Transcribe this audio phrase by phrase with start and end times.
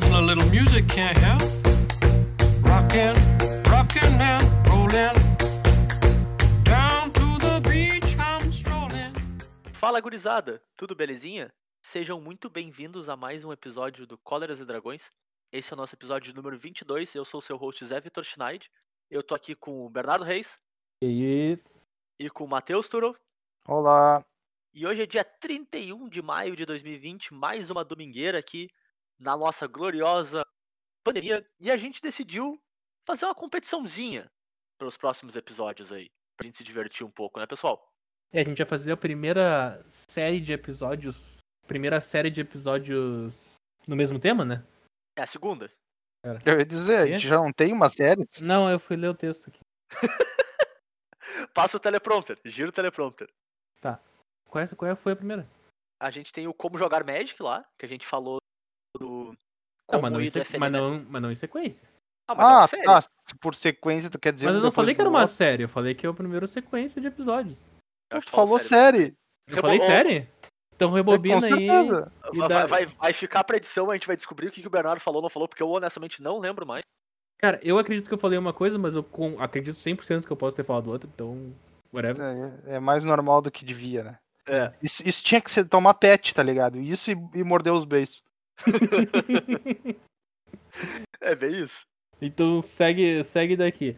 [0.00, 1.42] A little music can't help.
[2.62, 3.16] Rockin',
[3.68, 5.12] rockin' and rollin'.
[6.62, 9.12] Down to the beach I'm strolling.
[9.72, 11.52] Fala gurizada, tudo belezinha?
[11.82, 15.10] Sejam muito bem-vindos a mais um episódio do Cóleras e Dragões.
[15.50, 17.16] Esse é o nosso episódio número 22.
[17.16, 18.70] Eu sou o seu host Zé Vitor Schneid.
[19.10, 20.60] Eu tô aqui com o Bernardo Reis
[21.02, 21.58] E
[22.20, 23.16] e com o Matheus Turo.
[23.66, 24.24] Olá.
[24.72, 28.70] E hoje é dia 31 de maio de 2020, mais uma domingueira aqui
[29.18, 30.42] na nossa gloriosa
[31.04, 31.46] pandemia.
[31.60, 32.60] E a gente decidiu
[33.06, 34.30] fazer uma competiçãozinha
[34.78, 37.84] para os próximos episódios aí, pra gente se divertir um pouco, né, pessoal?
[38.30, 41.38] a gente vai fazer a primeira série de episódios.
[41.66, 43.54] Primeira série de episódios
[43.86, 44.62] no mesmo tema, né?
[45.16, 45.72] É a segunda.
[46.44, 48.26] Eu ia dizer, a gente já não tem uma série?
[48.40, 49.60] Não, eu fui ler o texto aqui.
[51.54, 53.28] Passa o teleprompter, gira o teleprompter.
[54.48, 55.48] Qual, é- qual foi a primeira?
[56.00, 58.37] A gente tem o Como Jogar Magic lá, que a gente falou
[58.98, 59.24] do.
[59.90, 61.82] Não, Como mas, não em mas, não, mas não em sequência.
[62.28, 62.82] Ah, mas é uma Ah, série.
[62.84, 63.02] tá.
[63.40, 65.34] Por sequência tu quer dizer Mas eu não falei que era uma outro.
[65.34, 67.56] série, eu falei que é a primeira sequência de episódio.
[68.10, 68.98] Eu acho que Tu falou série.
[68.98, 69.16] série.
[69.48, 70.28] Eu falei série?
[70.74, 71.66] Então É, rebobina aí.
[71.66, 72.12] certeza.
[72.32, 74.66] e Vai, dá- vai, vai ficar pra edição, a gente vai descobrir o que, que
[74.66, 76.82] o Bernardo falou ou não falou, porque eu honestamente não lembro mais.
[77.38, 80.36] Cara, eu acredito que eu falei uma coisa, mas eu com- acredito 100% que eu
[80.36, 81.54] posso ter falado outra, então.
[81.92, 82.22] Whatever.
[82.66, 84.18] É, é mais normal do que devia, né?
[84.46, 84.72] É.
[84.82, 86.78] Isso, isso tinha que ser tomar pet, tá ligado?
[86.78, 88.22] Isso e, e morder os beijos.
[91.20, 91.82] É bem isso.
[92.20, 93.96] Então segue, segue daqui.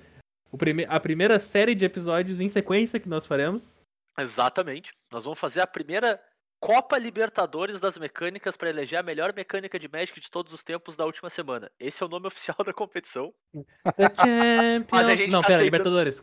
[0.51, 0.85] O prime...
[0.89, 3.81] A primeira série de episódios em sequência que nós faremos.
[4.19, 4.91] Exatamente.
[5.13, 6.21] Nós vamos fazer a primeira
[6.63, 10.97] Copa Libertadores das Mecânicas pra eleger a melhor mecânica de Magic de todos os tempos
[10.97, 11.71] da última semana.
[11.79, 13.33] Esse é o nome oficial da competição.
[13.97, 14.89] The Champions.
[14.93, 16.21] Mas a gente Não, tá pera, aceitando- Libertadores.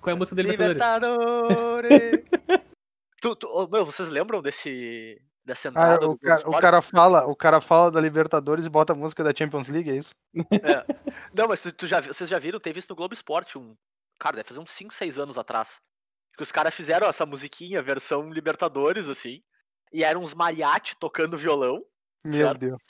[0.00, 1.08] Qual é a música da Libertadores?
[1.48, 2.24] Libertadores!
[3.20, 7.26] tu, tu- meu, vocês lembram desse dessa Ah, entrada o, do ca- o cara fala,
[7.26, 10.10] o cara fala da Libertadores e bota a música da Champions League, é isso?
[11.34, 13.74] Não, mas tu- já, vocês já viram, teve isso no Globo Esporte, um.
[14.20, 15.80] Cara, deve fazer uns 5, 6 anos atrás.
[16.36, 19.42] Que os caras fizeram essa musiquinha, versão Libertadores, assim.
[19.92, 21.82] E eram uns mariachi tocando violão.
[22.24, 22.58] Meu Certo.
[22.60, 22.82] Deus.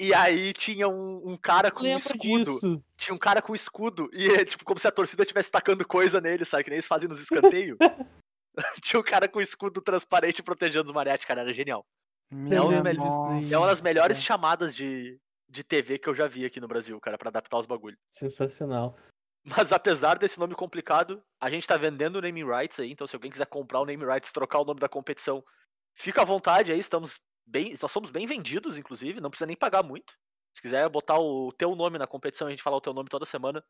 [0.00, 2.54] E aí tinha um, um cara com um escudo.
[2.54, 2.82] disso.
[2.96, 4.08] Tinha um cara com escudo.
[4.12, 6.64] E é tipo como se a torcida estivesse tacando coisa nele, sabe?
[6.64, 7.76] Que nem eles fazem nos escanteios.
[8.82, 11.40] tinha um cara com escudo transparente protegendo os mariachi, cara.
[11.42, 11.84] Era genial.
[12.30, 13.50] Meu um melhores.
[13.52, 14.20] É uma das melhores É.
[14.20, 17.66] chamadas de, de TV que eu já vi aqui no Brasil, cara, pra adaptar os
[17.66, 17.98] bagulhos.
[18.12, 18.96] Sensacional.
[19.44, 23.16] Mas apesar desse nome complicado, a gente tá vendendo o naming rights aí, então se
[23.16, 25.42] alguém quiser comprar o naming rights, trocar o nome da competição,
[25.94, 29.82] fica à vontade aí, estamos bem, nós somos bem vendidos, inclusive, não precisa nem pagar
[29.82, 30.12] muito.
[30.54, 33.24] Se quiser botar o teu nome na competição, a gente falar o teu nome toda
[33.24, 33.64] semana,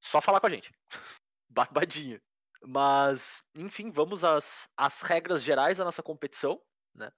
[0.00, 0.70] só falar com a gente.
[1.50, 2.20] Barbadinha.
[2.66, 6.60] Mas, enfim, vamos às, às regras gerais da nossa competição,
[6.94, 7.10] né?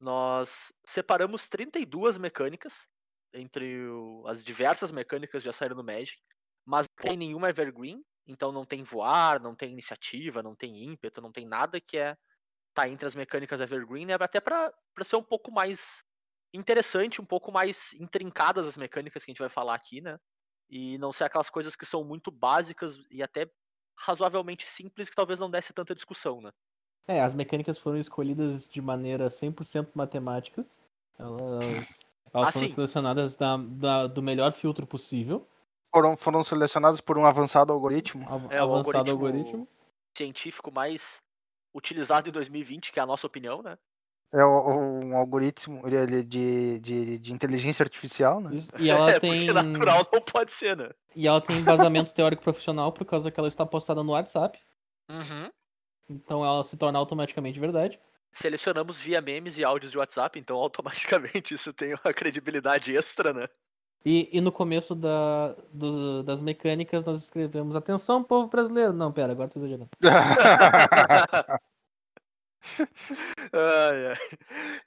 [0.00, 2.88] Nós separamos 32 mecânicas
[3.32, 6.20] entre o- as diversas mecânicas já saíram no Magic
[6.64, 11.20] mas não tem nenhuma evergreen, então não tem voar, não tem iniciativa, não tem ímpeto,
[11.20, 12.16] não tem nada que é
[12.74, 14.14] tá entre as mecânicas evergreen, né?
[14.14, 14.72] Até pra
[15.04, 16.04] ser um pouco mais
[16.54, 20.18] interessante, um pouco mais intrincadas as mecânicas que a gente vai falar aqui, né?
[20.70, 23.50] E não ser aquelas coisas que são muito básicas e até
[24.04, 26.50] razoavelmente simples que talvez não desse tanta discussão, né?
[27.06, 30.66] É, as mecânicas foram escolhidas de maneira 100% matemáticas.
[31.18, 32.00] Elas,
[32.32, 35.46] elas Ah, foram selecionadas da, da- do melhor filtro possível.
[35.94, 38.24] Foram, foram selecionados por um avançado algoritmo.
[38.50, 39.68] É, o avançado algoritmo- algoritmo.
[40.16, 41.20] Científico mais
[41.74, 43.78] utilizado em 2020, que é a nossa opinião, né?
[44.34, 48.56] É um algoritmo é de, de, de inteligência artificial, né?
[48.56, 49.46] Isso, E ela é, tem.
[49.46, 50.88] porque natural não pode ser, né?
[51.14, 54.58] E ela tem embasamento teórico profissional por causa que ela está postada no WhatsApp.
[55.10, 55.50] Uhum.
[56.08, 57.98] Então ela se torna automaticamente verdade.
[58.32, 63.46] selecionamos via memes e áudios de WhatsApp, então automaticamente isso tem uma credibilidade extra, né?
[64.04, 68.92] E, e no começo da, do- das mecânicas nós escrevemos Atenção, povo brasileiro.
[68.92, 69.90] Não, pera, agora tô exagerando.
[73.52, 74.16] Ai, ai.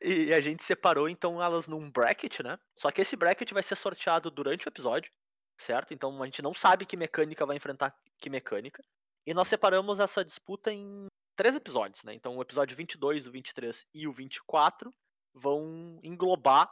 [0.02, 2.58] E a gente separou então elas num bracket, né?
[2.78, 5.12] Só que esse bracket vai ser sorteado durante o episódio,
[5.60, 5.94] certo?
[5.94, 8.84] Então a gente não sabe que mecânica vai enfrentar que mecânica.
[9.26, 12.14] E nós separamos essa disputa em três episódios, né?
[12.14, 14.92] Então o episódio 22, o 23 e o 24
[15.34, 16.72] vão englobar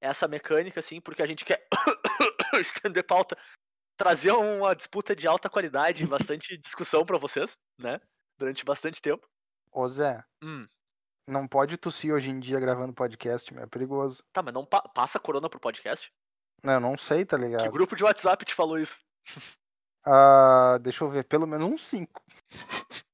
[0.00, 1.66] essa mecânica, assim, porque a gente quer
[2.60, 3.36] estender pauta,
[3.96, 8.00] trazer uma disputa de alta qualidade e bastante discussão pra vocês, né?
[8.38, 9.26] Durante bastante tempo.
[9.76, 10.66] Ô Zé, Hum.
[11.28, 14.24] não pode tossir hoje em dia gravando podcast, meu, é perigoso.
[14.32, 16.10] Tá, mas não pa- passa corona pro podcast?
[16.62, 17.70] Não, eu não sei, tá Que ligado?
[17.70, 18.98] grupo de WhatsApp te falou isso?
[20.04, 22.22] Ah, deixa eu ver, pelo menos uns 5.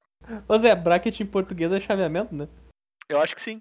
[0.48, 2.48] Ô Zé, bracket em português é chaveamento, né?
[3.08, 3.60] Eu acho que sim.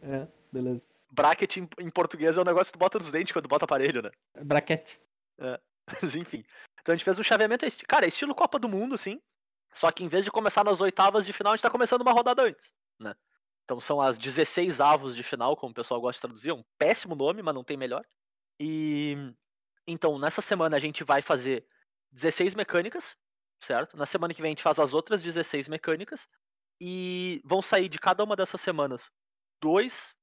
[0.00, 0.82] É, beleza.
[1.10, 4.02] bracket em, em português é um negócio que tu bota nos dentes quando bota aparelho,
[4.02, 4.10] né?
[4.44, 5.00] Braquete.
[6.02, 6.44] Mas enfim.
[6.80, 9.20] Então a gente fez um chaveamento, é cara, é estilo Copa do Mundo, assim.
[9.76, 12.12] Só que em vez de começar nas oitavas de final, a gente tá começando uma
[12.12, 13.14] rodada antes, né?
[13.62, 16.48] Então são as 16 avos de final, como o pessoal gosta de traduzir.
[16.48, 18.02] É um péssimo nome, mas não tem melhor.
[18.58, 19.34] E
[19.86, 21.66] então, nessa semana a gente vai fazer
[22.10, 23.14] 16 mecânicas,
[23.60, 23.98] certo?
[23.98, 26.26] Na semana que vem a gente faz as outras 16 mecânicas.
[26.80, 29.10] E vão sair de cada uma dessas semanas
[29.60, 30.14] dois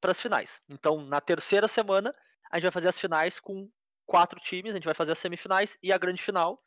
[0.00, 0.62] para as finais.
[0.70, 2.14] Então, na terceira semana,
[2.50, 3.70] a gente vai fazer as finais com
[4.06, 6.62] quatro times, a gente vai fazer as semifinais e a grande final.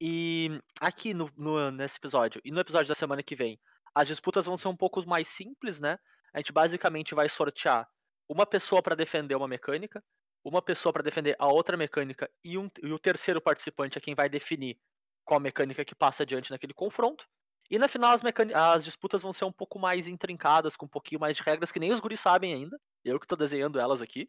[0.00, 3.60] E aqui no, no- nesse episódio, e no episódio da semana que vem,
[3.94, 5.98] as disputas vão ser um pouco mais simples, né?
[6.32, 7.88] A gente basicamente vai sortear
[8.28, 10.02] uma pessoa para defender uma mecânica,
[10.44, 14.14] uma pessoa para defender a outra mecânica, e, um- e o terceiro participante é quem
[14.14, 14.78] vai definir
[15.24, 17.26] qual mecânica que passa adiante naquele confronto.
[17.70, 18.22] E na final as,
[18.54, 21.78] as disputas vão ser um pouco mais intrincadas, com um pouquinho mais de regras que
[21.80, 22.80] nem os guris sabem ainda.
[23.04, 24.28] Eu que tô desenhando elas aqui.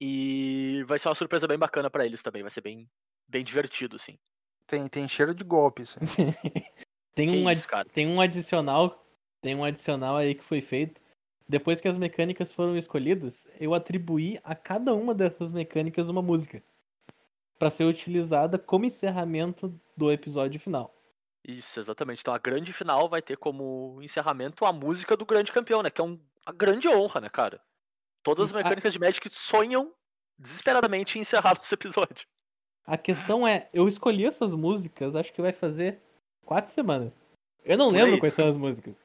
[0.00, 2.88] E vai ser uma surpresa bem bacana pra eles também, vai ser bem,
[3.28, 4.18] bem divertido, assim.
[4.68, 5.98] Tem, tem cheiro de golpe isso.
[7.14, 9.04] tem, Que um isso, tem um adicional.
[9.40, 11.00] Tem um adicional aí que foi feito.
[11.48, 16.62] Depois que as mecânicas foram escolhidas, eu atribuí a cada uma dessas mecânicas uma música.
[17.58, 20.94] Pra ser utilizada como encerramento do episódio final.
[21.42, 22.20] Isso, exatamente.
[22.20, 25.88] Então a grande final vai ter como encerramento a música do grande campeão, né?
[25.90, 27.60] Que é um- uma grande honra, né, cara?
[28.22, 29.94] Todas as mecânicas de Magic sonham
[30.38, 32.28] desesperadamente em encerrar nosso episódio.
[32.88, 36.00] A questão é, eu escolhi essas músicas, acho que vai fazer
[36.46, 37.22] quatro semanas.
[37.62, 38.20] Eu não Por lembro aí.
[38.20, 38.96] quais são as músicas.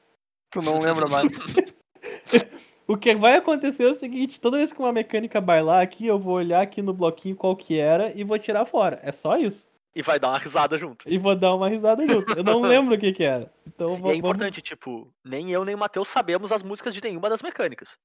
[0.50, 1.28] Tu não lembra mais.
[2.86, 6.18] O que vai acontecer é o seguinte, toda vez que uma mecânica bailar aqui, eu
[6.18, 9.00] vou olhar aqui no bloquinho qual que era e vou tirar fora.
[9.02, 9.66] É só isso.
[9.94, 11.08] E vai dar uma risada junto.
[11.08, 12.36] E vou dar uma risada junto.
[12.36, 13.50] Eu não lembro o que que era.
[13.66, 17.00] Então E vou, é importante, tipo, nem eu nem o Matheus sabemos as músicas de
[17.02, 17.96] nenhuma das mecânicas.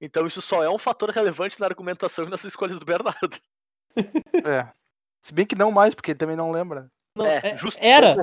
[0.00, 3.38] Então isso só é um fator relevante na argumentação e nas escolhas do Bernardo.
[4.44, 4.68] É.
[5.24, 6.90] Se bem que não mais, porque ele também não lembra.
[7.16, 8.14] Não, É, é- justo, Era,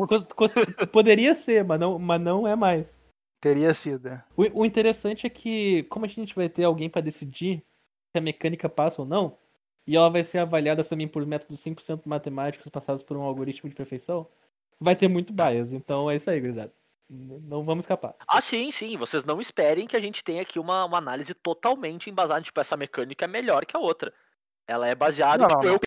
[0.92, 2.96] poderia ser, mas não, mas não é mais.
[3.42, 4.08] Teria sido.
[4.08, 4.24] é.
[4.38, 7.64] O, o interessante é que, como a gente vai ter alguém pra decidir
[8.12, 9.36] se a mecânica passa ou não,
[9.88, 13.76] e ela vai ser avaliada também por métodos 100% matemáticos passados por um algoritmo de
[13.76, 14.28] perfeição,
[14.80, 15.74] vai ter muito bias.
[15.74, 16.72] Então é isso aí, gurizada.
[17.10, 18.16] Não vamos escapar.
[18.28, 18.96] Ah, sim, sim.
[18.96, 22.42] Vocês não esperem que a gente tenha aqui uma, uma análise totalmente embasada.
[22.44, 24.14] Tipo, essa mecânica é melhor que a outra.
[24.68, 25.80] Ela é baseada Não, em, tipo, não, eu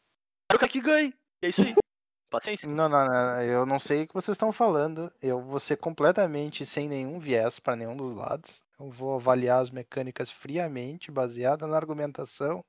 [0.48, 1.14] quero que aqui ganhe.
[1.42, 1.74] E é isso aí.
[2.30, 2.68] Paciência.
[2.68, 5.12] Não, não, não, eu não sei o que vocês estão falando.
[5.22, 8.60] Eu vou ser completamente sem nenhum viés para nenhum dos lados.
[8.78, 12.64] Eu vou avaliar as mecânicas friamente, baseada na argumentação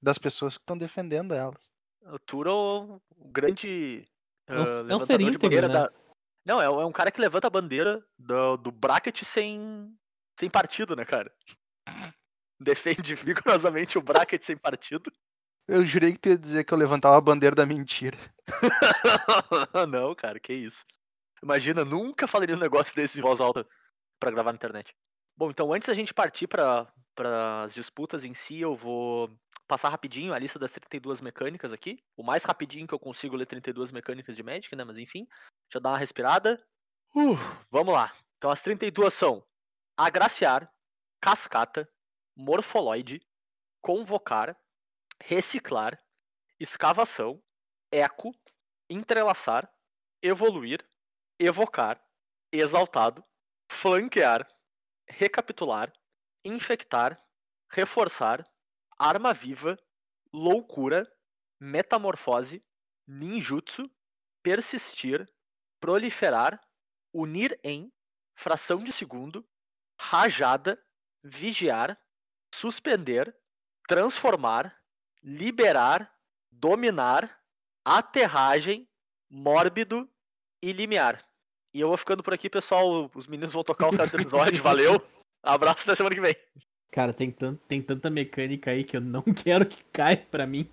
[0.00, 1.70] das pessoas que estão defendendo elas.
[2.06, 4.08] O Turo, o grande.
[4.46, 5.74] É um- ah, é um levantador ser de bandeira né?
[5.74, 5.92] da.
[6.44, 9.94] Não, é, é um cara que levanta a bandeira do, do bracket sem,
[10.38, 11.32] sem partido, né, cara?
[12.58, 15.12] Defende vigorosamente o bracket sem partido.
[15.68, 18.18] Eu jurei que tu ia dizer que eu levantava a bandeira da mentira.
[19.88, 20.84] não, cara, que isso.
[21.42, 23.66] Imagina, nunca falaria um negócio desse em voz alta
[24.18, 24.94] pra gravar na internet.
[25.36, 26.92] Bom, então antes da gente partir para
[27.64, 29.30] as disputas em si, eu vou
[29.66, 32.02] passar rapidinho a lista das 32 mecânicas aqui.
[32.16, 34.84] O mais rapidinho que eu consigo ler 32 mecânicas de Magic, né?
[34.84, 35.26] Mas enfim,
[35.72, 36.62] eu dar uma respirada.
[37.14, 37.36] Uh,
[37.70, 38.12] vamos lá.
[38.36, 39.44] Então as 32 são
[39.96, 40.70] Agraciar,
[41.20, 41.88] Cascata,
[42.36, 43.22] Morfoloide,
[43.80, 44.56] Convocar,
[45.24, 46.02] Reciclar,
[46.58, 47.40] Escavação,
[47.92, 48.34] Eco,
[48.90, 49.72] Entrelaçar,
[50.20, 50.84] Evoluir,
[51.38, 52.04] Evocar,
[52.50, 53.24] Exaltado,
[53.70, 54.48] Flanquear,
[55.08, 55.92] Recapitular,
[56.44, 57.24] Infectar,
[57.70, 58.44] Reforçar,
[58.98, 59.78] Arma Viva,
[60.34, 61.08] Loucura,
[61.60, 62.60] Metamorfose,
[63.06, 63.88] Ninjutsu,
[64.42, 65.32] Persistir,
[65.80, 66.60] Proliferar,
[67.14, 67.92] Unir em,
[68.36, 69.48] Fração de Segundo,
[70.00, 70.84] Rajada,
[71.22, 71.96] Vigiar,
[72.52, 73.32] Suspender,
[73.86, 74.81] Transformar,
[75.22, 76.12] Liberar,
[76.50, 77.38] Dominar,
[77.84, 78.88] Aterragem,
[79.30, 80.08] Mórbido
[80.62, 81.24] e Limiar.
[81.74, 83.10] E eu vou ficando por aqui, pessoal.
[83.14, 84.60] Os meninos vão tocar o resto do episódio.
[84.62, 85.00] Valeu.
[85.42, 86.36] Abraço até semana que vem.
[86.90, 87.34] Cara, tem,
[87.66, 90.68] tem tanta mecânica aí que eu não quero que caia pra mim.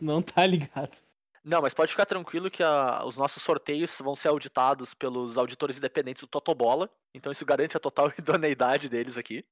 [0.00, 0.96] Não tá ligado.
[1.42, 5.78] Não, mas pode ficar tranquilo que a- os nossos sorteios vão ser auditados pelos auditores
[5.78, 6.88] independentes do Totobola.
[7.14, 9.44] Então isso garante a total idoneidade deles aqui.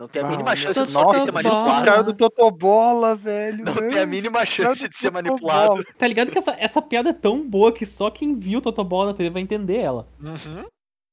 [0.00, 1.18] Não tem a Ah, mínima chance do ser Totobola.
[1.28, 1.84] O manipulado.
[1.84, 3.64] cara do Totobola, velho.
[3.66, 5.84] Não tem a mínima chance de ser manipulado.
[5.98, 9.10] Tá ligado que essa, essa piada é tão boa que só quem viu o Totobola
[9.10, 10.08] na TV vai entender ela.
[10.18, 10.64] Uhum.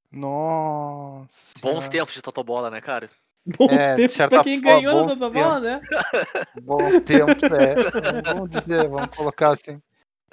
[0.09, 1.53] Nossa.
[1.61, 1.89] Bons senhora.
[1.89, 3.09] tempos de Totobola, né, cara?
[3.57, 5.81] Bons É, tempos pra quem forma, ganhou no bons Totobola, né?
[6.61, 8.23] Bons tempos, é.
[8.33, 9.81] Vamos dizer, vamos colocar assim.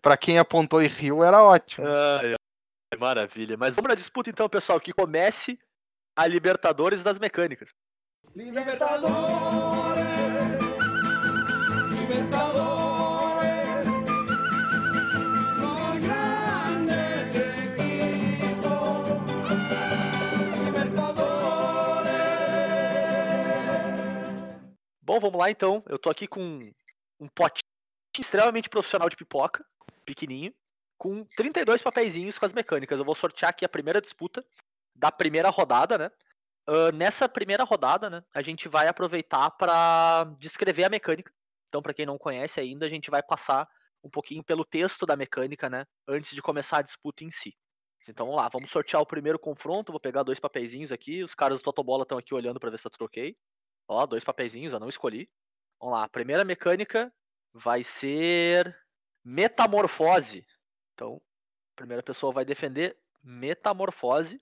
[0.01, 1.87] Pra quem apontou e riu, era ótimo.
[1.89, 3.57] Ai, ai, maravilha.
[3.57, 5.59] Mas vamos na disputa então, pessoal, que comece
[6.17, 7.71] a Libertadores das Mecânicas.
[8.37, 10.05] Libertadores,
[11.89, 13.87] Libertadores,
[15.61, 18.75] los grandes equipos.
[20.65, 21.31] Libertadores.
[25.01, 25.85] Bom, vamos lá então.
[25.87, 26.41] Eu tô aqui com
[27.21, 27.63] um potinho
[28.19, 29.65] extremamente profissional de pipoca,
[30.05, 30.53] pequenininho,
[30.99, 32.99] com 32 papeizinhos com as mecânicas.
[32.99, 34.45] Eu vou sortear aqui a primeira disputa
[34.93, 36.11] da primeira rodada, né?
[36.67, 41.33] Ah, nessa primeira rodada, né, a gente vai aproveitar para descrever a mecânica.
[41.69, 43.69] Então, para quem não conhece ainda, a gente vai passar
[44.03, 47.55] um pouquinho pelo texto da mecânica, né, antes de começar a disputa em si.
[48.09, 49.91] Então, vamos lá, vamos sortear o primeiro confronto.
[49.91, 51.25] Vou pegar dois papeizinhos aqui.
[51.25, 53.35] Os caras do Totobola estão aqui olhando para ver se eu troquei.
[53.89, 55.27] Ó, dois papeizinhos, eu não escolhi.
[55.81, 57.11] Vamos lá, a primeira mecânica
[57.55, 58.77] vai ser
[59.25, 60.47] metamorfose.
[60.93, 61.17] Então,
[61.73, 64.39] a primeira pessoa vai defender metamorfose.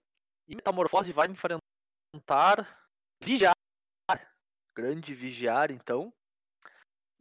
[0.49, 1.63] E metamorfose vai enfrentar
[3.23, 3.55] vigiar.
[4.77, 6.13] Grande vigiar, então.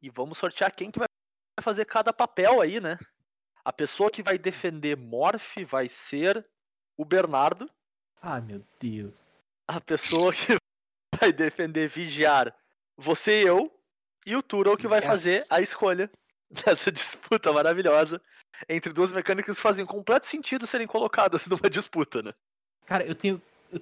[0.01, 1.07] E vamos sortear quem que vai
[1.61, 2.97] fazer cada papel aí, né?
[3.63, 6.45] A pessoa que vai defender Morph vai ser
[6.97, 7.69] o Bernardo.
[8.21, 9.27] Ah, meu Deus.
[9.67, 10.55] A pessoa que
[11.19, 12.55] vai defender vigiar,
[12.97, 13.71] você e eu.
[14.25, 16.09] E o Turo que vai fazer a escolha
[16.49, 18.21] dessa disputa maravilhosa
[18.69, 22.31] entre duas mecânicas que fazem completo sentido serem colocadas numa disputa, né?
[22.85, 23.41] Cara, eu tenho.
[23.71, 23.81] eu-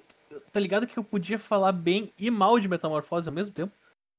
[0.52, 3.72] tá ligado que eu podia falar bem e mal de metamorfose ao mesmo tempo?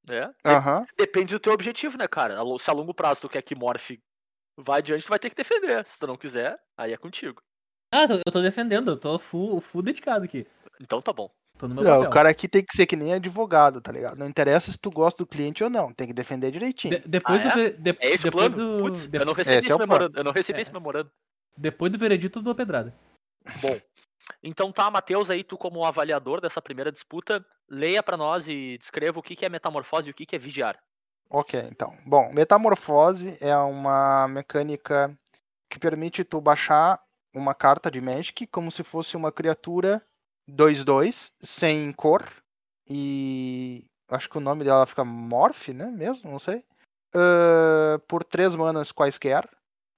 [0.10, 0.28] É.
[0.28, 0.86] De- Aham.
[0.98, 2.36] Depende do teu objetivo, né, cara?
[2.60, 3.92] Se a longo prazo tu quer que Morph
[4.58, 5.86] vá adiante, tu vai ter que defender.
[5.86, 7.42] Se tu não quiser, aí é contigo.
[7.94, 10.48] Ah, eu tô- defendendo, eu tô full, full dedicado aqui.
[10.80, 11.30] Então tá bom.
[11.58, 12.10] Tô no meu Não, papel.
[12.10, 14.18] o cara aqui tem que ser que nem advogado, tá ligado?
[14.18, 17.00] Não interessa se tu gosta do cliente ou não, tem que defender direitinho.
[17.02, 17.60] De- depois Ah, do.
[17.60, 17.70] é?
[17.70, 18.78] de- É esse depois plano?
[18.78, 18.84] do.
[18.84, 19.92] Putz, de- eu não recebi Esse esse é plano.
[19.92, 20.18] memorando.
[20.18, 20.62] Eu não recebi É.
[20.62, 21.12] esse memorando.
[21.58, 22.94] Depois do veredito, eu dou pedrada.
[23.62, 23.80] Bom,
[24.44, 29.20] então tá, Matheus, aí tu como avaliador dessa primeira disputa, leia pra nós e descreva
[29.20, 30.78] o que é metamorfose e o que que é vigiar.
[31.30, 31.98] Ok, então.
[32.06, 35.18] Bom, metamorfose é uma mecânica
[35.70, 37.02] que permite tu baixar
[37.34, 40.06] uma carta de Magic como se fosse uma criatura
[40.50, 42.28] 2-2, sem cor.
[42.90, 45.86] E acho que o nome dela fica Morph, né?
[45.86, 46.66] Mesmo, não sei.
[47.14, 49.48] Ah, por três manas quaisquer,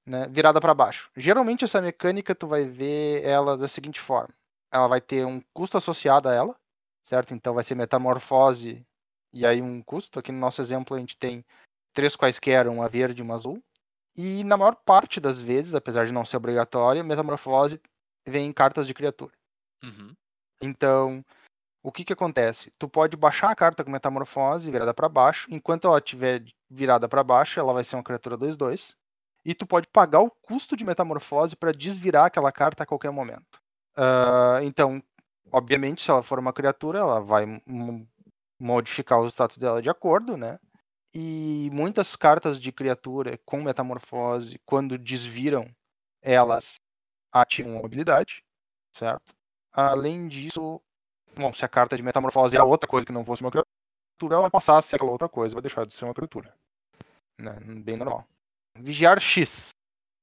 [0.05, 0.27] né?
[0.27, 1.09] Virada para baixo.
[1.15, 4.33] Geralmente essa mecânica tu vai ver ela da seguinte forma:
[4.71, 6.55] ela vai ter um custo associado a ela,
[7.07, 7.33] certo?
[7.33, 8.85] Então vai ser metamorfose
[9.33, 10.19] e aí um custo.
[10.19, 11.43] Aqui no nosso exemplo a gente tem
[11.93, 13.63] três quaisquer, uma verde e uma azul.
[14.15, 17.81] E na maior parte das vezes, apesar de não ser obrigatória, metamorfose
[18.27, 19.33] vem em cartas de criatura.
[19.83, 20.13] Uhum.
[20.61, 21.25] Então,
[21.81, 22.71] o que que acontece?
[22.77, 27.23] Tu pode baixar a carta com metamorfose virada para baixo, enquanto ela estiver virada para
[27.23, 28.95] baixo, ela vai ser uma criatura 2/2,
[29.45, 33.59] e tu pode pagar o custo de metamorfose para desvirar aquela carta a qualquer momento.
[33.95, 35.01] Ah, então,
[35.51, 38.07] obviamente, se ela for uma criatura, ela vai mo-
[38.59, 40.59] modificar os status dela de acordo, né?
[41.13, 45.69] E muitas cartas de criatura com metamorfose, quando desviram,
[46.21, 46.75] elas
[47.31, 48.43] ativam uma habilidade,
[48.91, 49.33] certo?
[49.71, 50.81] Além disso,
[51.35, 53.69] bom, se a carta de metamorfose era outra coisa que não fosse uma criatura,
[54.23, 56.53] ela vai passar a ser aquela outra coisa, vai deixar de ser uma criatura.
[57.39, 57.53] Né?
[57.83, 58.27] Bem normal.
[58.77, 59.69] Vigiar X.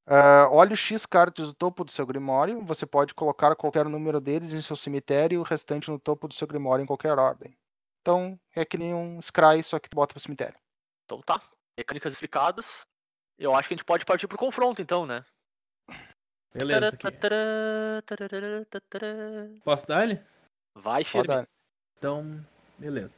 [0.07, 2.65] Ah, olhe X cartas do topo do seu Grimório.
[2.65, 6.35] Você pode colocar qualquer número deles em seu cemitério e o restante no topo do
[6.35, 7.57] seu Grimório em qualquer ordem.
[8.01, 10.59] Então, é que nem um Scry, só que tu bota pro cemitério.
[11.05, 11.41] Então tá,
[11.79, 12.81] mecânicas explicadas.
[13.39, 15.25] Eu acho que a gente pode partir pro confronto, então, né?
[16.53, 17.07] Beleza, aqui.
[19.63, 20.21] Posso dar ele?
[20.75, 21.29] Vai, firme.
[21.29, 21.49] Roda.
[21.97, 22.45] Então,
[22.77, 23.17] beleza.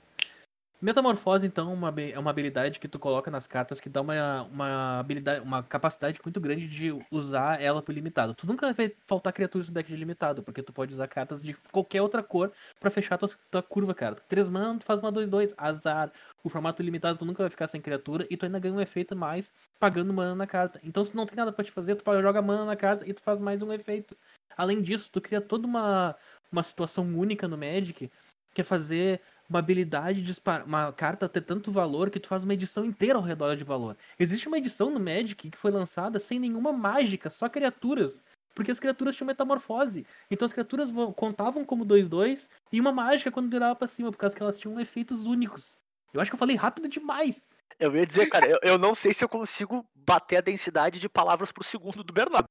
[0.83, 4.43] Metamorfose, então, é uma é uma habilidade que tu coloca nas cartas que dá uma,
[4.43, 8.35] uma habilidade, uma capacidade muito grande de usar ela por limitado.
[8.35, 11.55] Tu nunca vai faltar criaturas no deck de limitado, porque tu pode usar cartas de
[11.71, 14.17] qualquer outra cor pra fechar tua, tua curva, cara.
[14.17, 16.11] Três mana, tu faz uma 2-2, azar.
[16.43, 19.15] O formato limitado tu nunca vai ficar sem criatura e tu ainda ganha um efeito
[19.15, 20.81] mais pagando mana na carta.
[20.83, 23.23] Então se não tem nada pra te fazer, tu joga mana na carta e tu
[23.23, 24.17] faz mais um efeito.
[24.57, 26.17] Além disso, tu cria toda uma,
[26.51, 28.11] uma situação única no Magic,
[28.53, 32.44] que é fazer uma habilidade de dispar- uma carta ter tanto valor que tu faz
[32.44, 33.96] uma edição inteira ao redor de valor.
[34.18, 38.22] Existe uma edição no Magic que foi lançada sem nenhuma mágica, só criaturas.
[38.54, 40.06] Porque as criaturas tinham metamorfose.
[40.30, 44.37] Então as criaturas contavam como 2-2 e uma mágica quando virava pra cima, por causa
[44.37, 45.72] que elas tinham efeitos únicos.
[46.12, 47.49] Eu acho que eu falei rápido demais.
[47.78, 51.08] Eu ia dizer, cara, eu, eu não sei se eu consigo bater a densidade de
[51.08, 52.46] palavras por segundo do Bernardo.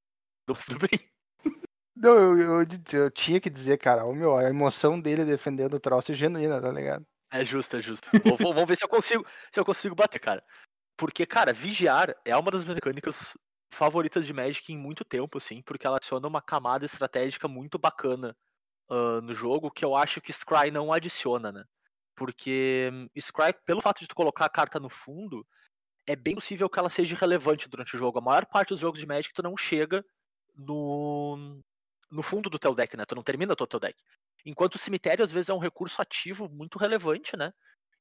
[0.65, 0.99] Tudo bem.
[1.95, 5.79] Não, eu, eu, eu tinha que dizer, cara, o meu, a emoção dele defendendo o
[5.79, 7.05] troço é genuína, tá ligado?
[7.31, 8.09] É justo, é justo.
[8.21, 10.43] Vou- vou- vamos ver se eu consigo, se eu consigo bater, cara.
[10.97, 13.37] Porque, cara, vigiar é uma das mecânicas
[13.73, 18.35] favoritas de Magic em muito tempo, assim, porque ela adiciona uma camada estratégica muito bacana
[18.89, 21.65] ah, no jogo, que eu acho que Scry não adiciona, né?
[22.15, 25.45] Porque hum, Scry, pelo fato de tu colocar a carta no fundo,
[26.07, 28.19] é bem possível que ela seja relevante durante o jogo.
[28.19, 30.03] A maior parte dos jogos de Magic tu não chega
[30.55, 31.61] no,
[32.11, 33.05] no fundo do teu deck, né?
[33.05, 33.99] Tu não termina o teu deck.
[34.45, 37.53] Enquanto o cemitério, às vezes, é um recurso ativo muito relevante, né?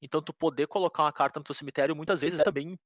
[0.03, 2.79] Então tu poder colocar uma carta no teu cemitério muitas vezes é também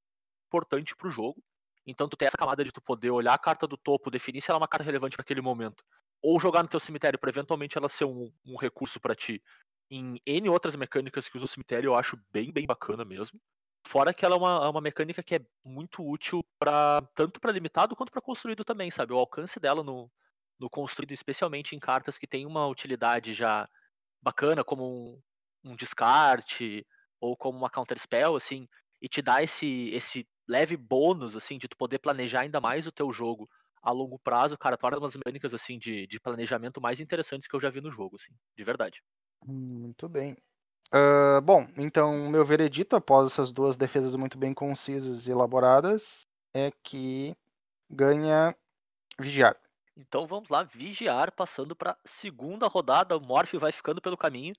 [0.47, 1.41] importante pro jogo.
[1.87, 4.49] Então tu tem essa camada de tu poder olhar a carta do topo, definir se
[4.51, 5.83] ela é uma carta relevante para aquele momento,
[6.21, 9.41] ou jogar no teu cemitério para eventualmente ela ser um, um recurso para ti.
[9.89, 13.39] Em N outras mecânicas que usa o cemitério, eu acho bem, bem bacana mesmo.
[13.87, 17.51] Fora que ela é uma, é uma mecânica que é muito útil para tanto para
[17.51, 19.13] limitado quanto para construído também, sabe?
[19.13, 20.11] O alcance dela no,
[20.59, 23.67] no construído, especialmente em cartas que tem uma utilidade já
[24.21, 25.21] bacana, como um,
[25.71, 26.85] um descarte
[27.19, 28.67] ou como uma counter spell, assim,
[29.01, 32.91] e te dá esse esse leve bônus, assim, de tu poder planejar ainda mais o
[32.91, 33.49] teu jogo
[33.81, 37.61] a longo prazo, cara, torna umas mecânicas, assim, de, de planejamento mais interessantes que eu
[37.61, 39.01] já vi no jogo, assim, de verdade.
[39.45, 40.35] Muito bem.
[40.91, 46.21] Ah, bom, então meu veredito após essas duas defesas muito bem concisas e elaboradas
[46.53, 47.35] é que
[47.89, 48.55] ganha
[49.19, 49.57] vigiar.
[49.97, 54.53] Então vamos lá, vigiar, passando pra segunda rodada, o Morph vai ficando pelo caminho.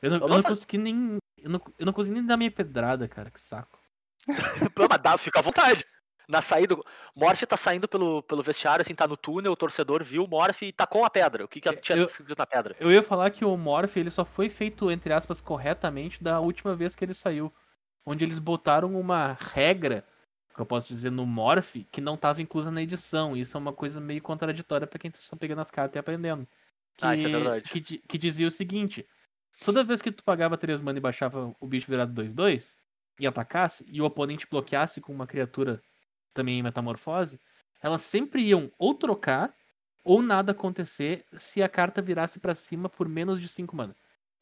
[0.00, 1.18] Eu não, eu não consegui nem.
[1.42, 3.78] Eu não, eu não consegui nem dar minha pedrada, cara, que saco.
[4.76, 5.84] Não, mas dá, fica à vontade.
[6.28, 6.76] Na saída,
[7.14, 10.62] Morph tá saindo pelo, pelo vestiário, assim, tá no túnel, o torcedor viu o Morph
[10.62, 11.44] e tacou a pedra.
[11.44, 12.74] O que, que tinha Eu- escrito na pedra?
[12.80, 16.74] Eu ia falar que o Morph ele só foi feito, entre aspas, corretamente da última
[16.74, 17.54] vez que ele saiu.
[18.04, 20.04] Onde eles botaram uma regra,
[20.56, 23.36] que eu posso dizer, no Morph, que não estava inclusa na edição.
[23.36, 26.48] Isso é uma coisa meio contraditória pra quem tá só pegando as cartas e aprendendo.
[26.96, 27.70] Que, Ah, isso é verdade.
[27.70, 29.06] Que, que dizia o seguinte:
[29.64, 32.74] toda vez que tu pagava 3 mana e baixava o bicho virado 2-2
[33.20, 35.80] e atacasse, e o oponente bloqueasse com uma criatura
[36.32, 37.38] também em metamorfose,
[37.82, 39.54] elas sempre iam ou trocar
[40.02, 43.94] ou nada acontecer se a carta virasse pra cima por menos de 5 mana.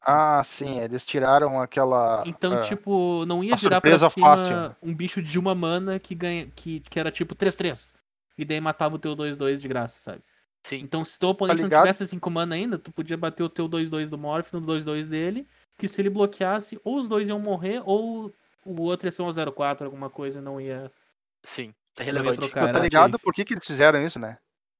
[0.05, 2.23] Ah, sim, eles tiraram aquela.
[2.27, 4.75] Então, ah, tipo, não ia virar pra cima fácil.
[4.81, 7.91] um bicho de uma mana que ganha que, que era tipo 3-3.
[8.37, 10.21] E daí matava o teu 2-2 de graça, sabe?
[10.65, 10.77] Sim.
[10.77, 11.83] Então, se teu oponente não ligado?
[11.83, 15.47] tivesse 5 mana ainda, tu podia bater o teu 2-2 do Morph no 2-2 dele,
[15.77, 19.29] que se ele bloqueasse, ou os dois iam morrer, ou o outro ia ser um
[19.29, 20.91] 0-4, alguma coisa, e não ia.
[21.43, 21.73] Sim.
[21.97, 22.41] É não relevante.
[22.41, 23.23] trocar, era tá ligado safe.
[23.23, 24.37] por que, que eles fizeram isso, né?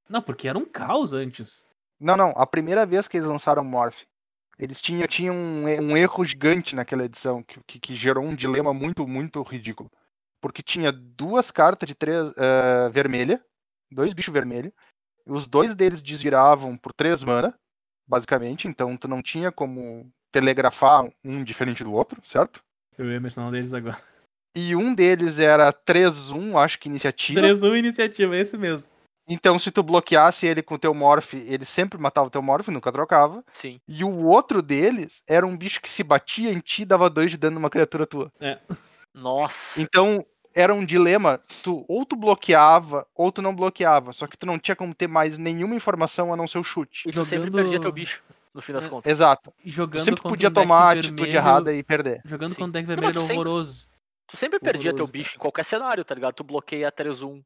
[0.10, 1.64] Não, porque era um caos antes.
[2.00, 2.32] Não, não.
[2.36, 4.04] A primeira vez que eles lançaram Morph,
[4.58, 8.36] eles tinham, tinham um, e- um erro gigante naquela edição, que, que, que gerou um
[8.36, 9.92] dilema muito, muito ridículo.
[10.42, 13.44] Porque tinha duas cartas de três eh, vermelha,
[13.92, 14.72] dois bichos vermelhos,
[15.26, 17.58] e os dois deles desviravam por três mana,
[18.08, 22.64] basicamente, então tu não tinha como telegrafar um diferente do outro, certo?
[22.98, 23.98] Eu ia mencionar um deles agora.
[24.56, 27.42] E um deles era 3-1, acho que iniciativa.
[27.42, 28.84] 3-1 iniciativa, é esse mesmo.
[29.28, 32.68] Então, se tu bloqueasse ele com o teu Morph, ele sempre matava o teu Morph,
[32.68, 33.44] nunca trocava.
[33.52, 33.80] Sim.
[33.88, 37.32] E o outro deles era um bicho que se batia em ti e dava dois
[37.32, 38.32] de dano numa criatura tua.
[39.14, 39.82] Nossa.
[39.82, 41.40] Então, era um dilema.
[41.64, 44.14] Tu, ou tu bloqueava, ou tu não bloqueava.
[44.14, 47.08] Só que tu não tinha como ter mais nenhuma informação a não ser o chute.
[47.08, 48.22] E tu sempre jogando- perdia teu bicho,
[48.54, 49.12] no fim das É, contas.
[49.12, 49.54] Exato.
[49.64, 52.22] E Tu jogando sempre contra podia um tomar a atitude vermelho- errada e perder.
[52.26, 52.60] Jogando Sim.
[52.60, 53.88] com um deck Não, vermelho tu sempre- horroroso.
[54.28, 56.34] Tu sempre perdia teu bicho em qualquer cenário, tá ligado?
[56.34, 57.44] Tu bloqueia 3-1,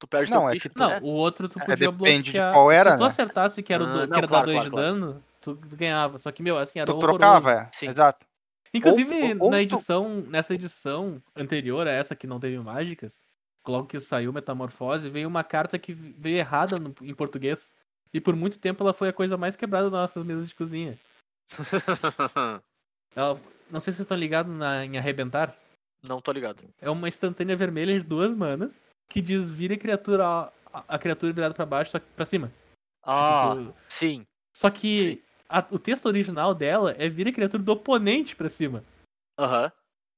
[0.00, 0.68] tu perde Não, teu é bicho.
[0.68, 1.00] que tu- Não, né?
[1.02, 2.52] o outro tu É, podia depende de bloquear.
[2.52, 3.06] qual era, Se tu né?
[3.06, 5.24] acertasse que era, o Ah, do, não, que era claro, dar 2 de claro, dano,
[5.40, 6.18] tu ganhava.
[6.18, 7.18] Só que, meu, assim, era Tu horroroso.
[7.18, 7.68] trocava, é.
[7.72, 7.86] Sim.
[7.88, 8.26] Exato.
[8.72, 13.24] Inclusive, Ou- ou na tu- edição, nessa edição anterior a essa que não teve mágicas,
[13.66, 17.72] logo que saiu Metamorfose, veio uma carta que veio errada no- em português.
[18.12, 20.98] E por muito tempo ela foi a coisa mais quebrada das nossas mesas de cozinha.
[23.14, 23.38] Ela-
[23.70, 25.54] não sei se vocês estão ligados na, em Arrebentar.
[26.02, 26.62] Não tô ligado.
[26.80, 30.52] É uma instantânea vermelha de duas manas que desvira a criatura, a,
[30.88, 32.50] a criatura virada pra baixo, só que pra cima.
[33.04, 34.26] Ah, Tipo, sim.
[34.56, 35.22] Só que Sim.
[35.48, 38.84] a- o texto original dela é vira a criatura do oponente pra cima.
[39.38, 39.70] Aham.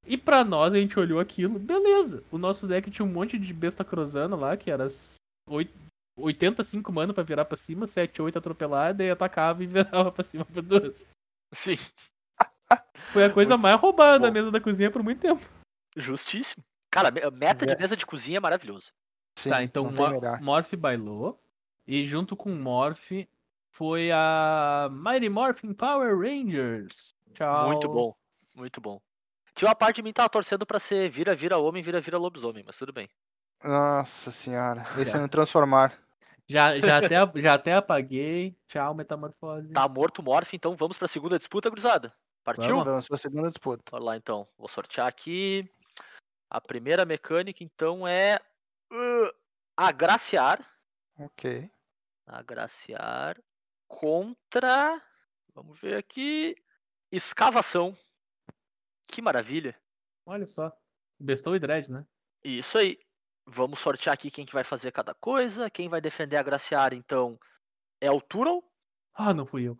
[0.06, 2.24] E pra nós, a gente olhou aquilo, beleza.
[2.30, 5.14] O nosso deck tinha um monte de besta cruzando lá, que era as
[5.48, 5.72] oit-
[6.18, 9.66] 85 mana pra virar pra cima, 7, 8 atropelada, e atacava e
[10.04, 11.04] virava pra cima por duas.
[11.54, 11.78] Sim.
[13.12, 15.42] Foi a coisa mais roubada da mesa da cozinha por muito tempo.
[15.96, 16.64] Justíssimo.
[16.92, 18.92] Cara, me- meta de mesa de cozinha é maravilhoso.
[19.36, 20.40] Sim, tá, então Mor.
[20.40, 21.40] Morph bailou.
[21.86, 23.10] E junto com Morph
[23.70, 27.14] foi a Mighty Morphin Power Rangers.
[27.34, 27.66] Tchau.
[27.70, 28.14] Muito bom.
[28.54, 29.00] Muito bom.
[29.54, 32.18] Tinha uma parte de mim que tava torcendo pra ser vira, vira homem, vira, vira
[32.18, 33.08] lobisomem, mas tudo bem.
[33.64, 34.82] Nossa senhora.
[34.98, 35.92] Esse é no transformar.
[36.48, 38.54] Já, já, até, já até apaguei.
[38.68, 39.68] Tchau, Metamorfose.
[39.72, 42.12] Tá morto o Morph, então vamos pra segunda disputa, gurizada.
[42.44, 42.70] Partiu?
[42.76, 42.84] Vamos.
[42.84, 43.82] Vamos pra segunda disputa.
[43.90, 44.46] Bora lá então.
[44.58, 45.70] Vou sortear aqui.
[46.52, 48.38] A primeira mecânica, então, é.
[48.92, 49.34] uh,
[49.74, 50.62] agraciar.
[51.18, 51.70] Ok.
[52.26, 53.40] Agraciar
[53.88, 55.02] contra.
[55.54, 56.54] Vamos ver aqui.
[57.10, 57.96] Escavação.
[59.06, 59.74] Que maravilha.
[60.26, 60.70] Olha só.
[61.18, 62.06] Bestou e Dread, né?
[62.44, 62.98] Isso aí.
[63.46, 65.70] Vamos sortear aqui quem que vai fazer cada coisa.
[65.70, 67.40] Quem vai defender agraciar, então,
[67.98, 68.62] é o Tural.
[69.14, 69.78] Ah, não fui eu.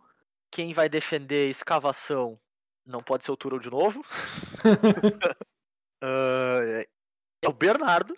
[0.49, 2.41] Quem vai defender escavação
[2.83, 4.03] não pode ser o Tural de novo.
[6.05, 6.87] Ah, é-
[7.41, 8.17] é o Bernardo.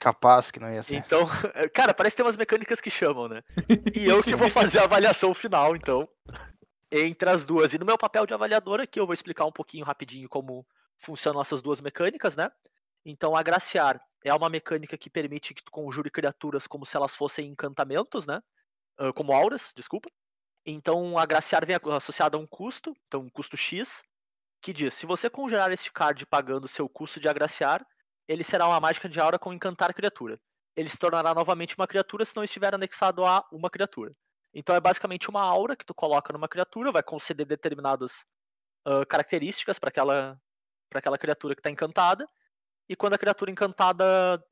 [0.00, 0.96] Capaz que não ia ser.
[0.96, 1.20] Então,
[1.74, 3.42] cara, parece ter umas mecânicas que chamam, né?
[3.94, 6.08] E eu que vou fazer a avaliação final, então,
[6.90, 7.72] entre as duas.
[7.72, 10.66] E no meu papel de avaliador aqui, eu vou explicar um pouquinho rapidinho como
[10.98, 12.50] funcionam essas duas mecânicas, né?
[13.04, 17.48] Então, agraciar é uma mecânica que permite que tu conjure criaturas como se elas fossem
[17.48, 18.42] encantamentos, né?
[18.98, 20.10] Ah, como auras, desculpa.
[20.66, 24.02] Então, agraciar vem associado a um custo, então um custo X,
[24.60, 27.84] que diz: se você conjurar este card pagando seu custo de agraciar,
[28.28, 30.40] ele será uma mágica de aura com encantar criatura.
[30.76, 34.14] Ele se tornará novamente uma criatura se não estiver anexado a uma criatura.
[34.54, 38.24] Então é basicamente uma aura que tu coloca numa criatura, vai conceder determinadas
[38.84, 40.40] ah, características para aquela,
[40.88, 42.28] pra aquela criatura que está encantada.
[42.88, 44.04] E quando a criatura encantada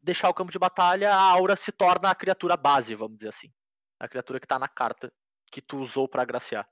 [0.03, 3.53] deixar o campo de batalha, a aura se torna a criatura base, vamos dizer assim.
[3.99, 5.13] A criatura que está na carta
[5.51, 6.69] que tu usou para agraciar.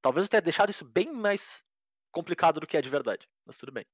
[0.00, 1.62] Talvez eu tenha deixado isso bem mais
[2.12, 3.86] complicado do que é de verdade, mas tudo bem.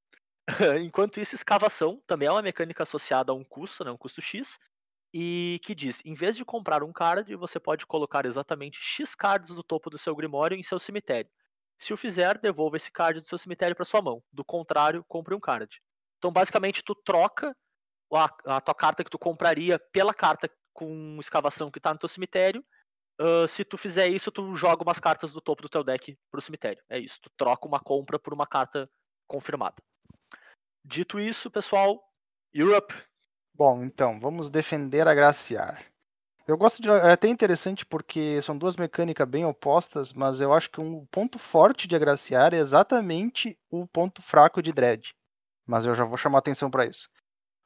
[0.84, 4.58] Enquanto isso, escavação também é uma mecânica associada a um custo, né, um custo X,
[5.12, 9.50] e que diz: em vez de comprar um card, você pode colocar exatamente X cards
[9.50, 11.30] no topo do seu grimório em seu cemitério.
[11.78, 14.22] Se o fizer, devolva esse card do seu cemitério para sua mão.
[14.32, 15.80] Do contrário, compre um card.
[16.18, 17.54] Então, basicamente, tu troca
[18.12, 22.08] a, a tua carta que tu compraria pela carta com escavação que tá no teu
[22.08, 22.64] cemitério.
[23.18, 26.40] Ah, se tu fizer isso, tu joga umas cartas do topo do teu deck pro
[26.40, 26.82] cemitério.
[26.88, 27.18] É isso.
[27.20, 28.90] Tu troca uma compra por uma carta
[29.26, 29.76] confirmada.
[30.84, 32.00] Dito isso, pessoal,
[32.52, 32.94] Europe.
[33.54, 35.84] Bom, então, vamos defender agraciar.
[36.46, 36.88] Eu gosto de.
[36.88, 41.38] É até interessante porque são duas mecânicas bem opostas, mas eu acho que um ponto
[41.38, 45.12] forte de agraciar é exatamente o ponto fraco de Dread.
[45.66, 47.08] Mas eu já vou chamar atenção para isso.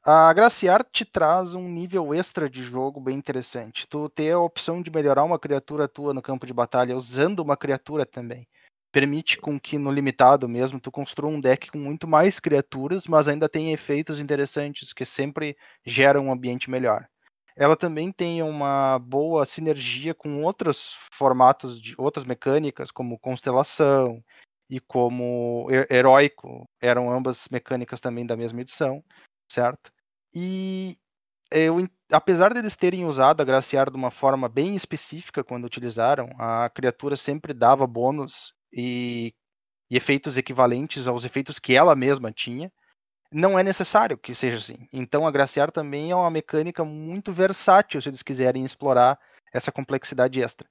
[0.03, 3.87] A agraciar te traz um nível extra de jogo bem interessante.
[3.87, 7.55] Tu ter a opção de melhorar uma criatura tua no campo de batalha usando uma
[7.57, 8.47] criatura também.
[8.91, 13.27] Permite com que no limitado mesmo tu construa um deck com muito mais criaturas, mas
[13.27, 17.07] ainda tem efeitos interessantes que sempre geram um ambiente melhor
[17.55, 24.23] ela também tem uma boa sinergia com outros formatos de outras mecânicas, como constelação
[24.69, 29.03] e como He- heróico, eram ambas mecânicas também da mesma edição,
[29.51, 29.91] certo?
[30.33, 30.97] E
[31.51, 36.69] eu, apesar deles terem usado a Graciar de uma forma bem específica quando utilizaram, a
[36.69, 39.33] criatura sempre dava bônus e,
[39.89, 42.71] e efeitos equivalentes aos efeitos que ela mesma tinha
[43.31, 44.87] não é necessário que seja assim.
[44.91, 49.17] Então, agraciar também é uma mecânica muito versátil se eles quiserem explorar
[49.53, 50.67] essa complexidade extra,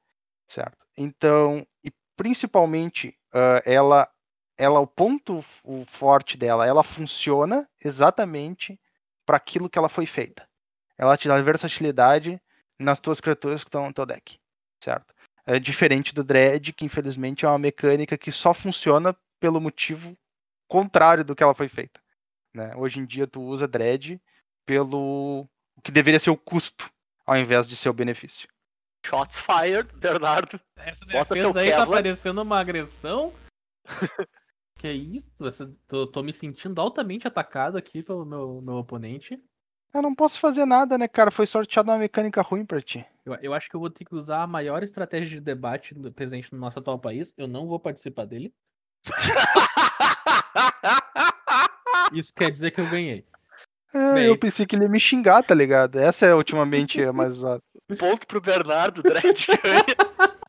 [0.46, 0.86] certo?
[0.96, 4.08] Então, e principalmente, ah, ela,
[4.60, 8.78] ela, o ponto o forte dela, ela funciona exatamente
[9.24, 10.46] para aquilo que ela foi feita.
[10.98, 12.38] Ela te dá versatilidade
[12.78, 14.38] nas tuas criaturas que estão no teu deck,
[14.84, 15.14] certo?
[15.46, 20.14] É diferente do Dread, que infelizmente é uma mecânica que só funciona pelo motivo
[20.68, 21.98] contrário do que ela foi feita.
[22.52, 22.74] Né?
[22.76, 24.20] Hoje em dia tu usa dread
[24.66, 26.92] pelo o que deveria ser o custo,
[27.24, 28.46] ao invés de ser o benefício.
[29.06, 30.60] Shots fired, Bernardo.
[30.76, 32.02] Essa Bota defesa seu aí tá Kevlar.
[32.02, 33.32] parecendo uma agressão.
[34.80, 35.26] que isso?
[35.42, 39.38] Essa- tô, tô me sentindo altamente atacado aqui pelo meu, meu oponente.
[39.92, 41.30] Eu não posso fazer nada, né, cara?
[41.30, 43.04] Foi sorteado uma mecânica ruim pra ti.
[43.26, 46.12] Eu, eu acho que eu vou ter que usar a maior estratégia de debate do-
[46.12, 47.34] presente no nosso atual país.
[47.36, 48.54] Eu não vou participar dele.
[52.12, 53.24] Isso quer dizer que eu ganhei.
[53.92, 54.24] É, Bem.
[54.26, 55.98] eu pensei que ele ia me xingar, tá ligado?
[55.98, 57.60] Essa é ultimamente a mais usada.
[57.98, 60.30] Ponto pro Bernardo, Dredd ganha.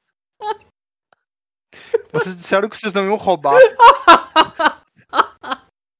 [2.11, 3.59] Vocês disseram que vocês não iam roubar.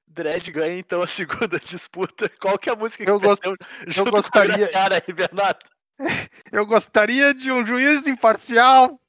[0.08, 2.28] Dredd ganha então a segunda disputa.
[2.40, 3.42] Qual que é a música que Eu gost-
[3.86, 5.60] junto gostaria- aí, Bernardo?
[6.52, 9.00] Eu gostaria de um juiz imparcial.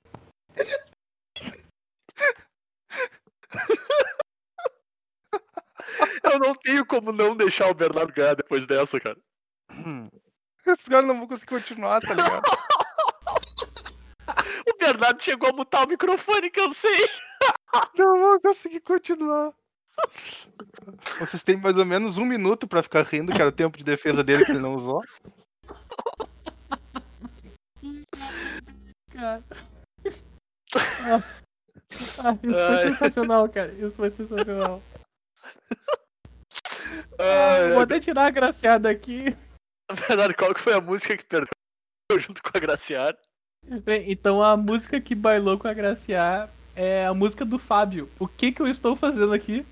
[6.23, 9.17] Eu não tenho como não deixar o Bernardo ganhar depois dessa, cara.
[9.71, 10.07] Hum.
[10.65, 12.43] Esse cara não vou conseguir continuar, tá ligado?
[14.93, 17.09] O Bernardo chegou a mutar o microfone, que eu sei.
[17.97, 19.51] Não vou conseguir continuar.
[21.19, 23.83] Vocês têm mais ou menos um minuto pra ficar rindo, que era o tempo de
[23.83, 25.01] defesa dele que ele não usou.
[29.11, 29.43] Cara.
[32.17, 33.71] Ah, isso foi sensacional, cara.
[33.73, 34.81] Isso foi sensacional.
[37.19, 39.25] Ai, Vou até tirar a graciada aqui.
[40.07, 41.49] Bernardo, qual que foi a música que perdeu
[42.17, 43.17] junto com a Graciara?
[43.83, 48.09] Bem, Então a música que bailou com a Graciar é a música do Fábio.
[48.19, 49.65] O que que eu estou fazendo aqui?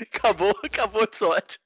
[0.00, 1.58] Acabou, acabou o episódio.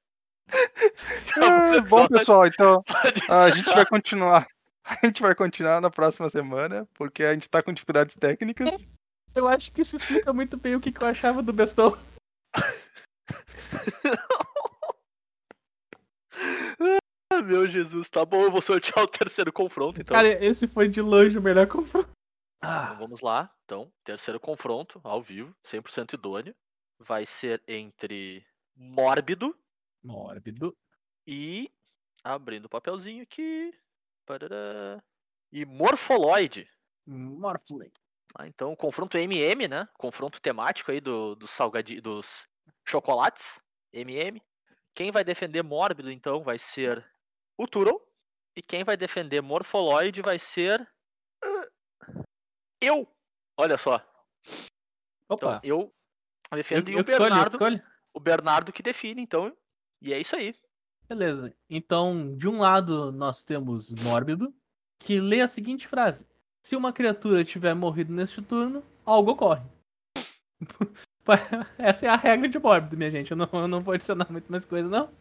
[0.51, 2.09] Ah, bom, episódio.
[2.09, 2.85] pessoal, então
[3.29, 4.47] a gente vai continuar.
[4.85, 8.87] A gente vai continuar na próxima semana, porque a gente tá com dificuldades técnicas.
[9.35, 11.97] Eu acho que isso explica muito bem o que, que eu achava do Bestão.
[17.31, 20.17] Ah, meu Jesus, tá bom, eu vou sortear o terceiro confronto, então.
[20.17, 22.09] Cara, esse foi de longe o melhor confronto.
[22.57, 23.55] Então vamos lá.
[23.65, 26.55] Então, terceiro confronto, ao vivo, 100% idôneo.
[26.99, 29.57] Vai ser entre Mórbido
[30.03, 30.77] mórbido.
[31.27, 31.71] e.
[32.25, 33.73] Abrindo o papelzinho aqui.
[34.27, 35.01] Parará,
[35.53, 36.69] e Morpholoid.
[37.07, 37.93] Morphling.
[38.35, 39.89] Ah, então, confronto MM, né?
[39.95, 42.48] Confronto temático aí do, dos salgadi dos
[42.89, 43.61] chocolates.
[43.93, 44.43] MM.
[44.95, 47.09] Quem vai defender Mórbido, então, vai ser
[47.57, 48.03] o Turo.
[48.57, 50.87] E quem vai defender Morpholoid vai ser.
[52.81, 53.07] Eu!
[53.57, 53.97] Olha só.
[55.31, 55.93] Então, Opa, eu
[56.51, 57.53] eu, defendo e eu o eu que Bernardo.
[57.53, 57.83] escolho.
[58.15, 59.55] O Bernardo que define, então.
[60.01, 60.55] E é isso aí.
[61.09, 61.55] Beleza.
[61.69, 64.55] Então, de um lado, nós temos Mórbido,
[64.99, 66.27] que lê a seguinte frase:
[66.63, 69.63] Se uma criatura tiver morrido neste turno, algo ocorre.
[71.79, 73.31] Essa é a regra de Mórbido, minha gente.
[73.31, 75.13] Eu não, eu não vou adicionar muito mais coisa, não.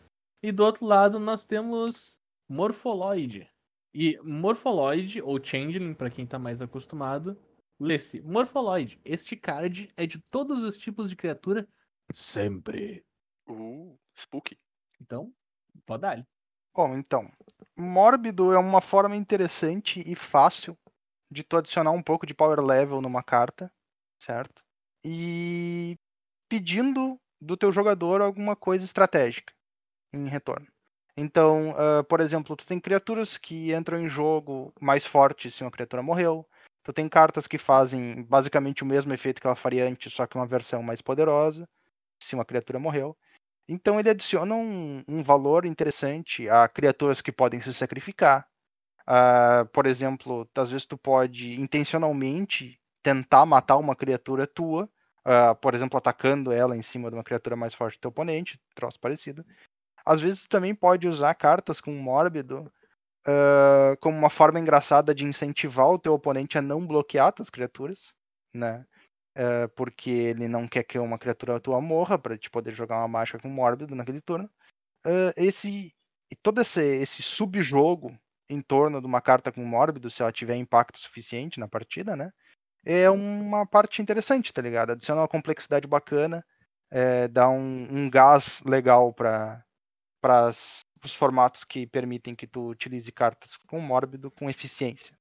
[0.41, 3.49] E do outro lado, nós temos Morpholoid.
[3.93, 7.37] E Morpholoid, ou Changeling, para quem tá mais acostumado,
[7.79, 8.99] lê-se Morpholoid.
[9.03, 11.67] Este card é de todos os tipos de criatura
[12.13, 13.03] sempre.
[13.49, 14.57] Uh, Spooky.
[15.01, 15.33] Então,
[15.85, 16.27] pode dar.
[16.75, 17.31] Bom, então,
[17.75, 20.77] Mórbido é uma forma interessante e fácil
[21.29, 23.71] de tu adicionar um pouco de power level numa carta,
[24.19, 24.66] certo?
[25.05, 25.97] E
[26.49, 29.53] pedindo do teu jogador alguma coisa estratégica
[30.13, 30.67] em retorno.
[31.15, 35.71] Então, ah, por exemplo, tu tem criaturas que entram em jogo mais fortes se uma
[35.71, 36.47] criatura morreu.
[36.83, 40.37] Tu tem cartas que fazem basicamente o mesmo efeito que ela faria antes, só que
[40.37, 41.67] uma versão mais poderosa
[42.21, 43.17] se uma criatura morreu.
[43.67, 48.47] Então ele adiciona um, um valor interessante a criaturas que podem se sacrificar.
[49.05, 54.89] Ah, por exemplo, às vezes tu pode intencionalmente tentar matar uma criatura tua,
[55.25, 58.59] ah, por exemplo, atacando ela em cima de uma criatura mais forte do teu oponente,
[58.75, 59.45] troço parecido.
[60.05, 62.71] Às vezes tu também pode usar cartas com mórbido
[63.25, 68.13] ah, como uma forma engraçada de incentivar o teu oponente a não bloquear tuas criaturas,
[68.53, 68.85] né?
[69.37, 73.07] eh, porque ele não quer que uma criatura tua morra para te poder jogar uma
[73.07, 74.49] mágica com mórbido naquele turno.
[75.37, 75.93] Esse
[76.31, 78.17] e todo esse, esse subjogo
[78.49, 82.31] em torno de uma carta com mórbido, se ela tiver impacto suficiente na partida, né?
[82.89, 84.91] É uma parte interessante, tá ligado?
[84.91, 86.41] Adiciona uma complexidade bacana,
[86.89, 89.61] eh, dá um, um gás legal para
[91.03, 95.17] os formatos que permitem que tu utilize cartas com mórbido com eficiência.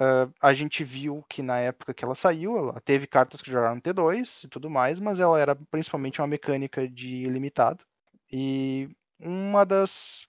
[0.00, 3.78] Uh, a gente viu que na época que ela saiu, ela teve cartas que jogaram
[3.78, 7.84] T2 e tudo mais, mas ela era principalmente uma mecânica de limitado.
[8.32, 10.26] E uma das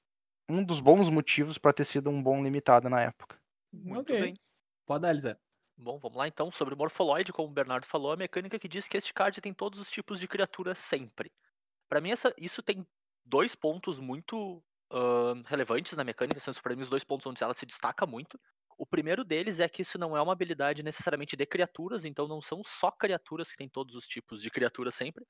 [0.50, 3.38] um dos bons motivos para ter sido um bom limitado na época.
[3.72, 4.20] Muito Ok.
[4.20, 4.38] bem.
[4.86, 5.38] Pode dar, Zé.
[5.82, 8.96] Bom, vamos lá então sobre Morpholoid, como o Bernardo falou, a mecânica que diz que
[8.98, 11.32] este card tem todos os tipos de criatura sempre.
[11.90, 12.86] Pra mim, essa, isso tem
[13.26, 17.56] dois pontos muito ahn, relevantes na mecânica, são para mim os dois pontos onde ela
[17.56, 18.40] se destaca muito.
[18.78, 22.44] O primeiro deles é que isso não é uma habilidade necessariamente de criaturas, então não
[22.44, 25.26] são só criaturas que têm todos os tipos de criatura sempre,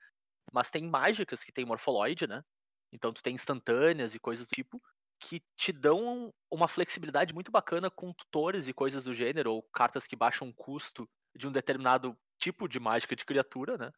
[0.52, 2.44] mas tem mágicas que tem Morpholoid, né?
[2.92, 4.82] Então tu tem instantâneas e coisas do tipo
[5.22, 10.08] que te dão uma flexibilidade muito bacana com tutores e coisas do gênero, ou cartas
[10.08, 13.92] que baixam o custo de um determinado tipo de mágica de criatura, né?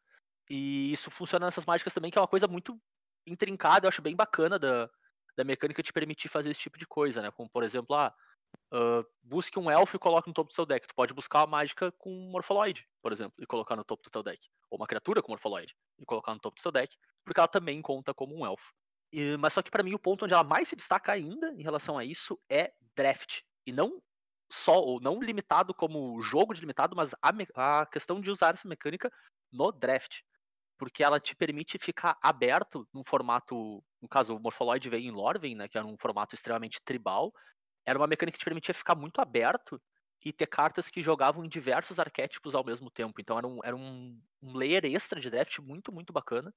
[0.50, 2.78] E isso funciona nessas mágicas também, que é uma coisa muito
[3.26, 4.90] intrincada, eu acho bem bacana da,
[5.34, 7.30] da mecânica te permitir fazer esse tipo de coisa, né?
[7.30, 8.14] Como, por exemplo, ah,
[8.70, 10.86] ah, busque um elfo e coloque no topo do seu deck.
[10.86, 14.22] Tu pode buscar uma mágica com Morpholoid, por exemplo, e colocar no topo do teu
[14.22, 14.46] deck.
[14.70, 17.80] Ou uma criatura com Morpholoid e colocar no topo do seu deck, porque ela também
[17.80, 18.74] conta como um elfo.
[19.38, 21.98] Mas só que pra mim o ponto onde ela mais se destaca ainda em relação
[21.98, 23.40] a isso é draft.
[23.66, 24.00] E não
[24.50, 28.68] só, ou não limitado como jogo de limitado, mas a, a questão de usar essa
[28.68, 29.10] mecânica
[29.52, 30.20] no draft.
[30.78, 33.82] Porque ela te permite ficar aberto num formato.
[34.00, 35.68] No caso, o Morpholoid veio em Lorven, né?
[35.68, 37.32] Que era um formato extremamente tribal.
[37.86, 39.80] Era uma mecânica que te permitia ficar muito aberto
[40.24, 43.20] e ter cartas que jogavam em diversos arquétipos ao mesmo tempo.
[43.20, 46.52] Então era um, era um, um layer extra de draft muito, muito bacana.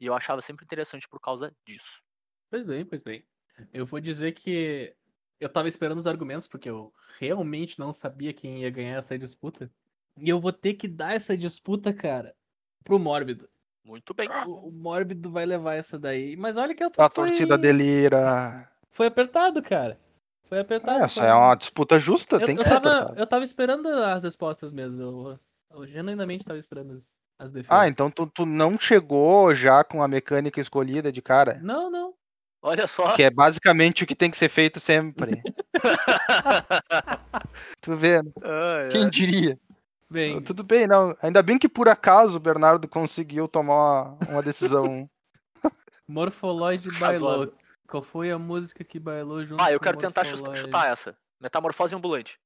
[0.00, 2.00] E eu achava sempre interessante por causa disso.
[2.50, 3.24] Pois bem, pois bem.
[3.72, 4.94] Eu vou dizer que
[5.40, 9.70] eu tava esperando os argumentos, porque eu realmente não sabia quem ia ganhar essa disputa.
[10.16, 12.34] E eu vou ter que dar essa disputa, cara,
[12.84, 13.48] pro Mórbido.
[13.84, 14.28] Muito bem.
[14.46, 16.36] O, o Mórbido vai levar essa daí.
[16.36, 18.70] Mas olha que eu A foi, torcida delira.
[18.90, 19.98] foi apertado, cara.
[20.44, 21.04] Foi apertado.
[21.04, 23.20] Essa foi- é uma disputa justa, eu, tem que eu ser tava, apertado.
[23.20, 25.02] eu tava esperando as respostas mesmo.
[25.02, 27.78] Eu- Eu genuinamente tava esperando as, as defesas.
[27.78, 31.58] Ah, então tu, tu não chegou já com a mecânica escolhida de cara?
[31.62, 32.14] Não, não.
[32.60, 33.14] Olha só.
[33.14, 35.40] Que é basicamente o que tem que ser feito sempre.
[37.80, 38.30] tu vê, né?
[38.42, 39.58] Ai, quem diria?
[40.10, 41.14] Bem, Tudo bem, não.
[41.22, 45.08] Ainda bem que por acaso o Bernardo conseguiu tomar uma, decisão.
[46.88, 47.20] Razoável.
[47.20, 47.54] bailou.
[47.86, 51.16] Qual foi a música que bailou junto Ah, eu com quero tentar chutar essa.
[51.40, 52.38] Metamorfose ambulante.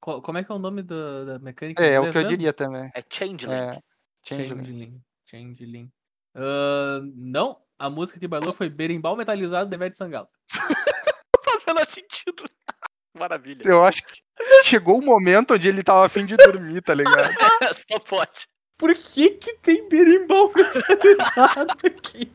[0.00, 1.84] Qual- como é que é o nome da, da mecânica?
[1.84, 2.90] é, é o que eu diria também.
[2.94, 3.54] É Changeling.
[3.54, 3.82] É,
[4.24, 4.64] Changeling.
[4.64, 5.02] Changeling.
[5.26, 5.92] Changeling.
[6.34, 10.28] Ah, não, a música que bailou foi Berimbau Metalizado de Ivete Sangalo.
[11.44, 12.44] Faz menor sentido.
[13.16, 13.62] Maravilha.
[13.64, 14.22] Eu acho que
[14.64, 17.34] chegou o momento onde ele tava afim de dormir, tá ligado?
[17.90, 18.46] Só pode.
[18.78, 22.32] Por que que tem berimbau metalizado aqui?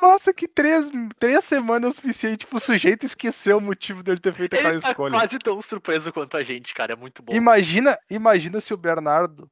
[0.00, 4.32] Nossa, que três, três semanas é o suficiente pro sujeito esquecer o motivo dele ter
[4.32, 5.12] feito aquela Ele tá escolha.
[5.12, 6.94] quase tão surpreso quanto a gente, cara.
[6.94, 7.34] É muito bom.
[7.34, 9.50] Imagina, imagina se o Bernardo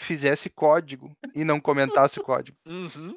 [0.00, 2.56] fizesse código e não comentasse o código.
[2.66, 3.16] Uhum.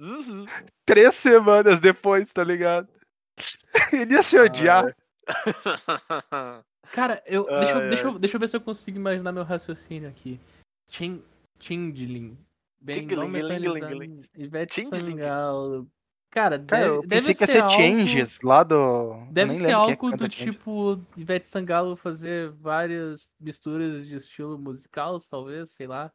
[0.00, 0.46] Uhum.
[0.86, 2.88] Três semanas depois, tá ligado?
[3.92, 4.94] Ele ia se odiar.
[6.92, 9.42] Cara, eu, deixa, eu- Ai, deixa, eu, deixa eu ver se eu consigo imaginar meu
[9.44, 10.38] raciocínio aqui.
[10.90, 11.22] Chin,
[11.60, 12.38] Changeling.
[14.84, 15.88] Sangalo.
[16.30, 19.26] Cara, Cara, deve, eu deve pensei que ia ser algo- Changes lá do.
[19.30, 25.18] Deve ser é algo canta do tipo Ivete Sangalo fazer várias misturas de estilo musical,
[25.30, 26.12] talvez, sei lá.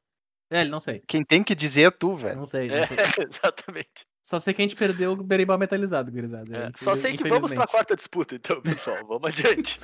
[0.53, 1.01] É, não sei.
[1.07, 2.37] Quem tem que dizer é tu, velho.
[2.37, 2.67] Não sei.
[2.67, 2.97] não É, sei.
[3.27, 4.05] exatamente.
[4.21, 6.57] Só sei que a gente perdeu o berimbau metalizado, gurizada.
[6.57, 9.03] É, Só sei que vamos pra quarta disputa, então, pessoal.
[9.07, 9.79] Vamos adiante.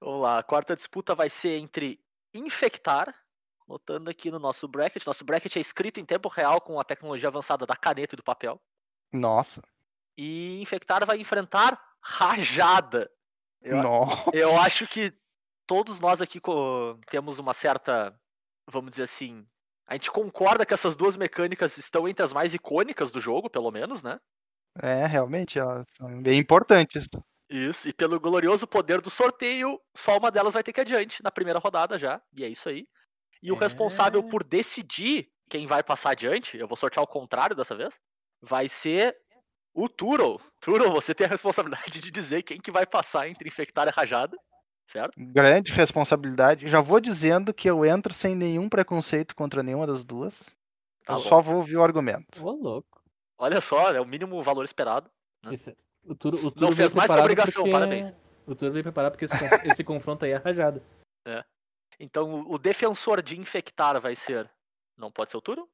[0.00, 0.38] Vamos lá.
[0.38, 1.98] A quarta disputa vai ser entre
[2.32, 3.14] infectar,
[3.66, 5.04] notando aqui no nosso bracket.
[5.04, 8.22] Nosso bracket é escrito em tempo real com a tecnologia avançada da caneta e do
[8.22, 8.60] papel.
[9.12, 9.62] Nossa.
[10.16, 13.10] E infectar vai enfrentar rajada.
[13.60, 14.30] Eu, Nossa.
[14.32, 15.12] eu acho que
[15.66, 16.40] todos nós aqui
[17.10, 18.18] temos uma certa,
[18.66, 19.44] vamos dizer assim,
[19.90, 23.70] a gente concorda que essas duas mecânicas estão entre as mais icônicas do jogo, pelo
[23.70, 24.18] menos, né?
[24.82, 27.08] É, realmente, elas são bem importantes.
[27.50, 31.22] Isso, e pelo glorioso poder do sorteio, só uma delas vai ter que ir adiante
[31.22, 32.86] na primeira rodada já, e é isso aí.
[33.42, 34.30] E o responsável É.
[34.30, 37.98] por decidir quem vai passar adiante, eu vou sortear o contrário dessa vez,
[38.40, 39.16] vai ser
[39.74, 40.40] o Turo.
[40.60, 44.36] Turo, você tem a responsabilidade de dizer quem que vai passar entre infectar e rajada,
[44.90, 45.12] certo?
[45.16, 46.68] Grande responsabilidade.
[46.68, 50.46] Já vou dizendo que eu entro sem nenhum preconceito contra nenhuma das duas.
[51.04, 51.22] Tá eu bom.
[51.22, 52.44] só vou ouvir o argumento.
[52.46, 53.00] Ô, louco.
[53.38, 55.10] Olha só, é o mínimo valor esperado.
[55.44, 55.52] Hã?
[55.52, 58.14] Esse- o Turo, o Turo Não fez mais que obrigação, porque- parabéns.
[58.46, 59.34] O Turo veio preparado porque esse,
[59.80, 60.82] esse confronto aí é rajado.
[61.98, 64.50] Então, o- defensor de infectar vai ser.
[64.96, 65.68] Não pode ser o Turo?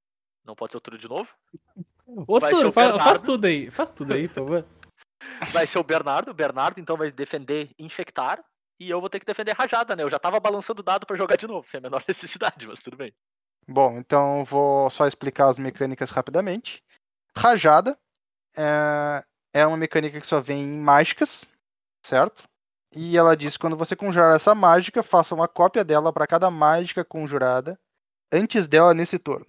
[0.45, 1.29] Não pode ser o Turo de novo?
[2.07, 3.25] Ô, Vai ser Turo, faz, Bernardo.
[3.25, 3.71] tudo aí.
[3.71, 4.67] Faz tudo aí, por favor.
[5.65, 6.31] Vai ser o Bernardo.
[6.31, 8.45] O Bernardo, então, vai defender infectar.
[8.79, 10.03] E eu vou ter que defender rajada, né?
[10.03, 12.97] Eu já tava balançando dado pra jogar de novo, sem a menor necessidade, mas tudo
[12.97, 13.15] bem.
[13.69, 16.85] Bom, então vou só explicar as mecânicas rapidamente.
[17.37, 17.99] Rajada
[18.57, 21.49] é, é uma mecânica que só vem em mágicas,
[22.05, 22.45] certo?
[22.95, 26.51] E ela diz que quando você conjurar essa mágica, faça uma cópia dela para cada
[26.51, 27.79] mágica conjurada
[28.33, 29.47] antes dela nesse turno.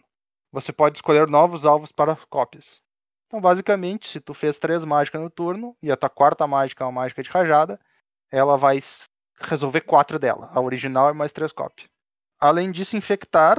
[0.52, 2.82] Você pode escolher novos alvos para cópias.
[3.28, 6.88] Então, basicamente, se tu fez três mágicas no turno e a tua quarta mágica é
[6.88, 7.80] uma mágica de rajada,
[8.32, 8.80] ela vai
[9.39, 10.50] resolver quatro dela.
[10.54, 11.89] A original é mais três cópias.
[12.39, 13.58] Além disso, infectar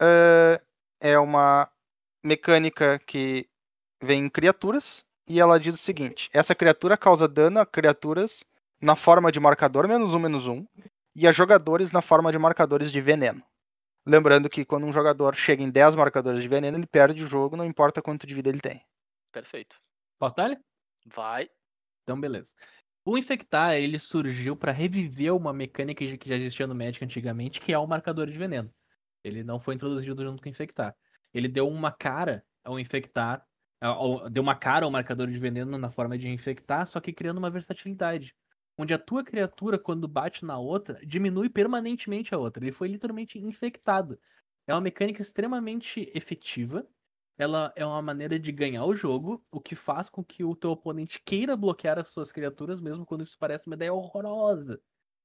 [0.00, 0.60] eh,
[1.00, 1.68] é uma
[2.22, 3.48] mecânica que
[4.02, 8.44] vem em criaturas e ela diz o seguinte: essa criatura causa dano a criaturas
[8.80, 10.66] na forma de marcador menos um menos um
[11.14, 13.42] e a jogadores na forma de marcadores de veneno.
[14.06, 17.56] Lembrando que quando um jogador chega em 10 marcadores de veneno, ele perde o jogo,
[17.56, 18.84] não importa quanto de vida ele tem.
[19.32, 19.76] Perfeito.
[20.18, 20.50] Posso dar
[21.06, 21.48] Vai.
[22.02, 22.52] Então, beleza.
[23.04, 27.72] O Infectar, ele surgiu para reviver uma mecânica que já existia no Magic antigamente, que
[27.72, 28.72] é o marcador de veneno.
[29.22, 30.94] Ele não foi introduzido junto com o Infectar.
[31.32, 33.44] Ele deu uma cara ao Infectar,
[33.80, 37.38] ao- deu uma cara ao marcador de veneno na forma de infectar, só que criando
[37.38, 38.34] uma versatilidade.
[38.78, 42.64] Onde a tua criatura, quando bate na outra, diminui permanentemente a outra.
[42.64, 44.18] Ele foi literalmente infectado.
[44.66, 46.86] É uma mecânica extremamente efetiva.
[47.36, 50.70] Ela é uma maneira de ganhar o jogo, o que faz com que o teu
[50.70, 54.80] oponente queira bloquear as suas criaturas, mesmo quando isso parece uma ideia horrorosa.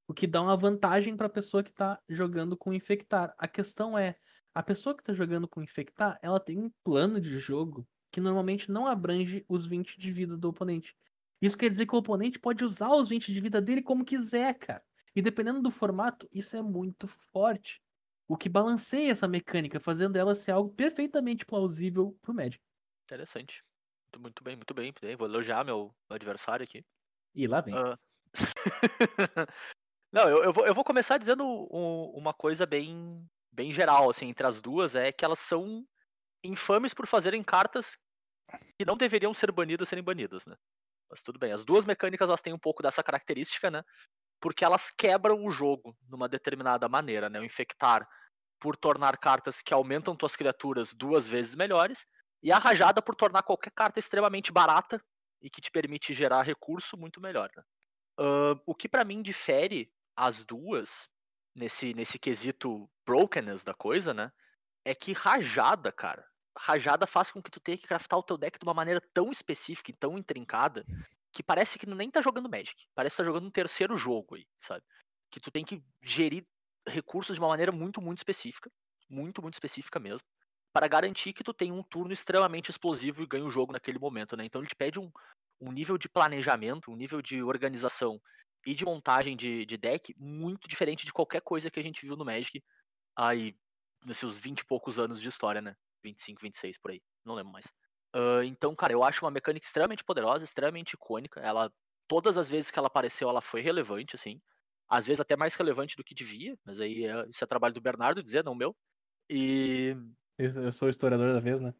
[0.07, 3.34] O que dá uma vantagem para a pessoa que está jogando com infectar.
[3.38, 4.16] A questão é,
[4.55, 8.72] a pessoa que está jogando com infectar, ela tem um plano de jogo que normalmente
[8.72, 10.95] não abrange os 20 de vida do oponente.
[11.39, 14.55] Isso quer dizer que o oponente pode usar os 20 de vida dele como quiser,
[14.55, 14.84] cara.
[15.16, 17.82] E dependendo do formato, isso é muito forte.
[18.30, 22.60] O que balanceia essa mecânica, fazendo ela ser algo perfeitamente plausível pro Magic.
[23.06, 23.64] Interessante.
[24.14, 24.94] Muito, muito bem, muito bem.
[25.18, 26.86] Vou elogiar meu adversário aqui.
[27.34, 27.74] E lá vem.
[27.76, 27.98] Ah.
[30.14, 34.28] Não, eu, eu, vou, eu vou começar dizendo um- uma coisa bem, bem geral, assim,
[34.28, 35.84] entre as duas, é que elas são
[36.44, 37.98] infames por fazerem cartas
[38.78, 40.56] que não deveriam ser banidas serem banidas, né?
[41.10, 41.52] Mas tudo bem.
[41.52, 43.84] As duas mecânicas elas têm um pouco dessa característica, né?
[44.40, 47.40] Porque elas quebram o jogo numa determinada maneira, né?
[47.40, 48.08] O infectar
[48.60, 52.06] por tornar cartas que aumentam tuas criaturas duas vezes melhores,
[52.44, 55.02] e a rajada por tornar qualquer carta extremamente barata
[55.42, 57.50] e que te permite gerar recurso muito melhor.
[57.56, 57.64] Né?
[58.20, 61.10] Uh, o que para mim difere as duas
[61.56, 64.32] nesse, nesse quesito brokenness da coisa, né?
[64.86, 66.26] É que rajada, cara,
[66.58, 69.32] rajada faz com que tu tenha que craftar o teu deck de uma maneira tão
[69.32, 70.86] específica e tão intrincada
[71.32, 72.88] que parece que nem tá jogando Magic.
[72.96, 74.84] Parece que tá jogando um terceiro jogo aí, sabe?
[75.32, 76.46] Que tu tem que gerir
[76.88, 78.72] recursos de uma maneira muito, muito específica.
[79.10, 80.26] Muito, muito específica mesmo.
[80.74, 84.38] Para garantir que tu tenha um turno extremamente explosivo e ganhe o jogo naquele momento,
[84.38, 84.46] né?
[84.46, 85.12] Então ele te pede um,
[85.60, 88.22] um nível de planejamento, um nível de organização
[88.66, 92.16] e de montagem de, de deck muito diferente de qualquer coisa que a gente viu
[92.16, 92.64] no Magic
[93.16, 93.56] aí
[94.06, 95.76] nos seus 20 e poucos anos de história, né?
[96.04, 97.66] 25, 26 por aí, não lembro mais.
[98.16, 101.39] Uh, então, cara, eu acho uma mecânica extremamente poderosa, extremamente icônica.
[101.39, 101.72] Ela,
[102.07, 104.41] todas as vezes que ela apareceu, ela foi relevante, assim.
[104.89, 107.82] Às vezes até mais relevante do que devia, mas aí é, isso é trabalho do
[107.82, 108.76] Bernardo dizer, não meu.
[109.30, 109.95] E.
[110.38, 111.74] Eu sou o historiador da vez, né?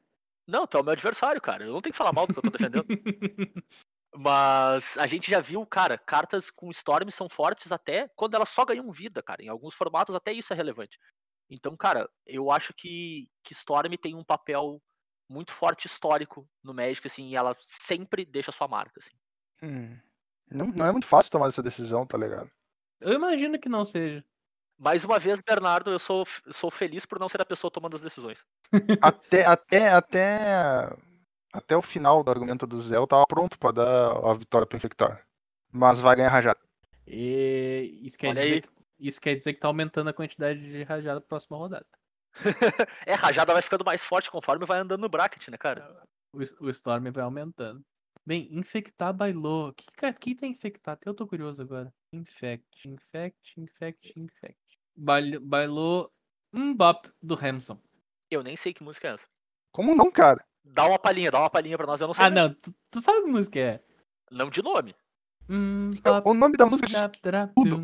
[0.48, 1.64] Não, tu é o meu adversário, cara.
[1.64, 2.86] Eu não tenho que falar mal do que eu tô defendendo.
[4.16, 8.66] Mas a gente já viu, cara, cartas com Storm são fortes até quando elas só
[8.66, 9.44] ganham vida, cara.
[9.44, 11.00] Em alguns formatos até isso é relevante.
[11.50, 14.82] Então, cara, eu acho que, que Storm tem um papel
[15.30, 19.16] muito forte histórico no Magic, assim, e ela sempre deixa sua marca, assim.
[19.62, 19.98] Hum.
[20.50, 22.50] Não, não é muito fácil tomar essa decisão, tá ligado?
[23.00, 24.24] Eu imagino que não seja.
[24.78, 28.02] Mais uma vez, Bernardo, eu sou, sou feliz por não ser a pessoa tomando as
[28.02, 28.46] decisões.
[29.02, 30.90] até, até, até,
[31.54, 34.78] até o final do argumento do Zé, eu tava pronto pra dar a vitória pro
[34.78, 35.20] Infector.
[35.72, 36.60] Mas vai ganhar rajada.
[37.06, 38.70] E isso quer, dizer que,
[39.00, 41.86] isso quer dizer que tá aumentando a quantidade de rajada na próxima rodada.
[43.06, 46.04] é, a rajada vai ficando mais forte conforme vai andando no bracket, né, cara?
[46.34, 47.84] O, o Storm vai aumentando.
[48.26, 49.74] Bem, infectar bailou.
[49.74, 50.94] Que, que tá infectar?
[50.94, 51.92] Até eu tô curioso agora.
[52.14, 54.80] Infect, infect, infect, infect.
[54.96, 56.12] bailou
[56.54, 57.80] um bop do Hamson.
[58.30, 59.28] Eu nem sei que música é essa.
[59.72, 60.46] Como não, cara?
[60.64, 62.26] Dá uma palhinha, dá uma palhinha pra nós, eu não sei.
[62.26, 63.84] Ah, não, tu, tu, sabe que música é?
[64.32, 64.96] Não de nome.
[65.50, 65.92] Hum,
[66.24, 67.82] o nome da música é tudo.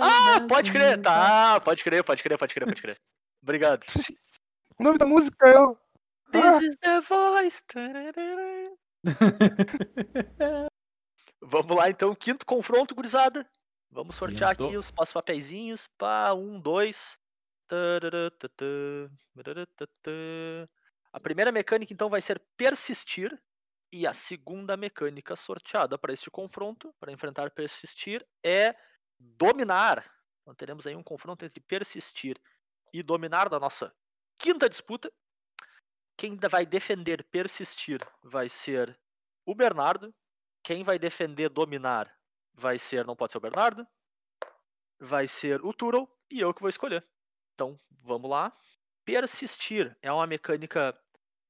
[0.00, 1.60] Ah, pode crer, tá.
[1.60, 3.00] Pode crer, pode crer, pode crer, pode crer.
[3.42, 3.84] Obrigado.
[4.78, 5.54] O nome da música é.
[6.32, 6.60] This ah.
[6.62, 7.62] is the voice.
[11.42, 12.14] Vamos lá, então.
[12.14, 13.48] Quinto confronto, gurizada.
[13.90, 15.88] Vamos sortear aqui os passos papeizinhos.
[15.96, 17.18] Pá, um, dois.
[21.12, 23.38] A primeira mecânica, então, vai ser persistir.
[23.92, 28.74] E a segunda mecânica sorteada para este confronto, para enfrentar persistir, é
[29.18, 30.04] dominar.
[30.42, 32.40] Então teremos aí um confronto entre persistir
[32.92, 33.94] e dominar da nossa
[34.38, 35.12] quinta disputa.
[36.16, 38.98] Quem vai defender persistir vai ser
[39.44, 40.14] o Bernardo.
[40.62, 42.12] Quem vai defender dominar
[42.54, 43.86] vai ser, não pode ser o Bernardo,
[44.98, 47.06] vai ser o Turo e eu que vou escolher.
[47.54, 48.56] Então, vamos lá.
[49.04, 50.98] Persistir é uma mecânica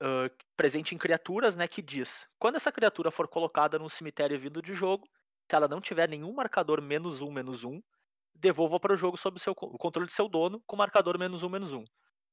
[0.03, 4.61] uh, presente em criaturas, né, que diz, quando essa criatura for colocada num cemitério vindo
[4.61, 5.09] de jogo,
[5.49, 7.83] se ela não tiver nenhum marcador menos um, menos um,
[8.35, 11.43] devolva para o jogo sob o, seu, o controle de seu dono com marcador menos
[11.43, 11.85] um, menos um.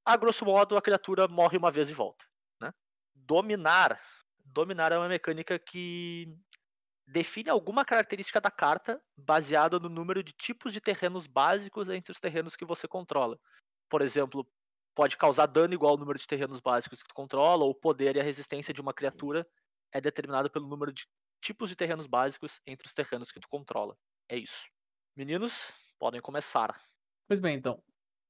[0.05, 2.25] A grosso modo, a criatura morre uma vez e volta.
[2.59, 2.73] Né?
[3.15, 3.99] Dominar
[4.45, 6.27] Dominar é uma mecânica que
[7.07, 12.19] define alguma característica da carta baseada no número de tipos de terrenos básicos entre os
[12.19, 13.39] terrenos que você controla.
[13.89, 14.47] Por exemplo,
[14.95, 18.15] pode causar dano igual ao número de terrenos básicos que tu controla, ou o poder
[18.15, 19.47] e a resistência de uma criatura
[19.91, 21.07] é determinado pelo número de
[21.43, 23.97] tipos de terrenos básicos entre os terrenos que tu controla.
[24.29, 24.65] É isso.
[25.15, 26.81] Meninos, podem começar.
[27.27, 27.83] Pois bem, então.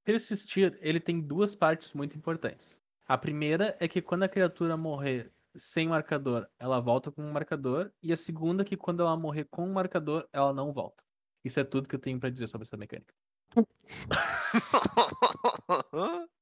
[0.04, 2.82] Persistir, ele tem duas partes muito importantes.
[3.06, 7.92] A primeira é que quando a criatura morrer sem marcador, ela volta com um marcador.
[8.02, 11.04] E a segunda, que quando ela morrer com um marcador, ela não volta.
[11.44, 13.14] Isso é tudo que eu tenho para dizer sobre essa mecânica.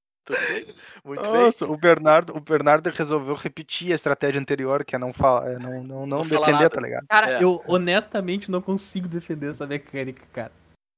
[1.04, 1.74] Muito Nossa, bem.
[1.74, 5.84] o Bernardo, o Bernardo resolveu repetir a estratégia anterior, que é não falar, é não,
[5.84, 7.06] não, não, Não defender, tá ligado?
[7.08, 7.44] Cara, É.
[7.44, 10.52] eu honestamente não consigo defender essa mecânica, cara.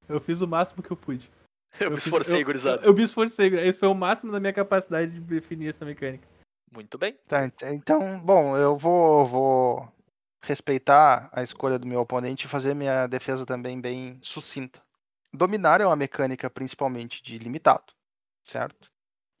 [0.08, 1.30] Eu fiz o máximo que eu pude.
[1.80, 2.82] Eu me fiz- esforcei, eu, gurizada.
[2.82, 3.48] eu, eu me esforcei.
[3.56, 6.24] Esse foi o máximo da minha capacidade de definir essa mecânica.
[6.70, 7.16] Muito bem.
[7.26, 9.92] Tá, ent- então, bom, eu vou, vou
[10.40, 14.80] respeitar a escolha do meu oponente e fazer minha defesa também bem sucinta.
[15.32, 17.92] Dominar é uma mecânica principalmente de limitado,
[18.44, 18.88] certo?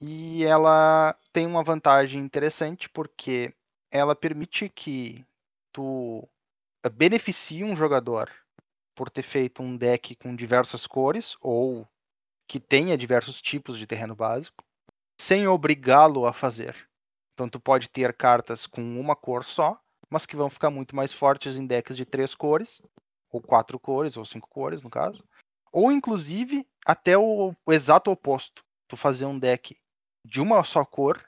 [0.00, 3.54] E ela tem uma vantagem interessante porque
[3.90, 5.24] ela permite que
[5.72, 6.28] tu
[6.82, 8.30] eh, beneficie um jogador
[8.94, 11.86] por ter feito um deck com diversas cores ou
[12.46, 14.62] que tenha diversos tipos de terreno básico,
[15.20, 16.88] sem obrigá-lo a fazer.
[17.32, 19.80] Então tu pode ter cartas com uma cor só,
[20.10, 22.80] mas que vão ficar muito mais fortes em decks de três cores,
[23.30, 25.24] ou quatro cores, ou cinco cores no caso.
[25.72, 28.64] Ou inclusive até o, o exato oposto.
[28.86, 29.76] Tu fazer um deck
[30.24, 31.24] de uma só cor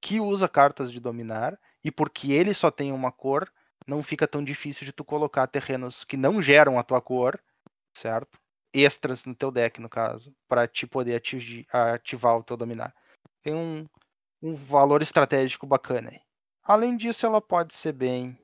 [0.00, 3.50] que usa cartas de dominar, e porque ele só tem uma cor,
[3.86, 7.38] não fica tão difícil de tu colocar terrenos que não geram a tua cor,
[7.94, 8.38] certo?
[8.72, 12.94] Extras no teu deck, no caso, para te poder atingir, ativar o teu dominar.
[13.42, 13.86] Tem um,
[14.42, 16.20] um valor estratégico bacana aí.
[16.62, 18.38] Além disso, ela pode ser bem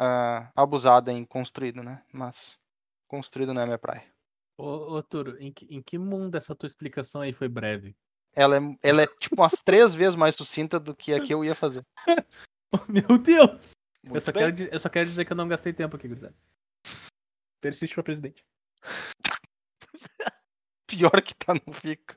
[0.00, 2.02] uh, abusada em construído, né?
[2.12, 2.58] Mas
[3.08, 4.04] construído não é minha praia.
[4.56, 7.96] Ô, ô Turo, em que, em que mundo essa tua explicação aí foi breve?
[8.34, 11.44] Ela é, ela é tipo umas três vezes mais sucinta do que a que eu
[11.44, 11.84] ia fazer.
[12.88, 13.70] Meu Deus!
[14.04, 14.54] Muito Eu só, bem.
[14.54, 16.34] quero, eu só quero dizer que eu não gastei tempo aqui, gurizada.
[17.60, 18.42] Persiste pra presidente.
[20.86, 22.16] Pior que tá, não fica.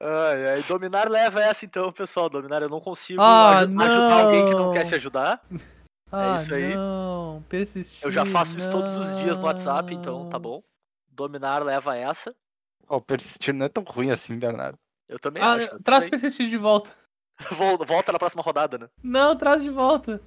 [0.00, 2.28] Ai, ai, dominar leva essa então, pessoal.
[2.30, 4.72] Dominar eu não consigo Ah, aju- ajudar alguém que não não.
[4.72, 5.42] quer se ajudar.
[6.10, 6.74] Ah, isso aí.
[6.74, 8.02] não, persistir.
[8.02, 10.40] Eu já faço isso todos os dias no WhatsApp, então tá não.
[10.42, 10.62] bom.
[11.06, 12.34] Dominar leva essa.
[12.88, 14.78] Ó, persistir não é tão ruim assim, Bernardo.
[15.08, 15.82] Eu também Ah, acho.
[15.82, 16.10] traz bem.
[16.10, 16.90] persistir de volta.
[17.52, 18.88] Vol- Volta na próxima rodada, né?
[19.02, 20.20] Não, traz de volta.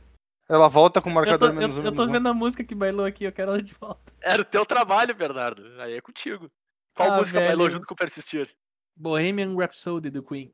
[0.50, 1.80] Ela volta com o Eu tô, marcador eu, menos um.
[1.80, 2.12] eu menos tô um.
[2.12, 4.12] vendo a música que bailou aqui, eu quero ela de volta.
[4.22, 5.64] Era o teu trabalho, Bernardo.
[5.82, 6.50] Aí é contigo.
[6.96, 7.72] Qual Ah, música bailou velho.
[7.78, 8.50] junto com o Persistir?
[8.98, 10.52] Bohemian Rhapsody do Queen.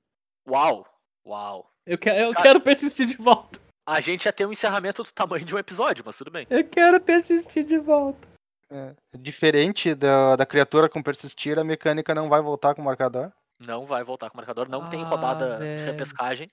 [0.47, 0.85] Uau!
[1.25, 1.71] Uau!
[1.85, 3.59] Eu, que, eu Cara- quero persistir de volta.
[3.87, 6.45] A gente ia ter um encerramento do tamanho de um episódio, mas tudo bem.
[6.49, 8.27] Eu quero persistir de volta.
[8.69, 13.31] É, Diferente da, da criatura com persistir, a mecânica não vai voltar com o marcador.
[13.59, 14.69] Não vai voltar com o marcador.
[14.69, 15.85] Não tem Ah, rodada de velho.
[15.91, 16.47] repescagem.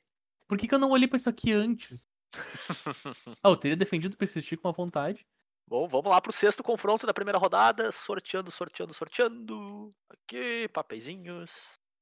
[0.49, 2.09] Por que, que eu não olhei pra isso aqui antes?
[3.43, 5.25] Ah, eu teria defendido persistir com a vontade.
[5.69, 7.91] Bom, vamos lá pro sexto confronto da primeira rodada.
[7.93, 9.95] Sorteando, sorteando, sorteando.
[10.11, 11.51] Aqui, papeizinhos.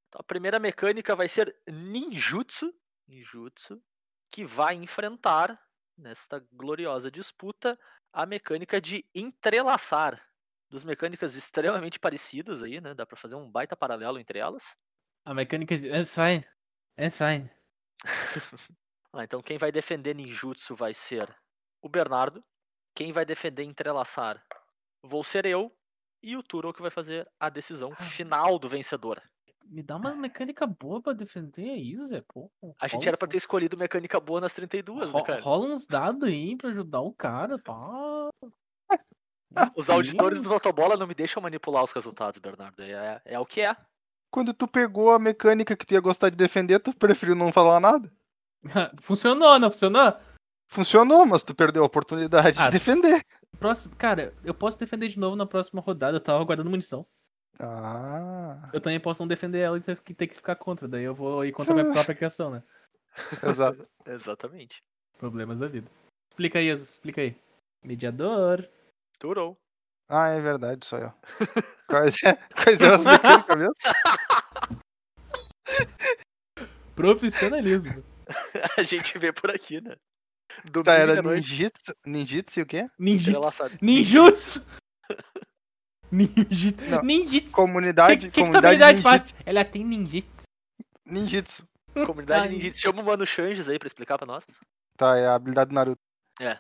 [0.08, 2.72] Então, a primeira mecânica vai ser Ninjutsu.
[3.08, 3.80] Ninjutsu.
[4.30, 5.60] Que vai enfrentar,
[5.96, 7.78] nesta gloriosa disputa,
[8.12, 10.20] a mecânica de entrelaçar.
[10.70, 12.94] Duas mecânicas extremamente parecidas aí, né?
[12.94, 14.76] Dá pra fazer um baita paralelo entre elas.
[15.24, 15.88] A mecânica de.
[15.88, 16.44] It's fine.
[16.98, 17.50] It's fine.
[19.14, 21.28] Ah, então quem vai defender ninjutsu vai ser
[21.82, 22.42] o Bernardo.
[22.94, 24.42] Quem vai defender entrelaçar
[25.02, 25.70] vou ser eu.
[26.22, 29.20] E o Turo que vai fazer a decisão final do vencedor.
[29.66, 32.22] Me dá umas mecânicas boas pra defender aí, Zé.
[32.32, 32.50] Pô,
[32.80, 35.40] A gente era pra ter escolhido mecânica boa nas 32, né, ro- cara?
[35.40, 38.28] Rola uns dados aí pra ajudar o cara, pá.
[39.76, 42.82] Os auditores do Autobola não me deixam manipular os resultados, Bernardo.
[42.82, 43.76] É, é o que é.
[44.30, 47.78] Quando tu pegou a mecânica que tu ia gostar de defender, tu preferiu não falar
[47.78, 48.10] nada.
[49.02, 50.14] Funcionou, não funcionou?
[50.68, 52.64] Funcionou, mas tu perdeu a oportunidade Ah.
[52.66, 53.22] de defender.
[53.58, 56.16] Próximo, cara, eu posso defender de novo na próxima rodada.
[56.16, 57.04] Eu tava guardando munição.
[57.58, 60.88] Ah, Eu também posso não defender ela e ter que, ter que ficar contra.
[60.88, 62.62] Daí eu vou ir contra a minha própria criação, né?
[63.42, 63.86] exato.
[64.06, 64.82] Exatamente.
[65.18, 65.88] Problemas da vida.
[66.30, 67.36] Explica aí, Jesus, explica aí.
[67.84, 68.68] Mediador.
[69.18, 69.56] Turo.
[70.08, 71.12] Ah, é verdade, sou eu.
[71.88, 72.16] Quais,
[72.54, 73.74] quais eram as mecânicas mesmo?
[76.94, 78.02] Profissionalismo.
[78.78, 79.96] A gente vê por aqui, né?
[80.64, 82.88] Domingo Tá, era ninjitsu, ninjitsu e o quê?
[82.98, 83.40] Ninjitsu.
[83.80, 84.64] Ninjutsu.
[86.12, 86.90] Ninjitsu.
[86.90, 87.52] Não, Ninjitsu.
[87.52, 89.32] Comunidade, que, que, que tua comunidade habilidade ninjitsu.
[89.32, 89.46] faz?
[89.46, 90.42] Ela tem ninjitsu.
[91.06, 91.68] ninjitsu.
[92.06, 92.80] Comunidade ninjitsu.
[92.80, 94.46] Chama o Mano Changes aí pra explicar pra nós.
[94.96, 96.00] Tá, é a habilidade do Naruto.
[96.38, 96.58] É.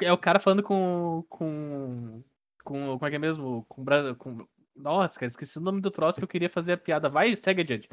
[0.00, 1.22] É o cara falando com.
[1.28, 2.22] com.
[2.64, 2.98] com.
[2.98, 3.64] Como é que é mesmo?
[3.68, 3.84] Com.
[4.16, 7.08] com nossa, cara, esqueci o nome do troço que eu queria fazer a piada.
[7.08, 7.88] Vai, segue adiante.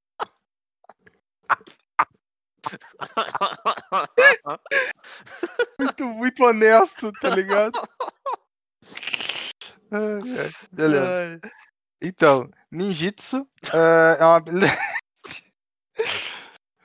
[5.78, 7.72] Muito, muito honesto, tá ligado?
[9.92, 11.40] Ai, ai, Beleza.
[12.00, 14.76] Então, ninjitsu eh, é uma habilidade.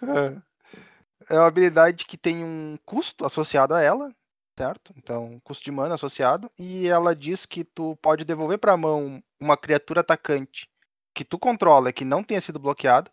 [0.04, 0.42] Eh,
[1.32, 4.14] é uma habilidade que tem um custo associado a ela,
[4.60, 4.94] certo?
[4.98, 6.52] Então, custo de mana associado.
[6.60, 10.70] E ela diz que tu pode devolver pra mão uma criatura atacante
[11.16, 13.10] que tu controla, que não tenha sido bloqueada,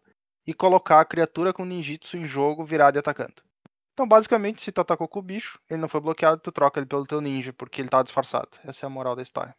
[0.46, 3.42] e colocar a criatura com ninjitsu em jogo virada e atacando.
[3.94, 6.86] Então, basicamente, se tu atacou com o bicho, ele não foi bloqueado, tu troca ele
[6.86, 8.48] pelo teu ninja, porque ele tá disfarçado.
[8.64, 9.54] Essa é a moral da história.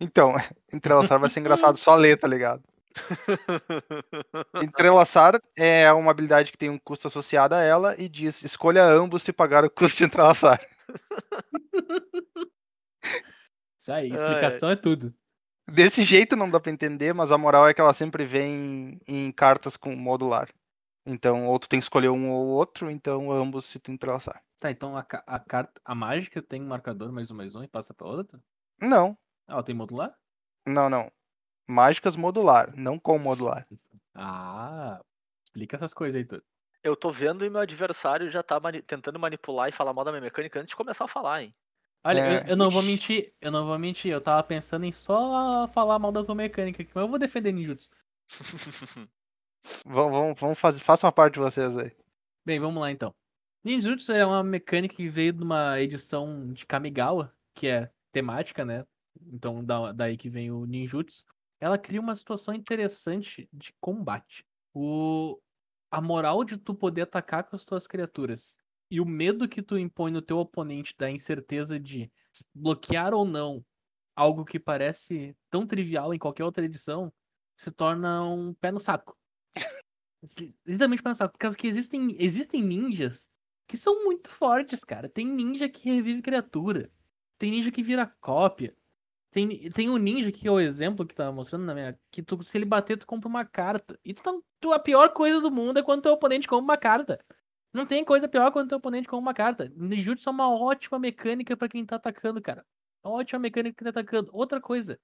[0.00, 0.32] Então,
[0.72, 2.62] entrelaçar vai ser engraçado só ler, tá ligado?
[4.62, 9.22] Entrelaçar é uma habilidade que tem um custo associado a ela e diz: escolha ambos
[9.22, 10.60] se pagar o custo de entrelaçar.
[13.78, 15.14] Isso aí, explicação é tudo.
[15.70, 19.30] Desse jeito não dá pra entender, mas a moral é que ela sempre vem em
[19.30, 20.48] cartas com modular.
[21.06, 24.42] Então, ou tu tem que escolher um ou outro, então ambos se tu entrelaçar.
[24.58, 25.80] Tá, então a, a carta.
[25.84, 28.40] A mágica tem um marcador mais um mais um e passa pra outra?
[28.80, 29.16] Não.
[29.48, 30.14] Ela tem modular?
[30.66, 31.10] Não, não.
[31.66, 33.66] Mágicas modular, não com modular.
[34.14, 35.00] Ah,
[35.44, 36.42] explica essas coisas aí, tudo.
[36.82, 40.12] Eu tô vendo e meu adversário já tá mani- tentando manipular e falar mal da
[40.12, 41.54] minha mecânica antes de começar a falar, hein?
[42.04, 42.44] Olha, É.
[42.44, 45.98] eu, eu não vou mentir, eu não vou mentir, eu tava pensando em só falar
[45.98, 47.90] mal da tua mecânica aqui, mas eu vou defender ninjutsu.
[49.84, 51.90] Vão, vão, vão fazer, façam a parte de vocês aí.
[52.44, 53.14] Bem, vamos lá então.
[53.64, 58.86] Ninjutsu é uma mecânica que veio de uma edição de Kamigawa, que é temática, né?
[59.26, 61.24] Então da, daí que vem o ninjutsu.
[61.60, 64.46] Ela cria uma situação interessante de combate.
[64.72, 65.40] O,
[65.90, 68.56] a moral de tu poder atacar com as tuas criaturas
[68.90, 72.10] e o medo que tu impõe no teu oponente da incerteza de
[72.54, 73.64] bloquear ou não
[74.14, 77.12] algo que parece tão trivial em qualquer outra edição
[77.56, 79.16] se torna um pé no saco.
[80.66, 81.38] Literalmente pé no saco.
[81.56, 83.28] Que existem, existem ninjas
[83.66, 85.08] que são muito fortes, cara.
[85.08, 86.90] Tem ninja que revive criatura.
[87.36, 88.76] Tem ninja que vira cópia.
[89.30, 91.98] Tem, tem um ninja que é o exemplo que tava mostrando na minha.
[92.10, 93.98] Que tu, se ele bater, tu compra uma carta.
[94.04, 96.78] E tu, tá- tu- a pior coisa do mundo é quando teu oponente compra uma
[96.78, 97.18] carta.
[97.72, 99.70] Não tem coisa pior quando teu oponente compra uma carta.
[99.76, 102.64] Ninjutsu é uma ótima mecânica pra quem tá atacando, cara.
[103.02, 104.30] Ótima mecânica pra quem tá atacando.
[104.32, 104.98] Outra coisa.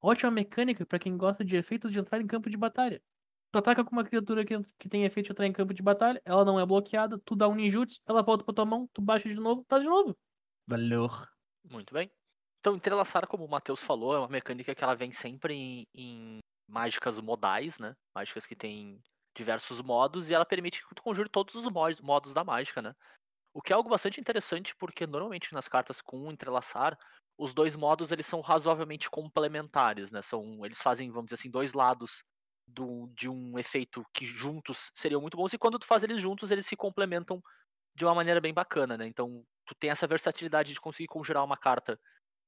[0.00, 3.00] Ótima mecânica pra quem gosta de efeitos de entrar em campo de batalha.
[3.50, 6.20] Tu ataca com uma criatura que, que tem efeito de entrar em campo de batalha,
[6.24, 9.26] ela não é bloqueada, tu dá um ninjutsu, ela volta pra tua mão, tu baixa
[9.28, 10.16] de novo, faz de novo.
[10.66, 11.06] Valeu.
[11.64, 12.10] Muito bem.
[12.68, 16.38] Então, entrelaçar, como o Matheus falou, é uma mecânica que ela vem sempre em, em
[16.68, 17.96] mágicas modais, né?
[18.14, 19.00] Mágicas que têm
[19.34, 22.94] diversos modos e ela permite que tu conjure todos os mo- modos da mágica, né?
[23.54, 26.98] O que é algo bastante interessante porque normalmente nas cartas com entrelaçar,
[27.38, 30.20] os dois modos eles são razoavelmente complementares, né?
[30.20, 32.22] São, eles fazem, vamos dizer assim, dois lados
[32.66, 36.50] do, de um efeito que juntos seriam muito bons e quando tu faz eles juntos,
[36.50, 37.42] eles se complementam
[37.94, 39.06] de uma maneira bem bacana, né?
[39.06, 41.98] Então, tu tem essa versatilidade de conseguir conjurar uma carta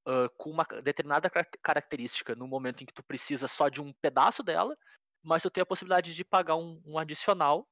[0.05, 3.93] ah, com uma determinada caracter- característica no momento em que tu precisa só de um
[3.93, 4.75] pedaço dela,
[5.23, 7.67] mas tu tem a possibilidade de pagar um, um adicional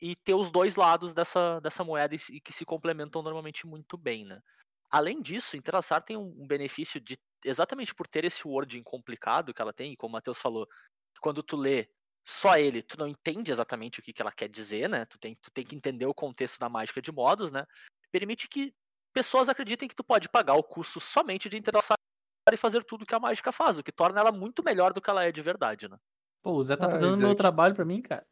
[0.00, 4.24] e ter os dois lados dessa, dessa moeda e, que se complementam normalmente muito bem,
[4.24, 4.42] né?
[4.90, 9.60] Além disso, Interlaçar tem um, um benefício de exatamente por ter esse wording complicado que
[9.60, 10.66] ela tem, e como o Matheus falou,
[11.20, 11.88] quando tu lê
[12.26, 15.04] só ele, tu não entende exatamente o que, que ela quer dizer, né?
[15.04, 17.66] Tu tem, tu tem que entender o contexto da mágica de modos, né?
[18.10, 18.74] Permite que
[19.14, 21.96] pessoas acreditem que tu pode pagar o custo somente de Interlaçar
[22.52, 25.08] e fazer tudo que a mágica faz, o que torna ela muito melhor do que
[25.08, 25.96] ela é de verdade, né?
[26.42, 28.26] Pô, o Zé tá Ah, fazendo o meu trabalho pra mim, cara.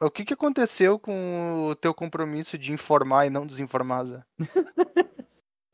[0.00, 4.24] O que, que aconteceu com o teu compromisso de informar e não desinformar, Zé?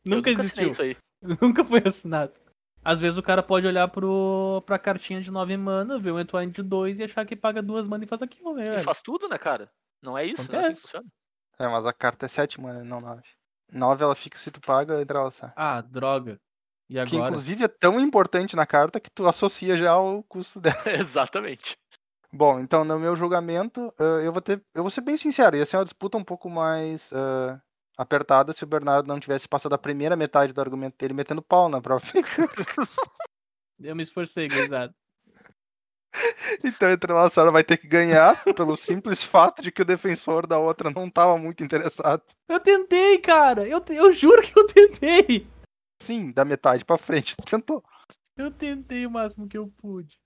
[0.04, 0.70] Nunca nunca existiu.
[0.72, 0.96] isso aí.
[1.40, 2.32] Nunca foi assinado.
[2.84, 6.52] Às vezes o cara pode olhar pro, pra cartinha de 9 mana, ver um Entwine
[6.52, 8.84] de 2 e achar que paga duas mana e faz aquilo, né, E velho?
[8.84, 9.70] faz tudo, né, cara?
[10.02, 10.50] Não é isso?
[10.50, 10.80] Não é assim que Acontece.
[10.82, 11.06] funciona?
[11.58, 13.22] É, mas a carta é 7 mana, não 9.
[13.72, 15.52] 9 ela fica se tu paga entrelaçar.
[15.56, 16.40] Ah, droga.
[16.88, 17.28] E Que agora?
[17.30, 20.76] inclusive é tão importante na carta que tu associa já ao custo dela.
[20.98, 21.76] Exatamente.
[22.32, 24.62] Bom, então no meu julgamento, eh, eu vou ter.
[24.74, 27.60] Eu vou ser bem sincero, ia ser uma disputa um pouco mais eh,
[27.96, 31.68] apertada se o Bernardo não tivesse passado a primeira metade do argumento dele metendo pau
[31.68, 32.12] na própria.
[33.80, 34.94] Eu me esforcei, gurizada.
[36.64, 40.46] Então entre a senhora vai ter que ganhar pelo simples fato de que o defensor
[40.46, 42.22] da outra não estava muito interessado.
[42.48, 43.66] Eu tentei, cara!
[43.66, 45.46] Eu, eu juro que eu tentei!
[46.02, 47.82] Sim, da metade pra frente, tu tentou.
[48.36, 50.16] Eu tentei o máximo que eu pude.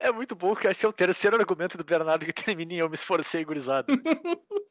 [0.00, 2.88] É muito bom que esse é o terceiro argumento do Bernardo que termina em eu
[2.88, 3.86] me esforcei, gurizada.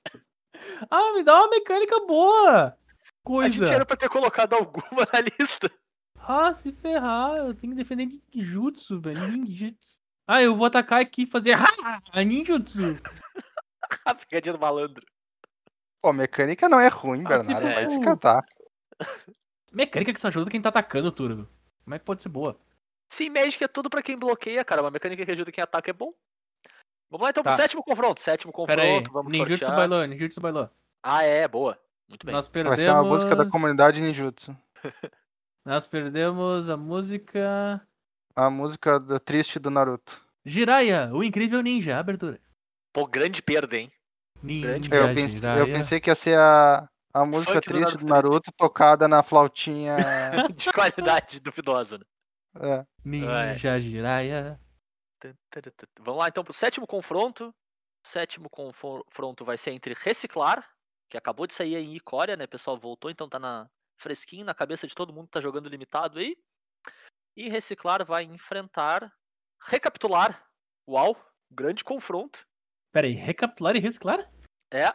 [0.90, 2.68] Ah, me dá uma mecânica boa!
[2.68, 3.74] A gente Coisa.
[3.74, 5.72] era pra ter colocado alguma na lista.
[6.16, 9.28] Ah, se ferrar, eu tenho que defender ninjutsu, velho.
[9.28, 9.99] Ninjutsu.
[10.32, 12.00] Ah, eu vou atacar aqui e fazer ha!
[12.24, 12.80] Ninjutsu!
[14.06, 15.04] A pegadinha do malandro.
[16.02, 18.04] Pô, mecânica não é ruim, Ah, Bernardo, se vai se for.
[18.04, 18.46] catar.
[19.72, 21.48] Mecânica que só ajuda quem tá atacando, Turbo.
[21.84, 22.60] Como é que pode ser boa?
[23.08, 24.82] Sim, Magic é tudo pra quem bloqueia, cara.
[24.84, 26.14] Uma mecânica que ajuda quem ataca é bom.
[27.10, 27.58] Vamos lá então pro Tá.
[27.58, 28.22] sétimo confronto.
[28.22, 29.76] Sétimo Pera aí, confronto, vamos ninjutsu sortear.
[29.78, 30.70] bailou, ninjutsu bailou.
[31.02, 31.76] Ah, é, boa.
[32.08, 32.36] Muito bem.
[32.36, 32.80] Nós Vai perdemos...
[32.80, 34.56] ser uma música da comunidade ninjutsu.
[35.66, 37.82] Nós perdemos a música...
[38.40, 40.26] A música do triste do Naruto.
[40.46, 42.40] Jiraiya, o incrível ninja, abertura.
[42.94, 43.92] Pô, grande perda, hein?
[44.42, 45.66] Ninja Eu pensei, eu Jiraiya.
[45.66, 49.22] pensei que ia ser a, a música Funk do triste Naruto do Naruto tocada na
[49.22, 49.98] flautinha.
[50.56, 52.06] De qualidade duvidosa, né?
[52.62, 52.86] é.
[53.04, 54.58] Ninja Jiraiya.
[56.00, 57.54] Vamos lá então pro sétimo confronto.
[58.08, 60.66] Sétimo confronto vai ser entre Reciclar,
[61.10, 62.46] que acabou de sair aí em Icória, né?
[62.46, 65.68] O pessoal voltou, então tá na fresquinho na cabeça de todo mundo que tá jogando
[65.68, 66.38] limitado aí.
[67.40, 69.10] E Reciclar vai enfrentar
[69.64, 70.44] Recapitular.
[70.86, 71.16] Uau,
[71.50, 72.46] grande confronto.
[72.92, 74.30] Pera aí, recapitular e reciclar?
[74.70, 74.88] É,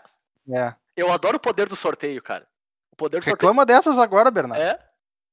[0.53, 0.74] É.
[0.95, 2.47] eu adoro o poder do sorteio, cara.
[2.92, 4.62] O poder do sorteio Reclama dessas agora, Bernardo.
[4.62, 4.78] é.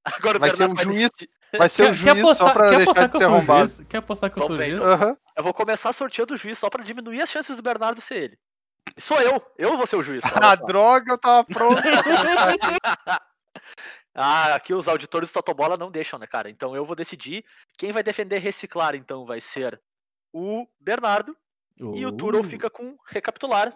[0.06, 1.10] Agora o Vai ser Bernardo o juiz.
[1.12, 1.30] decidir.
[1.58, 3.86] Vai ser o juiz só pra deixar apostar de que eu ser sou arrombado.
[3.88, 4.88] Quer apostar que eu sou o Vamos ver, juiz?
[4.88, 5.18] Aham.
[5.36, 8.40] Eu vou começar sorteando o juiz só pra diminuir as chances do Bernardo ser ele.
[8.98, 10.22] Sou eu, eu vou ser o juiz.
[10.54, 11.82] Ah, droga, eu tava pronto.
[14.14, 16.50] ah, aqui os auditores do Totobola não deixam, né, cara?
[16.50, 17.46] Então eu vou decidir.
[17.78, 19.82] Quem vai defender reciclar, então, vai ser
[20.34, 21.38] o Bernardo.
[21.78, 23.76] E o Turo Uh, fica com recapitular.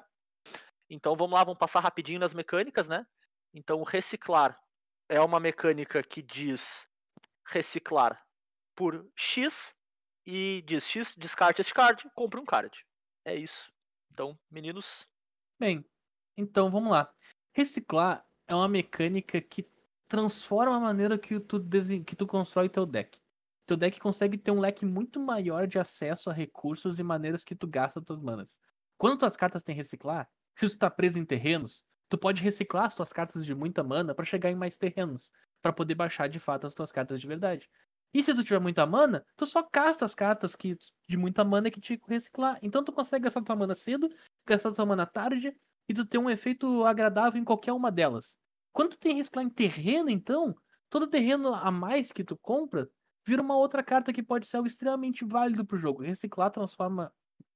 [0.90, 3.06] Então vamos lá, vamos passar rapidinho nas mecânicas, né?
[3.52, 4.60] Então reciclar
[5.10, 6.88] é uma mecânica que diz
[7.48, 8.24] reciclar
[8.76, 9.76] por X
[10.24, 12.86] e diz X, descarte este card, compre um card.
[13.24, 13.72] É isso.
[14.12, 15.08] Então, meninos,
[15.58, 15.86] Bem,
[16.36, 17.10] então vamos lá.
[17.54, 19.64] Reciclar é uma mecânica que
[20.16, 21.62] transforma a maneira que tu,
[22.06, 23.20] que tu constrói teu deck.
[23.66, 27.54] Teu deck consegue ter um leque muito maior de acesso a recursos e maneiras que
[27.54, 28.58] tu gasta tuas manas.
[28.98, 32.96] Quando tuas cartas têm reciclar, se tu tá preso em terrenos, tu pode reciclar as
[32.96, 35.30] tuas cartas de muita mana para chegar em mais terrenos,
[35.62, 37.70] para poder baixar de fato as tuas cartas de verdade.
[38.14, 40.78] E se tu tiver muita mana, tu só casta as cartas que,
[41.10, 42.58] de muita mana que te reciclar.
[42.62, 44.10] Então tu consegue gastar tua mana cedo,
[44.48, 45.54] gastar tua mana tarde
[45.90, 48.38] e tu ter um efeito agradável em qualquer uma delas.
[48.76, 50.54] Quando tu tem reciclar em terreno, então,
[50.90, 52.90] todo terreno a mais que tu compra
[53.26, 56.04] vira uma outra carta que pode ser algo extremamente válido pro jogo.
[56.04, 57.10] Reciclar transforma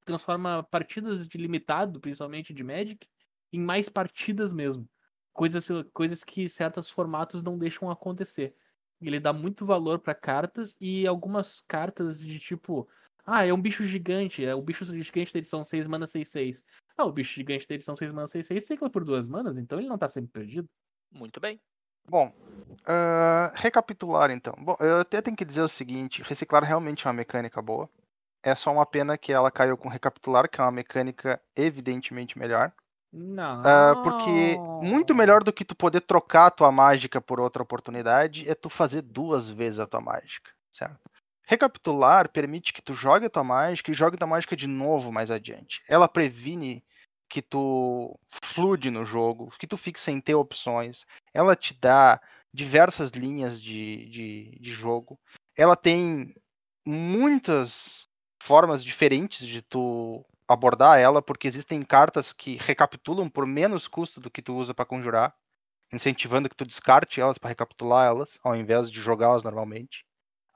[0.05, 3.05] transforma partidas de limitado, principalmente de Magic,
[3.51, 4.89] em mais partidas mesmo.
[5.33, 8.55] Coisas, coisas que certos formatos não deixam acontecer.
[9.01, 12.87] Ele dá muito valor para cartas e algumas cartas de tipo,
[13.25, 16.63] ah, é um bicho gigante, é o bicho gigante da edição 6 mana 6/6.
[16.97, 19.89] Ah, o bicho gigante da edição 6 mana 6/6 cicla por duas manas, então ele
[19.89, 20.69] não tá sempre perdido.
[21.11, 21.59] Muito bem.
[22.07, 22.33] Bom,
[22.85, 24.53] ah, recapitular então.
[24.57, 27.89] Bom, eu até tenho que dizer o seguinte: reciclar realmente é uma mecânica boa.
[28.41, 32.71] É só uma pena que ela caiu com recapitular, que é uma mecânica evidentemente melhor.
[33.11, 33.61] Não.
[33.65, 38.47] Ah, porque muito melhor do que tu poder trocar a tua mágica por outra oportunidade
[38.49, 40.99] é tu fazer duas vezes a tua mágica, certo?
[41.45, 45.11] Recapitular permite que tu jogue a tua mágica e jogue a tua mágica de novo
[45.11, 45.81] mais adiante.
[45.87, 46.83] Ela previne
[47.29, 51.05] que tu flude no jogo, que tu fique sem ter opções.
[51.33, 52.19] Ela te dá
[52.53, 55.19] diversas linhas de, de, de jogo.
[55.55, 56.33] Ela tem
[56.85, 58.07] muitas
[58.41, 64.31] formas diferentes de tu abordar ela, porque existem cartas que recapitulam por menos custo do
[64.31, 65.35] que tu usa para conjurar,
[65.93, 70.03] incentivando que tu descarte elas para recapitular elas, ao invés de jogá-las normalmente.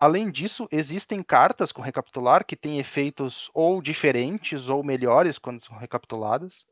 [0.03, 5.77] Além disso, existem cartas com recapitular que têm efeitos ou diferentes ou melhores quando são
[5.77, 6.67] recapituladas,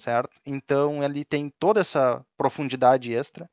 [0.00, 0.40] certo?
[0.46, 3.50] Então ele tem toda essa profundidade extra.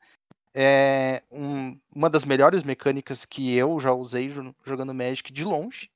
[0.54, 5.90] É um- uma das melhores mecânicas que eu já usei jo- jogando Magic de longe.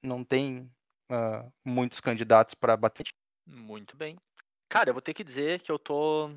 [0.00, 0.70] Não tem
[1.10, 3.08] ah, muitos candidatos para bater.
[3.44, 4.16] Muito bem.
[4.68, 6.30] Cara, eu vou ter que dizer que eu tô.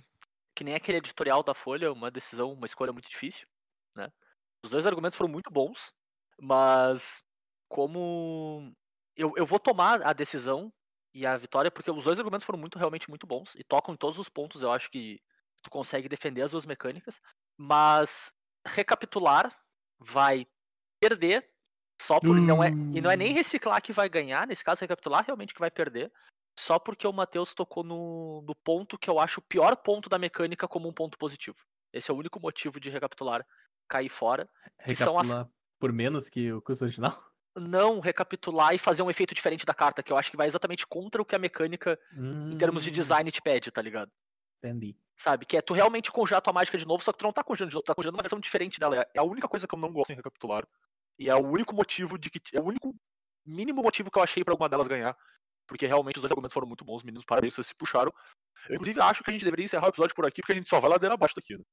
[0.56, 3.48] Que nem aquele editorial da Folha, uma decisão, uma escolha muito difícil,
[3.96, 4.12] né?
[4.64, 5.94] Os dois argumentos foram muito bons,
[6.42, 7.24] mas
[7.68, 8.74] como
[9.16, 10.72] eu, eu vou tomar a decisão
[11.14, 13.98] e a vitória, porque os dois argumentos foram muito, realmente muito bons e tocam em
[13.98, 15.22] todos os pontos, eu acho que
[15.64, 17.20] tu consegue defender as duas mecânicas,
[17.58, 18.32] mas
[18.66, 19.56] recapitular
[20.00, 20.48] vai
[21.00, 21.50] perder
[22.02, 23.34] só por não é e não é nem Hum.
[23.34, 26.12] reciclar que vai ganhar, nesse caso recapitular realmente que vai perder,
[26.60, 30.18] só porque o Matheus tocou no, no ponto que eu acho o pior ponto da
[30.18, 31.58] mecânica como um ponto positivo.
[31.94, 33.46] Esse é o único motivo de recapitular
[33.88, 34.50] cair fora.
[34.88, 37.12] que são as- Recapitular por menos que o custo original?
[37.58, 40.88] Não recapitular e fazer um efeito diferente da carta, que eu acho que vai exatamente
[40.88, 42.00] contra o que a mecânica,
[42.50, 44.12] em termos de Hum, design, te pede, tá ligado?
[44.64, 44.96] Entendi.
[45.18, 45.46] Sabe?
[45.46, 47.70] Que é tu realmente conjurar tua mágica de novo, só que tu não tá conjurando
[47.72, 49.06] de novo, tu tá uma versão diferente dela.
[49.14, 50.66] É a única coisa que eu não gosto em recapitular.
[51.18, 52.40] E é o único motivo de que.
[52.56, 52.96] É o único
[53.46, 55.18] mínimo motivo que eu achei pra alguma delas ganhar.
[55.68, 58.14] Porque realmente os dois argumentos foram muito bons, meninos, parabéns, vocês se puxaram.
[58.70, 60.70] Eu, inclusive, acho que a gente deveria encerrar o episódio por aqui, porque a gente
[60.70, 61.64] só vai ladeira abaixo daqui, né?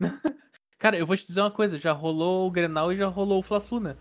[0.78, 3.42] Cara, eu vou te dizer uma coisa, já rolou o Grenal e já rolou o
[3.42, 3.96] Fla-Flu, né?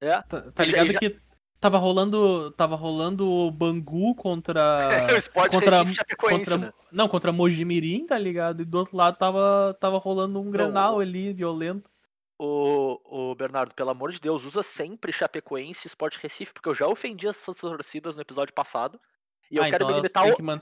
[0.00, 0.20] É.
[0.22, 1.18] Tá, tá ligado já- que
[1.60, 6.72] tava rolando, tava rolando o Bangu contra o esporte contra- Recife Chapecoense, contra né?
[6.92, 8.62] não, contra Mojimirim, tá ligado?
[8.62, 11.88] E do outro lado tava tava rolando um Grenal o- ali violento.
[12.36, 16.74] O, o Bernardo, pelo amor de Deus, usa sempre Chapecoense e Sport Recife, porque eu
[16.74, 19.00] já ofendi as suas torcidas no episódio passado.
[19.48, 20.26] E eu ah, quero então me limitar.
[20.28, 20.60] ao- que man-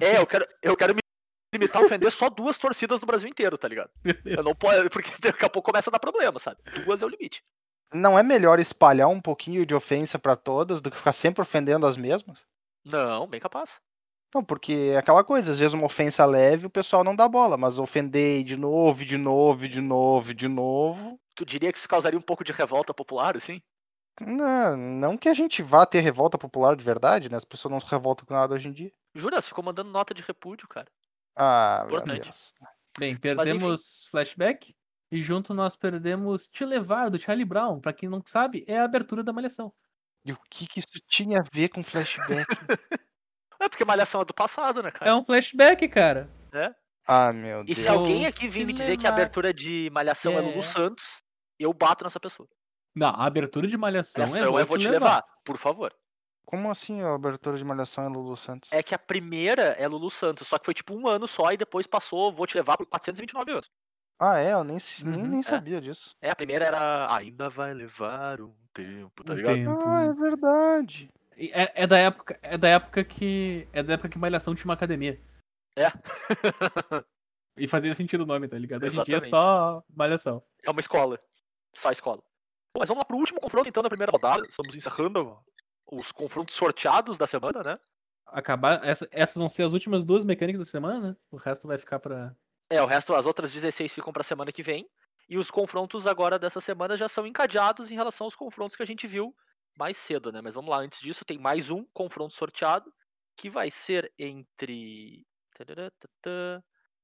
[0.00, 1.00] É, eu quero, eu quero me
[1.52, 3.90] limitar a ofender só duas torcidas do Brasil inteiro, tá ligado?
[4.24, 6.58] Eu não posso, porque daqui a pouco começa a dar problema, sabe?
[6.84, 7.42] Duas é o limite.
[7.92, 11.86] Não é melhor espalhar um pouquinho de ofensa para todas do que ficar sempre ofendendo
[11.86, 12.46] as mesmas?
[12.84, 13.78] Não, bem capaz.
[14.34, 17.58] Não, porque é aquela coisa, às vezes uma ofensa leve o pessoal não dá bola,
[17.58, 21.20] mas ofender de novo, de novo, de novo, de novo.
[21.34, 23.60] Tu diria que isso causaria um pouco de revolta popular, assim?
[24.20, 27.36] Não, não que a gente vá ter revolta popular de verdade, né?
[27.36, 28.92] As pessoas não se revoltam com nada hoje em dia.
[29.14, 30.88] Jura, você ficou mandando nota de repúdio, cara.
[31.36, 32.22] Ah, meu Importante.
[32.24, 32.54] Deus.
[32.98, 34.74] Bem, perdemos flashback.
[35.10, 37.80] E junto nós perdemos Te Levar, do Charlie Brown.
[37.80, 39.72] Pra quem não sabe, é a abertura da Malhação.
[40.24, 42.46] E o que, que isso tinha a ver com flashback?
[43.60, 45.08] É porque Malhação é do passado, né, cara?
[45.08, 46.28] É um flashback, cara.
[47.06, 47.78] ah, meu E Deus.
[47.78, 49.22] se alguém aqui vir me dizer que a levar.
[49.22, 50.62] abertura de Malhação é Lulu É.
[50.62, 51.22] Santos,
[51.60, 52.48] eu bato nessa pessoa.
[52.92, 55.94] Não, a abertura de Malhação, Malhação é é Vou Te Levar, por favor.
[56.44, 58.70] Como assim a abertura de Malhação é Lulu Santos?
[58.72, 61.56] É que a primeira é Lulu Santos, só que foi tipo um ano só e
[61.56, 63.70] depois passou Vou Te Levar por 429 anos.
[64.20, 64.52] Ah, é?
[64.52, 65.42] Eu nem, Uhum, nem é.
[65.42, 66.14] sabia disso.
[66.20, 69.54] É, a primeira era Ainda vai levar um tempo, tá Um ligado?
[69.54, 69.82] tempo.
[69.86, 71.08] Ah, é verdade.
[71.36, 73.66] É, é da época, é da época que.
[73.72, 75.18] É da época que Malhação tinha uma academia.
[75.74, 75.86] É.
[77.56, 78.84] E fazia sentido o nome, tá ligado?
[78.84, 80.42] Hoje em dia é só Malhação.
[80.62, 81.18] É uma escola.
[81.74, 82.18] Só escola.
[82.74, 84.46] Bom, mas vamos lá pro último confronto então da primeira rodada.
[84.48, 85.38] Estamos encerrando
[85.92, 87.78] os confrontos sorteados da semana, né?
[88.26, 88.82] Acabar.
[88.84, 91.16] essa- essas vão ser as últimas duas mecânicas da semana, né?
[91.30, 92.34] O resto vai ficar pra.
[92.70, 94.88] É, o resto, as outras 16 ficam pra semana que vem.
[95.28, 98.86] E os confrontos agora dessa semana já são encadeados em relação aos confrontos que a
[98.86, 99.34] gente viu
[99.78, 100.40] mais cedo, né?
[100.40, 102.92] Mas vamos lá, antes disso tem mais um confronto sorteado,
[103.36, 105.26] que vai ser entre.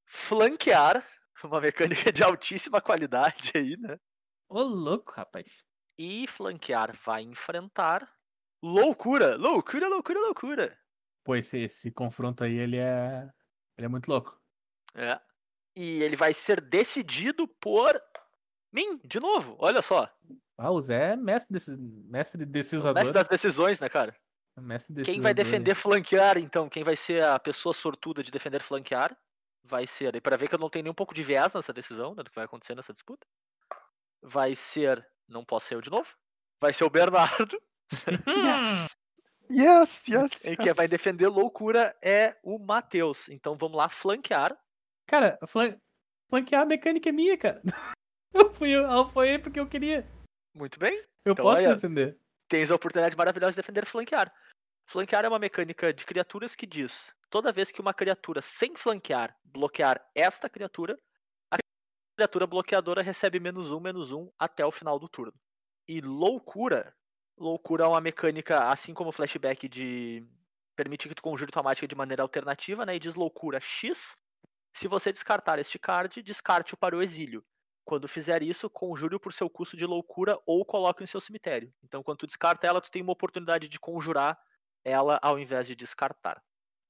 [0.06, 1.06] Flanquear,
[1.44, 3.98] uma mecânica de altíssima qualidade aí, né?
[4.48, 5.46] Ô, louco, rapaz.
[5.98, 8.08] E flanquear vai enfrentar.
[8.62, 9.36] Loucura!
[9.36, 10.78] Loucura, loucura, loucura!
[11.24, 13.28] Pô, esse, esse confronto aí, ele é.
[13.76, 14.40] Ele é muito louco.
[14.94, 15.20] É.
[15.76, 18.00] E ele vai ser decidido por
[18.72, 19.56] mim, de novo.
[19.58, 20.12] Olha só.
[20.56, 22.92] Ah, o Zé é mestre, desse, mestre decisor.
[22.94, 24.16] Mestre das decisões, né, cara?
[24.56, 26.68] Mestre Quem vai defender flanquear, então?
[26.68, 29.16] Quem vai ser a pessoa sortuda de defender flanquear?
[29.62, 30.16] Vai ser.
[30.16, 32.24] E para ver que eu não tenho nem um pouco de viés nessa decisão, né,
[32.24, 33.24] do que vai acontecer nessa disputa.
[34.20, 35.06] Vai ser.
[35.28, 36.08] Não posso ser eu de novo.
[36.60, 37.60] Vai ser o Bernardo.
[38.26, 38.96] Yes!
[39.50, 40.58] Yes, yes, E yes.
[40.58, 43.28] quem vai defender loucura é o Matheus.
[43.30, 44.54] Então vamos lá, flanquear.
[45.06, 45.74] Cara, flan...
[46.28, 47.62] flanquear a mecânica é minha, cara.
[48.34, 50.06] Eu fui, eu foi porque eu queria.
[50.54, 50.94] Muito bem.
[51.24, 52.18] Eu Então, posso aí, defender.
[52.46, 54.30] tens a oportunidade maravilhosa de defender flanquear.
[54.86, 59.34] Flanquear é uma mecânica de criaturas que diz: toda vez que uma criatura sem flanquear
[59.42, 60.98] bloquear esta criatura,
[61.50, 61.56] a
[62.18, 65.32] criatura bloqueadora recebe menos um, menos um até o final do turno.
[65.88, 66.94] E loucura.
[67.38, 70.26] Loucura é uma mecânica, assim como o flashback de.
[70.74, 72.96] permite que tu conjure tua mágica de maneira alternativa, né?
[72.96, 74.16] E diz loucura X.
[74.74, 77.44] Se você descartar este card, descarte-o para o exílio.
[77.84, 81.72] Quando fizer isso, conjure-o por seu custo de loucura ou coloque em seu cemitério.
[81.82, 84.38] Então, quando tu descarta ela, tu tem uma oportunidade de conjurar
[84.84, 86.42] ela ao invés de descartar.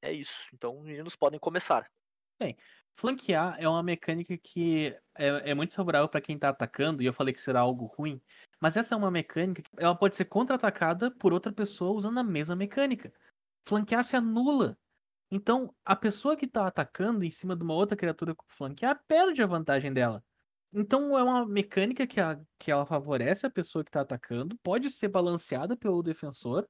[0.03, 0.49] É isso.
[0.53, 1.89] Então, meninos podem começar.
[2.97, 7.13] Flanquear é uma mecânica que é, é muito favorável pra quem tá atacando, e eu
[7.13, 8.21] falei que será algo ruim.
[8.61, 12.25] Mas essa é uma mecânica que ela pode ser contra-atacada por outra pessoa usando a
[12.25, 13.13] mesma mecânica.
[13.69, 14.79] Flanquear se anula.
[15.31, 19.43] Então, a pessoa que tá atacando em cima de uma outra criatura com flanquear perde
[19.43, 20.25] a vantagem dela.
[20.73, 24.91] Então, é uma mecânica que, a- que ela favorece a pessoa que tá atacando, pode
[24.91, 26.69] ser balanceada pelo defensor,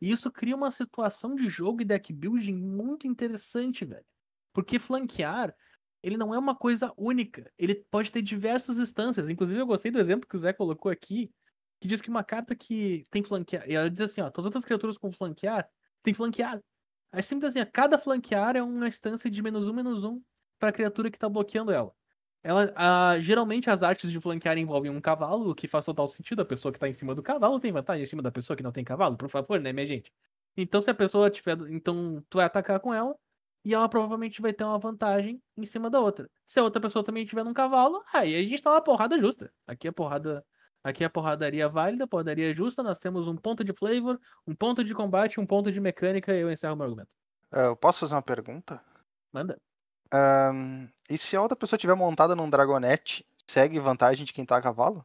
[0.00, 4.06] e isso cria uma situação de jogo e deck building muito interessante, velho.
[4.52, 5.54] Porque flanquear,
[6.02, 7.50] ele não é uma coisa única.
[7.58, 9.28] Ele pode ter diversas instâncias.
[9.28, 11.32] Inclusive, eu gostei do exemplo que o Zé colocou aqui,
[11.80, 13.68] que diz que uma carta que tem flanquear.
[13.68, 15.68] E ela diz assim, ó, todas as outras criaturas com flanquear
[16.02, 16.62] tem flanquear.
[17.12, 20.22] Aí diz assim, ó, cada flanquear é uma instância de menos um, menos um
[20.58, 21.92] pra criatura que tá bloqueando ela.
[22.42, 26.40] Ela, ah, geralmente as artes de flanquear envolvem um cavalo, o que faz total sentido.
[26.40, 28.62] A pessoa que tá em cima do cavalo tem vantagem em cima da pessoa que
[28.62, 30.12] não tem cavalo, por favor, né, minha gente?
[30.56, 31.58] Então, se a pessoa tiver.
[31.70, 33.14] Então, tu vai atacar com ela,
[33.64, 36.28] e ela provavelmente vai ter uma vantagem em cima da outra.
[36.46, 39.52] Se a outra pessoa também tiver num cavalo, aí a gente tá na porrada justa.
[39.66, 40.44] Aqui a porrada.
[40.82, 42.82] Aqui a porradaria válida, porradaria justa.
[42.82, 46.40] Nós temos um ponto de flavor, um ponto de combate, um ponto de mecânica, e
[46.40, 47.10] eu encerro meu argumento.
[47.52, 48.82] Ah, Eu posso fazer uma pergunta?
[49.32, 49.60] Manda.
[50.12, 54.56] Ahn, e se a outra pessoa estiver montada num dragonete, segue vantagem de quem tá
[54.56, 55.04] a cavalo?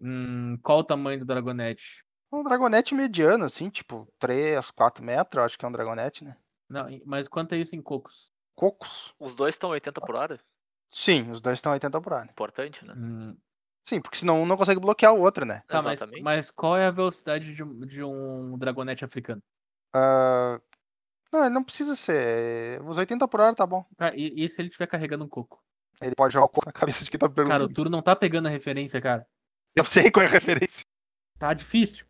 [0.00, 2.04] Hum, qual o tamanho do Dragonete?
[2.30, 6.36] Um dragonete mediano, assim, tipo 3, 4 metros, eu acho que é um dragonete, né?
[6.68, 8.30] Não, mas quanto é isso em cocos?
[8.54, 9.14] Cocos.
[9.18, 10.40] Os dois estão 80 por hora.
[10.88, 12.30] Sim, os dois estão 80 por hora.
[12.30, 12.94] Importante, né?
[12.96, 13.36] Hum,
[13.84, 15.62] Sim, porque senão um não consegue bloquear o outro, né?
[15.66, 19.42] tá, mas, mas qual é a velocidade de um, de um Dragonete africano?
[19.92, 20.58] Ah,
[21.30, 22.80] Não, ele não precisa ser.
[22.82, 23.84] Os 80 por hora tá bom.
[23.96, 25.62] Tá, e, e se ele estiver carregando um coco?
[26.00, 27.74] Ele pode jogar o coco na cabeça de quem tá Cara, o perguntando.
[27.74, 29.26] Turo não tá pegando a referência, cara.
[29.76, 30.84] Eu sei qual é a referência.
[31.38, 32.06] Tá difícil.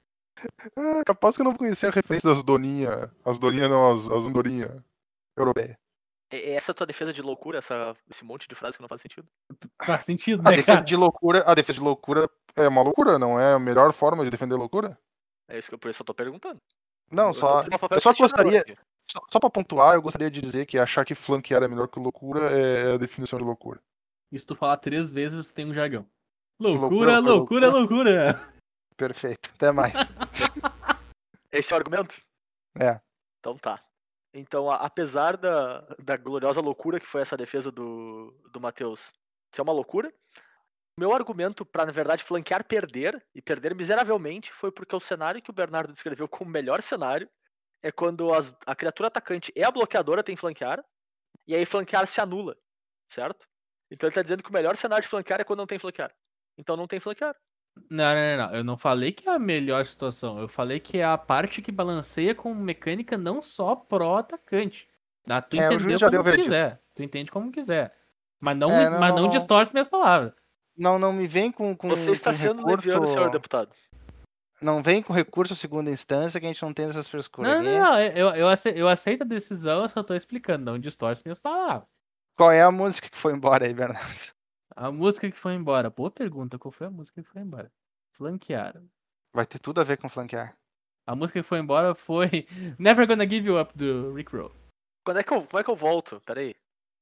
[0.76, 3.10] Ah, capaz que eu não conhecia a referência das doninhas.
[3.24, 4.82] As doninhas não, as, as andorinhas
[5.36, 5.76] europeias.
[6.30, 9.00] Essa é a tua defesa de loucura, essa, esse monte de frase que não faz
[9.00, 9.28] sentido?
[9.84, 10.84] Faz sentido, A né, defesa cara?
[10.84, 14.30] de loucura, a defesa de loucura é uma loucura, não é a melhor forma de
[14.30, 14.98] defender loucura?
[15.48, 16.60] É isso que eu, por isso eu tô perguntando.
[17.10, 18.64] Não, Eu- só, eu só gostaria,
[19.08, 22.00] só, só pra pontuar, eu gostaria de dizer que achar que flanquear é melhor que
[22.00, 23.80] loucura é a definição de loucura.
[24.32, 26.04] E se tu falar três vezes, tu tem um jargão.
[26.58, 28.53] Loucura, Loucura, loucura, loucura.
[28.96, 29.50] Perfeito.
[29.54, 29.94] Até mais.
[31.52, 32.20] Esse é o argumento?
[32.78, 33.00] É.
[33.40, 33.84] Então tá.
[34.32, 39.12] Então, apesar da, da gloriosa loucura que foi essa defesa do, do Matheus
[39.54, 40.12] ser uma loucura,
[40.96, 45.40] o meu argumento pra, na verdade, flanquear perder, e perder miseravelmente, foi porque o cenário
[45.40, 47.30] que o Bernardo descreveu como o melhor cenário
[47.82, 50.84] é quando as- a criatura atacante e a bloqueadora tem flanquear,
[51.46, 52.56] e aí flanquear se anula,
[53.08, 53.46] certo?
[53.90, 56.12] Então ele tá dizendo que o melhor cenário de flanquear é quando não tem flanquear.
[56.58, 57.36] Então não tem flanquear.
[57.90, 58.54] Não, não, não, não.
[58.56, 60.38] Eu não falei que é a melhor situação.
[60.38, 64.88] Eu falei que é a parte que balanceia com mecânica não só pro atacante.
[65.28, 66.80] Ah, tu É, o entendeu como deu quiser.
[66.94, 67.94] Tu entende como quiser.
[68.40, 69.30] Mas não, É, não, mas não, não, não.
[69.30, 70.32] distorce minhas palavras.
[70.76, 73.70] Não, não me vem com, com Você está com sendo recurso, leviano, senhor deputado.
[74.60, 77.52] Não vem com recurso segunda instância que a gente não tem essas frescuras.
[77.52, 77.98] Não, não, não.
[77.98, 80.64] Eu, eu, ace- eu aceito a decisão, eu só tô explicando.
[80.64, 81.86] Não distorce minhas palavras.
[82.36, 84.32] Qual é a música que foi embora aí, Bernardo?
[84.76, 85.90] A música que foi embora.
[85.90, 86.58] Boa pergunta.
[86.58, 87.70] Qual foi a música que foi embora?
[88.12, 88.80] Flanquear.
[89.34, 90.56] Vai ter tudo a ver com flanquear.
[91.06, 92.46] A música que foi embora foi
[92.78, 94.54] Never Gonna Give You Up do Rick Roll.
[95.04, 96.20] Quando é que eu, como é que eu volto?
[96.26, 96.54] Peraí.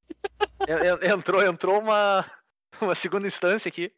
[0.67, 2.25] En- en- entrou, entrou uma,
[2.81, 3.91] uma segunda instância aqui.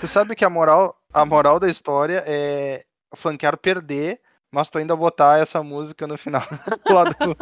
[0.00, 2.84] Tu sabe que a moral, a moral da história é
[3.16, 4.20] flanquear perder,
[4.52, 6.42] mas tu ainda botar essa música no final.
[6.86, 7.36] do-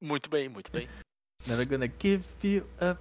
[0.00, 0.88] Muito bem, muito bem.
[1.46, 2.98] Never Gonna Give You Up.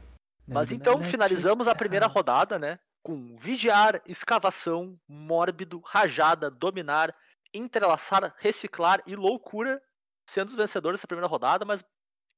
[0.47, 2.79] Mas então finalizamos a primeira rodada, né?
[3.03, 7.15] Com vigiar, escavação, mórbido, rajada, dominar,
[7.53, 9.81] entrelaçar, reciclar e loucura
[10.29, 11.83] sendo os vencedores dessa primeira rodada, mas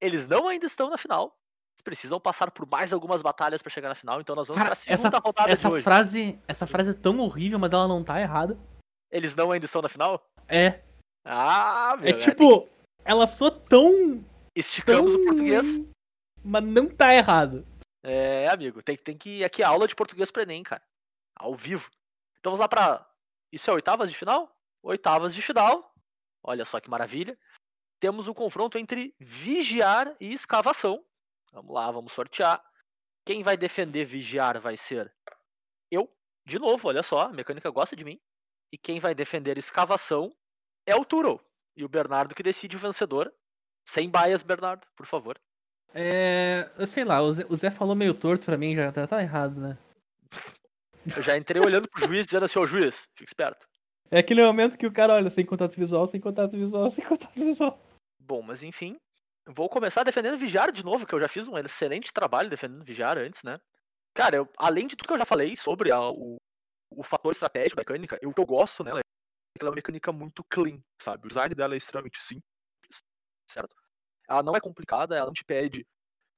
[0.01, 1.35] eles não ainda estão na final.
[1.75, 4.69] Eles precisam passar por mais algumas batalhas para chegar na final, então nós vamos Cara,
[4.69, 5.83] para a segunda rodada Essa de hoje.
[5.83, 8.57] frase, essa frase é tão horrível, mas ela não tá errada.
[9.11, 10.21] Eles não ainda estão na final?
[10.47, 10.81] É.
[11.25, 12.67] Ah, meu, É tipo,
[13.05, 14.23] ela soa tão.
[14.55, 15.21] esticamos tão...
[15.21, 15.79] o português.
[16.43, 17.65] Mas não tá errado.
[18.03, 20.83] É, amigo, tem, tem que aqui a aula de português pro Enem, cara.
[21.35, 21.89] Ao vivo.
[22.39, 23.09] Então vamos lá pra.
[23.51, 24.55] Isso é oitavas de final?
[24.81, 25.93] Oitavas de final.
[26.43, 27.37] Olha só que maravilha.
[27.99, 31.03] Temos um confronto entre vigiar e escavação.
[31.51, 32.63] Vamos lá, vamos sortear.
[33.25, 35.13] Quem vai defender vigiar vai ser
[35.91, 36.09] eu.
[36.45, 38.19] De novo, olha só, a mecânica gosta de mim.
[38.71, 40.35] E quem vai defender escavação
[40.85, 41.43] é o Turo.
[41.75, 43.33] E o Bernardo que decide o vencedor.
[43.85, 45.39] Sem baias, Bernardo, por favor.
[45.93, 46.69] É.
[46.77, 49.21] Eu sei lá, o Zé, o Zé falou meio torto pra mim, já tá, tá
[49.21, 49.77] errado, né?
[51.15, 53.67] Eu já entrei olhando pro juiz dizendo assim, ô juiz, fica esperto.
[54.11, 57.33] É aquele momento que o cara olha sem contato visual, sem contato visual, sem contato
[57.33, 57.79] visual.
[58.19, 58.97] Bom, mas enfim.
[59.49, 63.17] Vou começar defendendo Vigiar de novo, que eu já fiz um excelente trabalho defendendo Vigiar
[63.17, 63.57] antes, né?
[64.13, 66.35] Cara, eu- além de tudo que eu já falei sobre a- o,
[66.91, 69.71] o fator estratégico da mecânica, eu- o que eu gosto nela é que ela é
[69.71, 71.25] uma mecânica muito clean, sabe?
[71.25, 72.43] O design dela é extremamente simples,
[73.49, 73.73] certo?
[74.27, 75.85] Ela não é complicada, ela não te pede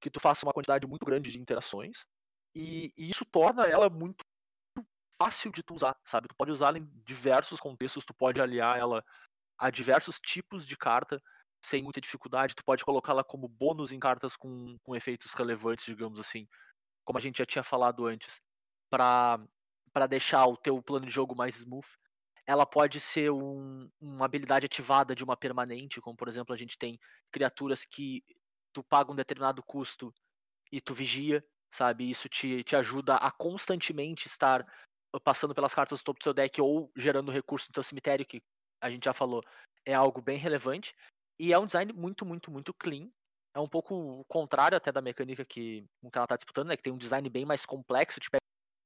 [0.01, 2.05] que tu faça uma quantidade muito grande de interações,
[2.55, 4.23] e, e isso torna ela muito
[5.17, 6.27] fácil de tu usar, sabe?
[6.27, 9.03] Tu pode usá-la em diversos contextos, tu pode aliar ela
[9.57, 11.21] a diversos tipos de carta
[11.63, 12.55] sem muita dificuldade.
[12.55, 16.47] Tu pode colocá-la como bônus em cartas com, com efeitos relevantes, digamos assim,
[17.05, 18.41] como a gente já tinha falado antes,
[18.89, 21.87] para deixar o teu plano de jogo mais smooth.
[22.49, 26.79] Ela pode ser um, uma habilidade ativada de uma permanente, como por exemplo a gente
[26.79, 26.99] tem
[27.31, 28.23] criaturas que
[28.73, 30.11] tu paga um determinado custo
[30.71, 32.09] e tu vigia, sabe?
[32.09, 34.65] Isso te, te ajuda a constantemente estar
[35.15, 38.25] uh, passando pelas cartas do topo do teu deck ou gerando recurso no teu cemitério,
[38.25, 38.41] que
[38.81, 39.43] a gente já falou,
[39.85, 40.95] é algo bem relevante.
[41.39, 43.11] E é um design muito, muito, muito clean.
[43.55, 46.75] É um pouco o contrário até da mecânica que, que ela tá disputando, né?
[46.75, 48.19] Que tem um design bem mais complexo,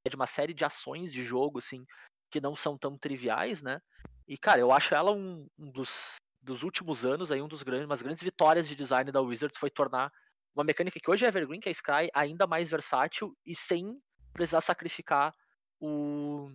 [0.04, 1.86] pede uma série de ações de jogo, assim,
[2.30, 3.80] que não são tão triviais, né?
[4.26, 7.86] E, cara, eu acho ela um, um dos, dos últimos anos aí, um dos grandes,
[7.86, 10.12] umas grandes vitórias de design da Wizards foi tornar
[10.54, 14.00] uma mecânica que hoje é Evergreen, que é a Sky, ainda mais versátil e sem
[14.32, 15.34] precisar sacrificar
[15.80, 16.50] o,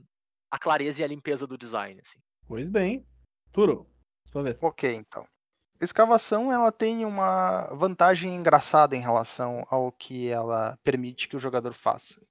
[0.50, 2.20] a clareza e a limpeza do design, assim.
[2.48, 3.06] Pois bem.
[3.52, 3.88] Turo,
[4.32, 4.58] sua vez.
[4.62, 5.28] Ok, então.
[5.82, 11.74] Escavação ela tem uma vantagem engraçada em relação ao que ela permite que o jogador
[11.74, 12.22] faça.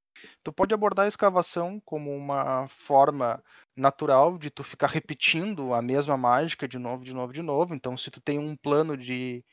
[0.42, 3.42] Tu pode abordar a escavação como uma forma
[3.76, 7.74] natural de tu ficar repetindo a mesma mágica de novo, de novo, de novo.
[7.74, 9.44] Então, se tu tem um plano de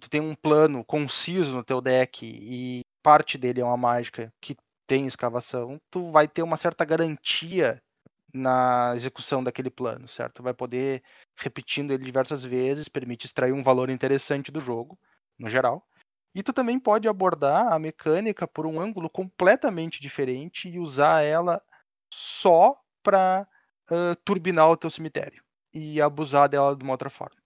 [0.00, 4.56] tu tem um plano conciso no teu deck e parte dele é uma mágica que
[4.86, 7.80] tem escavação, tu vai ter uma certa garantia
[8.34, 10.36] na execução daquele plano, certo?
[10.36, 11.02] Tu vai poder
[11.36, 14.98] repetindo ele diversas vezes, permite extrair um valor interessante do jogo,
[15.38, 15.86] no geral.
[16.34, 21.62] E tu também pode abordar a mecânica por um ângulo completamente diferente e usar ela
[22.12, 23.46] só para
[23.90, 25.42] uh, turbinar o teu cemitério
[25.74, 27.36] e abusar dela de uma outra forma.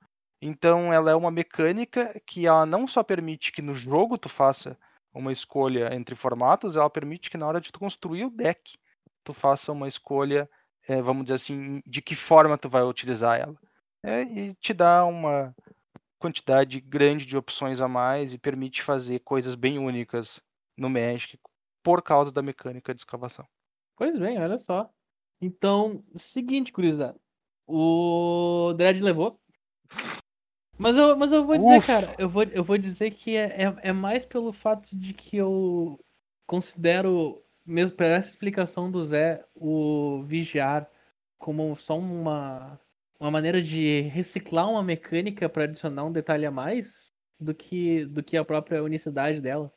[0.41, 4.79] Então ela é uma mecânica que ela não só permite que no jogo tu faça
[5.13, 8.77] uma escolha entre formatos, ela permite que na hora de tu construir o deck,
[9.25, 10.49] tu faça uma escolha,
[10.87, 13.57] eh, vamos dizer assim, de que forma tu vai utilizar ela.
[14.05, 15.55] É, e te dá uma
[16.19, 20.41] quantidade grande de opções a mais e permite fazer coisas bem únicas
[20.77, 21.39] no Magic
[21.83, 23.47] por causa da mecânica de escavação.
[23.97, 24.91] Pois bem, olha só.
[25.41, 27.19] Então, seguinte, gurizada.
[27.67, 29.41] O Dredd levou.
[30.79, 31.87] Mas eu, mas eu vou dizer, Ufa.
[31.87, 35.37] cara, eu vou, eu vou dizer que é, é, é mais pelo fato de que
[35.37, 35.99] eu
[36.47, 40.89] considero, mesmo por essa explicação do Zé, o vigiar
[41.39, 42.79] como só uma,
[43.19, 48.23] uma maneira de reciclar uma mecânica para adicionar um detalhe a mais do que, do
[48.23, 49.73] que a própria unicidade dela.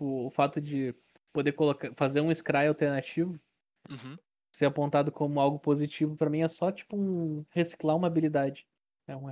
[0.00, 0.94] O, o fato de
[1.32, 3.38] poder colocar, fazer um scry alternativo
[3.90, 4.16] Uhum.
[4.54, 8.66] ser apontado como algo positivo pra mim é só tipo um reciclar uma habilidade.
[9.08, 9.28] É um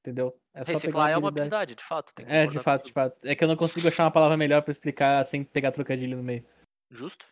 [0.00, 0.34] entendeu?
[0.54, 1.74] É só Reciclar pegar é uma habilidade.
[1.74, 2.12] de fato.
[2.26, 3.24] É, de fato, de fato.
[3.26, 6.22] É que eu não consigo achar uma palavra melhor pra explicar sem pegar trocadilho no
[6.22, 6.44] meio.
[6.90, 7.26] Justo.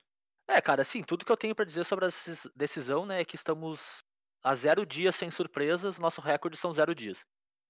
[0.47, 3.25] É, cara, assim, tudo que eu tenho pra dizer sobre essa decis- decisão, né, é
[3.25, 3.99] que estamos
[4.49, 7.21] a zero dias sem surpresas, nosso recorde são zero dias.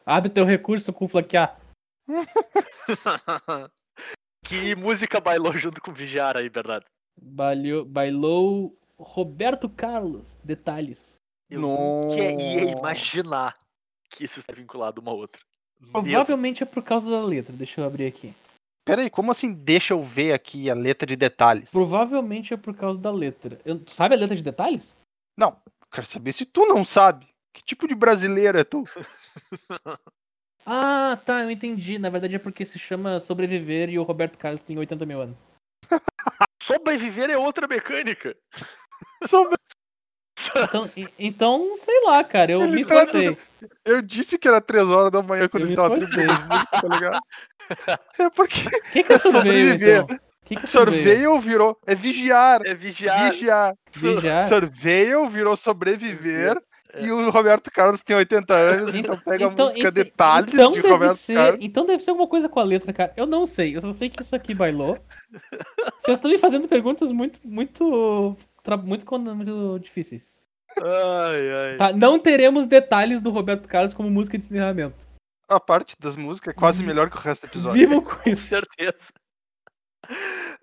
[0.07, 1.61] Abre teu recurso com flanquear.
[4.47, 6.87] que música bailou junto com o Vigiar aí, Bernardo?
[7.21, 10.39] Bailou, bailou Roberto Carlos.
[10.45, 11.19] Detalhes.
[11.51, 13.59] Eu nunca ia imaginar
[14.09, 15.43] que isso está vinculado uma a outra.
[15.81, 15.93] Mesmo.
[15.95, 17.53] Provavelmente é por causa da letra.
[17.57, 18.33] Deixa eu abrir aqui.
[18.85, 21.73] Pera aí, como assim deixa eu ver aqui a letra de detalhes?
[21.73, 23.59] Provavelmente é por causa da letra.
[23.65, 24.97] Eu, tu sabe a letra de detalhes?
[25.93, 27.27] Quero saber se tu não sabe.
[27.53, 28.85] Que tipo de brasileiro é tu?
[30.71, 31.99] Ah, tá, eu entendi.
[31.99, 35.39] Na verdade é porque se chama Sobreviver e o Roberto Carlos tem 80 mil anos.
[36.63, 38.37] Sobreviver é outra mecânica.
[39.25, 39.57] Sobre-
[40.69, 43.39] Então, então sei lá, cara, eu Ele me tá esforcei.
[43.83, 46.89] Eu disse que era 3 horas da manhã quando Eu a me gente tava tá
[46.95, 47.19] ligado?
[48.19, 50.03] É porque O que, que é sorveio, Sobreviver.
[50.05, 50.21] então?
[50.49, 51.79] Que, que sorveio virou.
[51.87, 52.63] É vigiar.
[52.67, 53.31] É vigiar.
[53.33, 53.75] Vigiar.
[53.95, 54.49] Vigiar?
[54.49, 56.57] Sorveio virou sobreviver.
[56.95, 57.05] É.
[57.05, 60.81] E o Roberto Carlos tem 80 anos, então pega a música ent- Detalhes então de
[60.81, 61.59] deve Roberto ser, Carlos.
[61.63, 63.13] Então deve ser alguma coisa com a letra, cara.
[63.15, 63.77] Eu não sei.
[63.77, 64.99] Eu só sei que isso aqui bailou.
[66.01, 68.35] Vocês estão me fazendo perguntas muito, muito,
[68.85, 70.35] muito, muito difíceis.
[70.79, 71.77] Ai, ai.
[71.77, 71.93] Tá?
[71.93, 75.07] Não teremos detalhes do Roberto Carlos como música de encerramento.
[75.47, 77.79] A parte das músicas é quase melhor que o resto do episódio.
[77.79, 78.47] Vivam com Com isso.
[78.49, 79.13] certeza.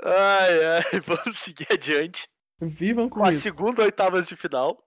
[0.04, 1.00] Ai, ai.
[1.06, 2.28] Vamos seguir adiante.
[2.60, 3.42] Vivam com Com a isso.
[3.42, 4.82] segunda oitavas de final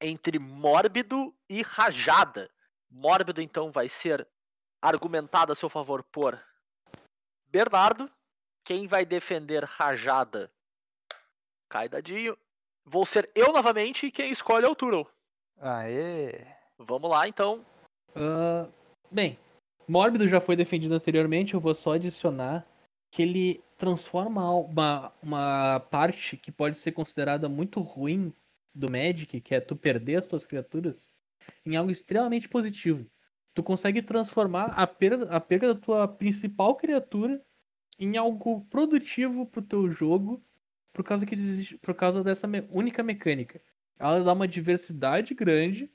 [0.00, 2.50] entre Mórbido e Rajada.
[2.90, 4.26] Mórbido, então, vai ser
[4.80, 6.40] argumentado a seu favor por
[7.50, 8.10] Bernardo.
[8.64, 10.50] Quem vai defender Rajada?
[11.68, 12.36] Cai dadinho.
[12.84, 15.06] Vou ser eu novamente e quem escolhe é o Turo.
[15.60, 16.46] Aê.
[16.78, 17.64] Vamos lá, então.
[18.14, 18.68] Ah,
[19.10, 19.38] bem,
[19.86, 22.64] Mórbido já foi defendido anteriormente, eu vou só adicionar
[23.10, 28.34] que ele transforma uma, uma parte que pode ser considerada muito ruim
[28.74, 31.10] do Magic, que é tu perder as tuas criaturas,
[31.64, 33.06] em algo extremamente positivo.
[33.54, 37.40] Tu consegue transformar a perda, a perda da tua principal criatura
[37.98, 40.42] em algo produtivo pro teu jogo
[40.92, 41.36] por causa, que
[41.78, 43.60] por causa dessa me- única mecânica.
[43.98, 45.90] Ela dá uma diversidade grande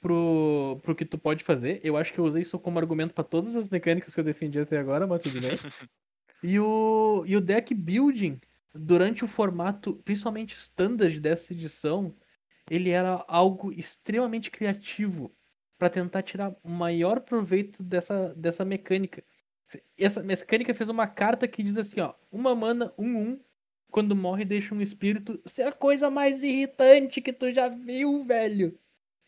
[0.00, 1.80] pro, pro que tu pode fazer.
[1.82, 4.58] Eu acho que eu usei isso como argumento pra todas as mecânicas que eu defendi
[4.58, 5.50] até agora, mas tudo bem.
[6.42, 8.40] e, o, e o deck building,
[8.74, 12.14] durante o formato, principalmente standard dessa edição,
[12.70, 15.34] ele era algo extremamente criativo
[15.78, 19.22] pra tentar tirar o maior proveito dessa, dessa mecânica.
[19.98, 23.40] Essa mecânica fez uma carta que diz assim, ó, uma mana, um um,
[23.90, 25.40] quando morre deixa um espírito.
[25.44, 28.78] Isso é a coisa mais irritante que tu já viu, velho.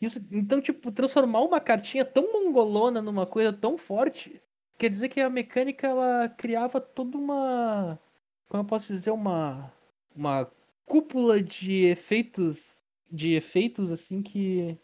[0.01, 4.41] Isso, então, tipo, transformar uma cartinha tão mongolona numa coisa tão forte,
[4.77, 7.99] quer dizer que a mecânica ela criava toda uma,
[8.47, 9.71] como eu posso dizer, uma
[10.15, 10.49] uma
[10.85, 12.81] cúpula de efeitos
[13.11, 14.77] de efeitos assim que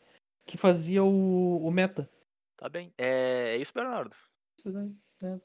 [0.45, 2.09] que fazia o, o meta.
[2.57, 2.93] Tá bem.
[2.97, 4.15] É, é isso, Bernardo.
[4.57, 5.39] Isso, né?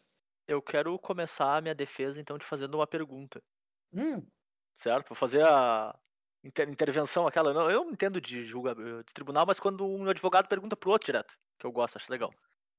[0.49, 3.43] Eu quero começar a minha defesa, então, te fazendo uma pergunta.
[3.93, 4.27] Hum,
[4.77, 5.09] certo?
[5.09, 5.99] Vou fazer a
[6.45, 7.53] inter- intervenção aquela.
[7.53, 11.07] Não, eu não entendo de, julga, de tribunal, mas quando um advogado pergunta pro outro
[11.07, 12.33] direto, que eu gosto, acho legal.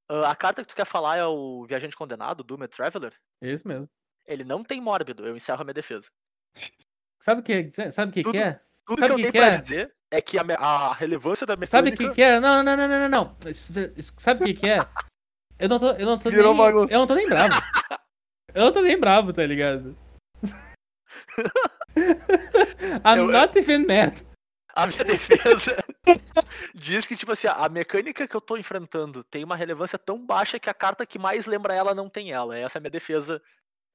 [0.09, 3.13] Ah, a carta que tu quer falar é o Viajante Condenado, Doomed Traveler.
[3.41, 3.89] é isso mesmo.
[4.25, 6.09] Ele não tem mórbido, eu encerro a minha defesa.
[7.21, 8.59] Sabe o que sabe o que, Tudo- que é?
[8.85, 9.61] Tudo Sabe que eu que tenho que pra é?
[9.61, 12.03] dizer é que a, a relevância da Sabe mecânica...
[12.03, 12.39] o que, que é?
[12.39, 13.35] Não, não, não, não, não, não.
[14.17, 14.79] Sabe o que, que é?
[15.59, 16.93] Eu não tô, eu não tô Virou nem, bagunça.
[16.93, 17.55] eu não tô nem bravo.
[18.53, 19.97] Eu não tô nem bravo, tá ligado?
[23.05, 24.21] I'm Eu- not even mad.
[24.77, 25.75] A minha defesa
[26.75, 30.59] diz que, tipo assim, a mecânica que eu tô enfrentando tem uma relevância tão baixa
[30.59, 32.55] que a carta que mais lembra ela não tem ela.
[32.55, 33.41] Essa é a minha defesa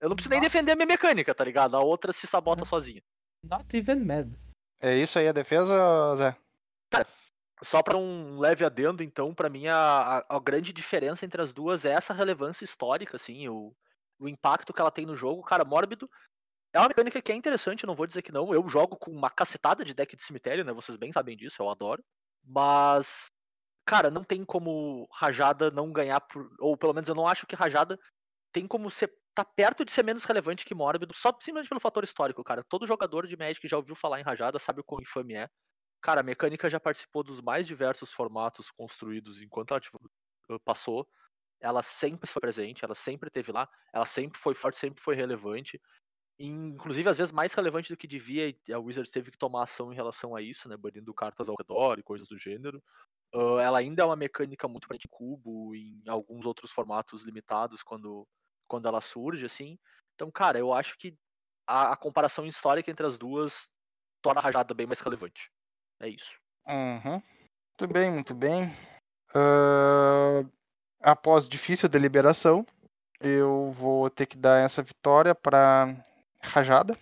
[0.01, 1.77] Eu não preciso nem defender a minha mecânica, tá ligado?
[1.77, 3.01] A outra se sabota sozinha.
[3.45, 4.33] Not even mad.
[4.81, 6.37] É isso aí a defesa, Zé?
[7.63, 11.53] Só pra um leve adendo, então, pra mim a, a, a grande diferença entre as
[11.53, 13.73] duas é essa relevância histórica, assim, o,
[14.19, 15.45] o impacto que ela tem no jogo.
[15.45, 16.11] Cara, Mórbido
[16.73, 18.53] é uma mecânica que é interessante, não vou dizer que não.
[18.55, 20.73] Eu jogo com uma cacetada de deck de cemitério, né?
[20.73, 22.05] Vocês bem sabem disso, eu adoro.
[22.44, 23.27] Mas,
[23.86, 27.57] cara, não tem como Rajada não ganhar, por, ou pelo menos eu não acho que
[27.57, 27.99] Rajada
[28.53, 32.05] tem como ser tá perto de ser menos relevante que Mórbido, só simplesmente pelo fator
[32.05, 32.65] histórico, cara.
[32.69, 35.49] Todo jogador de Magic já ouviu falar em Rajada sabe o quão infame é.
[36.03, 39.99] Cara, a mecânica já participou dos mais diversos formatos construídos enquanto ela tipo,
[40.65, 41.09] passou.
[41.61, 45.81] Ela sempre foi presente, ela sempre esteve lá, ela sempre foi forte, sempre foi relevante.
[46.44, 49.93] Inclusive, às vezes, mais relevante do que devia, e a Wizards teve que tomar ação
[49.93, 50.77] em relação a isso, né?
[50.77, 52.82] Banindo cartas ao redor e coisas do gênero.
[53.32, 58.27] Uh, ela ainda é uma mecânica muito para cubo, em alguns outros formatos limitados, quando,
[58.66, 59.78] quando ela surge, assim.
[60.16, 61.16] Então, cara, eu acho que
[61.64, 63.70] a, a comparação histórica entre as duas
[64.20, 65.48] torna a rajada bem mais relevante.
[66.01, 66.35] É isso.
[66.66, 67.23] Uhum.
[67.78, 68.64] Muito bem, muito bem.
[69.32, 70.44] Ah,
[71.01, 72.66] após difícil deliberação,
[73.20, 75.97] eu vou ter que dar essa vitória para
[76.44, 76.97] Rajada.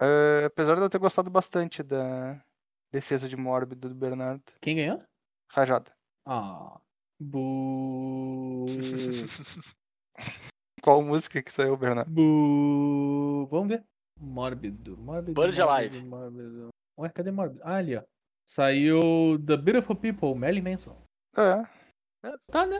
[0.00, 2.40] Ah, apesar de eu ter gostado bastante da
[2.92, 4.42] defesa de Mórbido do Bernardo.
[4.60, 5.02] Quem ganhou?
[5.50, 5.90] Rajada.
[6.26, 6.78] Ah.
[7.20, 8.66] Bu.
[10.82, 12.10] Qual música que saiu, Bernardo?
[12.10, 13.46] Bu.
[13.50, 13.84] Vamos ver.
[14.18, 14.96] Mórbido.
[14.96, 15.40] Mórbido.
[15.40, 16.00] Bird mórbido, Alive.
[16.08, 16.68] Mórbido.
[16.98, 17.60] Ué, cadê Mórbido?
[17.64, 18.02] Ah, ali, ó.
[18.46, 20.96] Saiu The Beautiful People, Melly Manson.
[21.36, 21.62] É,
[22.50, 22.78] Tá, né?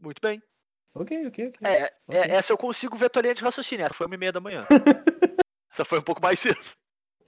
[0.00, 0.42] Muito bem.
[0.94, 1.58] Ok, ok, ok.
[1.66, 2.18] É, é, Ok.
[2.30, 3.84] essa eu consigo ver a tua linha de raciocínio.
[3.86, 4.66] Essa foi uma e meia da manhã.
[5.74, 6.60] essa foi um pouco mais cedo.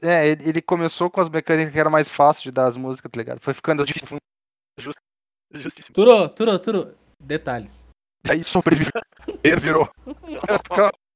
[0.03, 3.11] é ele, ele começou com as mecânicas que era mais fácil de dar as músicas,
[3.11, 3.41] tá ligado?
[3.41, 4.21] Foi ficando as difíceis.
[5.53, 5.95] Justíssimo.
[5.95, 6.99] Turo, Turo, Turo.
[7.21, 7.87] Detalhes.
[8.29, 8.93] Aí sobreviveu.
[9.43, 9.91] Ele virou.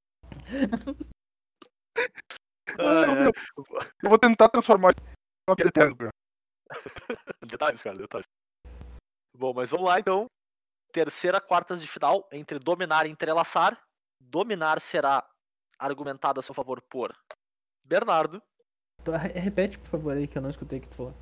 [2.78, 3.32] Ah, Deus.
[4.00, 4.94] Eu vou tentar transformar
[5.48, 6.10] uma piada eterna, é.
[7.44, 8.26] Detalhes, cara, detalhes.
[9.36, 10.26] Bom, mas vamos lá então.
[10.92, 13.76] Terceira quartas de final entre dominar e entrelaçar.
[14.22, 15.28] Dominar será
[15.80, 17.16] argumentado a seu favor por
[17.84, 18.42] Bernardo.
[19.04, 21.14] Tô- re- Repete, por favor, aí que eu não escutei o que tu falou.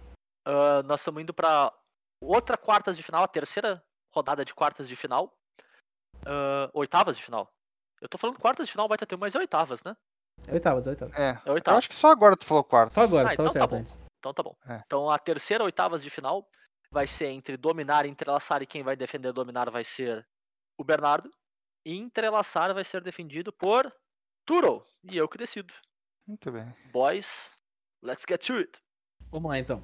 [0.47, 1.73] Ah, nós estamos indo para
[2.21, 3.83] outra quartas de final, a terceira
[4.13, 5.33] rodada de quartas de final.
[6.27, 7.49] Ah, oitavas de final.
[8.01, 9.97] Eu tô falando quartas de final, vai ter mais é oitavas, né?
[10.47, 11.15] É oitavas, é oitavas.
[11.19, 11.79] É, É eu oitavas.
[11.79, 12.95] acho que só agora tu falou quarto.
[12.95, 13.77] Só agora, Ah, então tá certo bom.
[13.77, 13.99] antes.
[14.19, 14.57] Então tá bom.
[14.69, 14.83] É.
[14.87, 16.49] Então a terceira oitavas de final
[16.93, 20.27] vai ser entre dominar e entrelaçar, e quem vai defender dominar vai ser
[20.79, 21.31] o Bernardo.
[21.87, 23.93] E entrelaçar vai ser defendido por
[24.49, 24.83] Turo.
[25.05, 25.75] E eu que decido.
[26.27, 26.75] Muito bem.
[26.91, 27.51] Boys,
[28.03, 28.71] let's get to it.
[29.31, 29.83] Vamos lá então.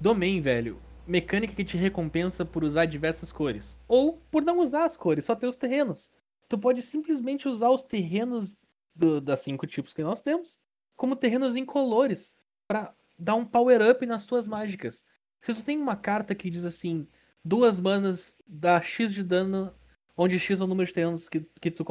[0.00, 0.80] Domain, velho.
[1.04, 3.76] Mecânica que te recompensa por usar diversas cores.
[3.88, 6.12] Ou por não usar as cores, só ter os terrenos.
[6.48, 8.56] Tu pode simplesmente usar os terrenos
[8.94, 10.60] do- das cinco tipos que nós temos
[10.94, 12.36] como terrenos incolores
[12.68, 15.04] pra dar um power up nas tuas mágicas.
[15.40, 17.08] Se tu tem uma carta que diz assim,
[17.44, 19.74] duas manas dá X de dano,
[20.16, 21.84] onde X é o número de terrenos que, que tu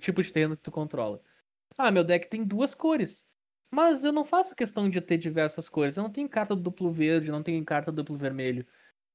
[0.00, 1.20] tipo de terreno que tu controla.
[1.78, 3.26] Ah, meu deck tem duas cores.
[3.70, 5.96] Mas eu não faço questão de ter diversas cores.
[5.96, 8.66] Eu não tenho carta duplo verde, não tenho carta duplo vermelho.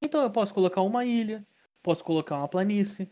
[0.02, 1.46] Então eu posso colocar uma ilha,
[1.82, 3.12] posso colocar uma planície.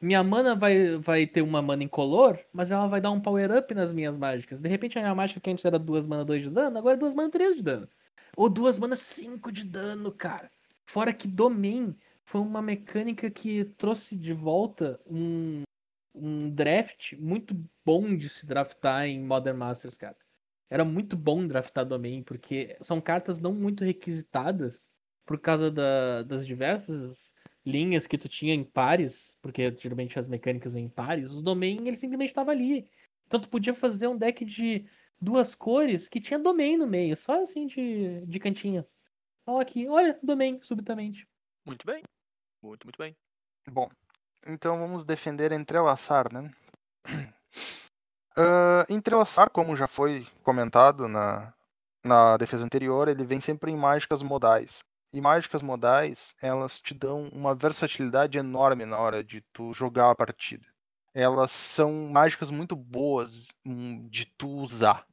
[0.00, 3.74] Minha mana vai, vai ter uma mana incolor, mas ela vai dar um power up
[3.74, 4.60] nas minhas mágicas.
[4.60, 6.98] De repente a minha mágica que antes era duas mana 2 de dano, agora é
[6.98, 7.88] duas mana 3 de dano.
[8.36, 10.50] Ou duas mana 5 de dano, cara.
[10.86, 15.62] Fora que Domain foi uma mecânica que trouxe de volta um,
[16.14, 20.16] um draft muito bom de se draftar em Modern Masters, cara.
[20.70, 24.90] Era muito bom draftar Domain, porque são cartas não muito requisitadas
[25.26, 27.34] por causa da- das diversas
[27.64, 31.86] linhas que tu tinha em pares, porque geralmente as mecânicas vêm em pares, o Domain
[31.86, 32.88] ele simplesmente estava ali.
[33.26, 34.86] Então tu podia fazer um deck de
[35.20, 38.84] duas cores que tinha Domain no meio, só assim de, de cantinho.
[39.46, 41.28] Olha aqui, olha, Domain, subitamente.
[41.64, 42.02] Muito bem.
[42.62, 43.16] Muito, muito bem.
[43.70, 43.88] Bom,
[44.46, 46.50] então vamos defender entrelaçar, né?
[48.34, 51.52] Ah, entrelaçar, como já foi comentado na,
[52.02, 54.82] na defesa anterior, ele vem sempre em mágicas modais.
[55.12, 60.14] E mágicas modais, elas te dão uma versatilidade enorme na hora de tu jogar a
[60.14, 60.66] partida.
[61.14, 65.06] Elas são mágicas muito boas hum, de tu usar.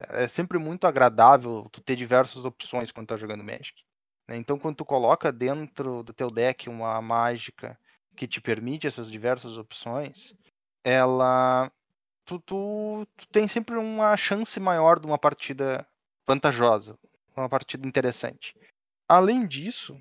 [0.00, 3.82] É sempre muito agradável tu ter diversas opções quando tá jogando Magic.
[4.26, 4.36] né?
[4.36, 7.78] Então, quando tu coloca dentro do teu deck uma mágica
[8.16, 10.34] que te permite essas diversas opções,
[10.84, 11.70] ela
[12.24, 15.86] tu, tu, tu tem sempre uma chance maior de uma partida
[16.26, 16.98] vantajosa,
[17.36, 18.54] uma partida interessante.
[19.08, 20.00] Além disso,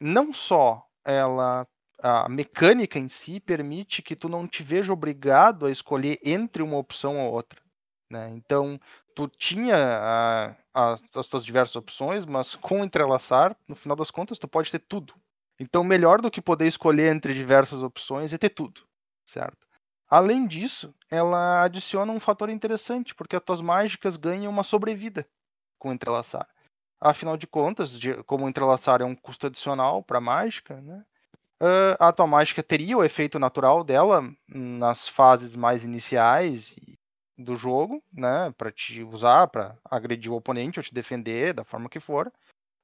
[0.00, 1.66] não só ela
[2.02, 6.76] a mecânica em si permite que tu não te veja obrigado a escolher entre uma
[6.76, 7.62] opção ou outra.
[8.10, 8.28] Né?
[8.34, 8.78] Então,
[9.14, 14.38] tu tinha a- a- as tuas diversas opções, mas com entrelaçar, no final das contas,
[14.38, 15.14] tu pode ter tudo.
[15.62, 18.82] Então, melhor do que poder escolher entre diversas opções é ter tudo,
[19.24, 19.64] certo?
[20.10, 25.24] Além disso, ela adiciona um fator interessante, porque as tuas mágicas ganham uma sobrevida
[25.78, 26.48] com o entrelaçar.
[27.00, 31.04] Afinal de contas, como entrelaçar é um custo adicional para a mágica, né?
[31.60, 36.74] ah, a tua mágica teria o efeito natural dela nas fases mais iniciais
[37.38, 41.88] do jogo, né, para te usar para agredir o oponente ou te defender da forma
[41.88, 42.32] que for.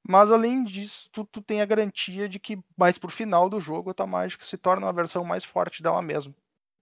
[0.09, 3.91] Mas além disso, tu, tu tem a garantia de que mais pro final do jogo
[3.91, 6.33] a tua mágica se torna uma versão mais forte dela mesma.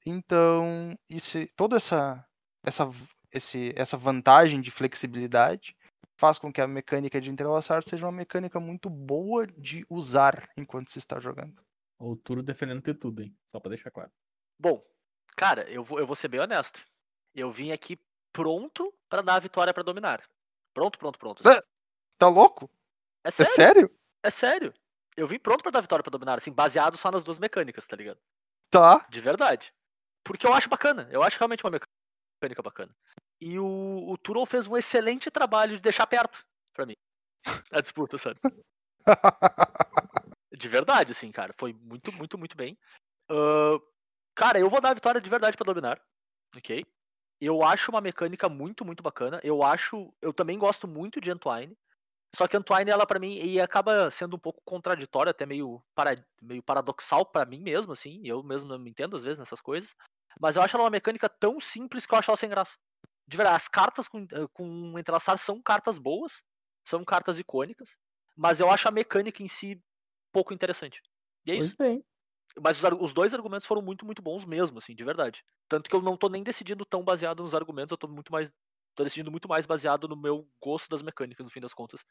[0.06, 2.26] Então, isso, toda essa
[2.64, 2.90] essa
[3.30, 5.76] esse, essa vantagem de flexibilidade
[6.16, 10.90] faz com que a mecânica de entrelaçar seja uma mecânica muito boa de usar enquanto
[10.90, 11.62] se está jogando.
[12.00, 13.36] O Turo defendendo ter tudo, hein?
[13.52, 14.10] Só pra deixar claro.
[14.58, 14.82] Bom,
[15.36, 16.82] cara, eu vou, eu vou ser bem honesto.
[17.36, 18.00] Eu vim aqui
[18.32, 20.24] pronto pra dar a vitória pra dominar.
[20.74, 21.44] Pronto, pronto, pronto.
[22.18, 22.70] Tá louco?
[23.28, 23.92] É É sério, sério?
[24.24, 24.74] é sério.
[25.18, 27.96] Eu vim pronto pra dar vitória pra dominar, assim, baseado só nas duas mecânicas, tá
[27.96, 28.20] ligado?
[28.72, 29.06] Tá.
[29.10, 29.74] De verdade.
[30.24, 31.08] Porque eu acho bacana.
[31.12, 32.96] Eu acho realmente uma mecânica bacana.
[33.42, 36.96] E o, o Turon fez um excelente trabalho de deixar perto pra mim.
[37.72, 38.40] A disputa, sabe?
[40.58, 41.54] De verdade, assim, cara.
[41.54, 42.78] Foi muito, muito, muito bem.
[43.30, 43.80] Ahn,
[44.36, 46.02] cara, eu vou dar a vitória de verdade pra dominar.
[46.56, 46.84] Ok?
[47.40, 49.40] Eu acho uma mecânica muito, muito bacana.
[49.44, 50.12] Eu acho.
[50.22, 51.78] Eu também gosto muito de Entwine.
[52.36, 56.16] Só que Entwine, ela pra mim, e acaba sendo um pouco contraditória, até meio, para,
[56.42, 58.22] meio paradoxal pra mim mesmo, assim.
[58.24, 59.96] Eu mesmo não me entendo às vezes nessas coisas.
[60.40, 62.76] Mas eu acho ela uma mecânica tão simples que eu acho ela sem graça.
[63.28, 66.44] De verdade, as cartas com, eh, com entrelaçar são cartas boas,
[66.86, 67.98] são cartas icônicas,
[68.36, 69.82] mas eu acho a mecânica em si
[70.32, 71.02] pouco interessante.
[71.46, 71.76] E é isso.
[71.78, 72.04] bem.
[72.60, 75.44] Mas os, os dois argumentos foram muito, muito bons mesmo, assim, de verdade.
[75.68, 78.52] Tanto que eu não tô nem decidindo tão baseado nos argumentos, eu tô muito mais.
[78.98, 82.04] Tô decidindo muito mais baseado no meu gosto das mecânicas, no fim das contas.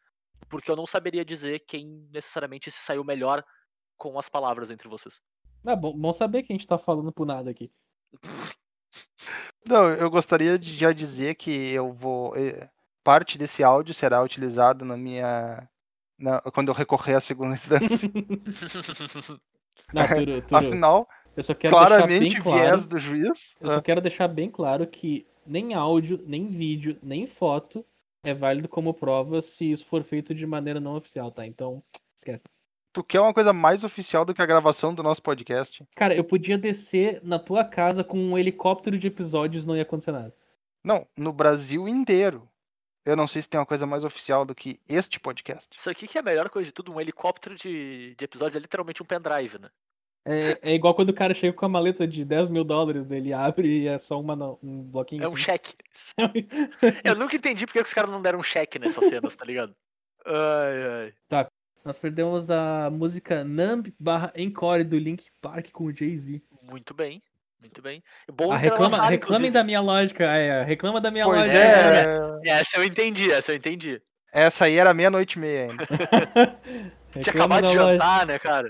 [0.48, 3.44] Porque eu não saberia dizer quem necessariamente se saiu melhor
[3.98, 5.20] com as palavras entre vocês.
[5.66, 7.70] É bom, bom saber que a gente tá falando por nada aqui.
[9.66, 12.32] Não, eu gostaria de já dizer que eu vou.
[13.02, 15.68] Parte desse áudio será utilizado na minha.
[16.18, 18.08] na- quando eu recorrer à segunda instância.
[19.92, 22.58] Não, Turo, Turo, Afinal, eu só quero deixar claramente bem claro.
[22.60, 23.56] viés do juiz.
[23.60, 27.84] Eu só quero deixar bem claro que nem áudio, nem vídeo, nem foto
[28.26, 31.46] é válido como prova se isso for feito de maneira não oficial, tá?
[31.46, 31.82] Então,
[32.16, 32.44] esquece.
[32.92, 35.86] Tu quer uma coisa mais oficial do que a gravação do nosso podcast?
[35.94, 39.82] Cara, eu podia descer na tua casa com um helicóptero de episódios e não ia
[39.82, 40.34] acontecer nada.
[40.82, 42.48] Não, no Brasil inteiro.
[43.04, 45.68] Eu não sei se tem uma coisa mais oficial do que este podcast.
[45.76, 48.58] Isso aqui que é a melhor coisa de tudo, um helicóptero de, de episódios é
[48.58, 49.68] literalmente um pendrive, né?
[50.28, 53.32] É, é igual quando o cara chega com a maleta de 10 mil dólares, ele
[53.32, 55.22] abre e é só uma, um bloquinho.
[55.22, 55.42] É um assim.
[55.42, 55.74] cheque.
[57.04, 59.74] Eu nunca entendi porque que os caras não deram um cheque nessas cenas, tá ligado?
[60.26, 61.46] Ai, ai.
[61.84, 66.42] Nós perdemos a música Numb barra Encore do Link Park com o Jay-Z.
[66.68, 67.22] Muito bem,
[67.60, 68.02] muito bem.
[68.32, 69.50] Bom Ah, reclama, reclamem inclusive.
[69.52, 71.56] da minha lógica, é, reclama da minha Pois lógica.
[71.56, 74.02] é, Essa eu entendi, essa eu entendi.
[74.32, 75.86] essa aí era meia-noite e meia ainda.
[77.22, 77.92] Tinha acabado de lógica.
[77.92, 78.68] jantar, né, cara?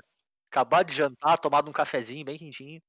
[0.56, 2.80] Acabado de jantar, tomado um cafezinho bem quentinho.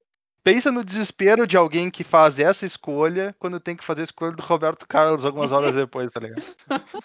[0.42, 4.32] Pensa no desespero de alguém que faz essa escolha quando tem que fazer a escolha
[4.34, 6.42] do Roberto Carlos algumas horas depois, tá ligado?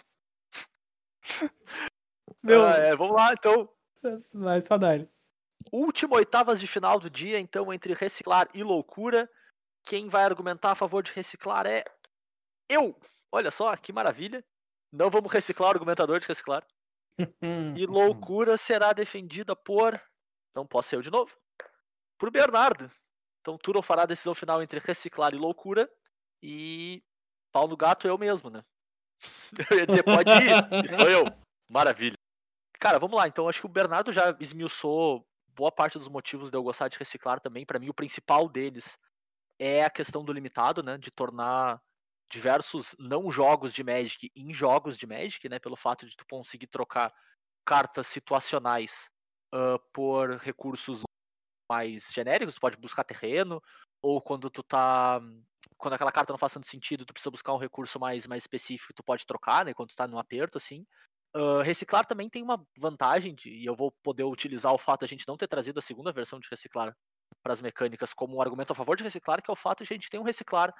[2.40, 3.68] Meu- Ah, é, vamos lá, então.
[4.32, 5.08] Mas saudade.
[5.72, 9.28] Última oitavas de final do dia, então, entre reciclar e loucura.
[9.84, 11.82] Quem vai argumentar a favor de reciclar é
[12.68, 12.96] eu.
[13.32, 14.44] Olha só, que maravilha.
[14.92, 16.64] Não vamos reciclar o argumentador de reciclar.
[17.76, 20.00] E loucura será defendida por.
[20.54, 21.34] Não posso ser eu de novo.
[22.18, 22.90] Por Bernardo.
[23.40, 25.90] Então Turon fará a decisão final entre reciclar e loucura.
[26.42, 27.02] E.
[27.52, 28.64] Pau no gato eu mesmo, né?
[29.70, 30.88] Eu ia dizer, pode ir.
[30.88, 31.24] Sou eu.
[31.68, 32.16] Maravilha.
[32.80, 33.28] Cara, vamos lá.
[33.28, 35.24] Então, acho que o Bernardo já esmiuçou
[35.54, 37.64] boa parte dos motivos de eu gostar de reciclar também.
[37.64, 38.98] Pra mim, o principal deles
[39.58, 40.98] é a questão do limitado, né?
[40.98, 41.80] De tornar
[42.28, 45.58] diversos não jogos de Magic em jogos de Magic, né?
[45.58, 47.14] Pelo fato de tu conseguir trocar
[47.64, 49.11] cartas situacionais
[49.52, 51.02] ah, por recursos
[51.70, 52.54] mais genéricos.
[52.54, 53.62] Tu pode buscar terreno,
[54.02, 55.20] ou quando tu tá.
[55.78, 58.92] Quando aquela carta não faz tanto sentido, tu precisa buscar um recurso mais, mais específico,
[58.94, 59.74] tu pode trocar, né?
[59.74, 60.86] Quando tu tá num aperto, assim.
[61.34, 65.06] Ah, reciclar também tem uma vantagem, de, e eu vou poder utilizar o fato de
[65.06, 66.94] a gente não ter trazido a segunda versão de reciclar
[67.42, 69.92] para as mecânicas como um argumento a favor de reciclar, que é o fato de
[69.92, 70.74] a gente ter um reciclar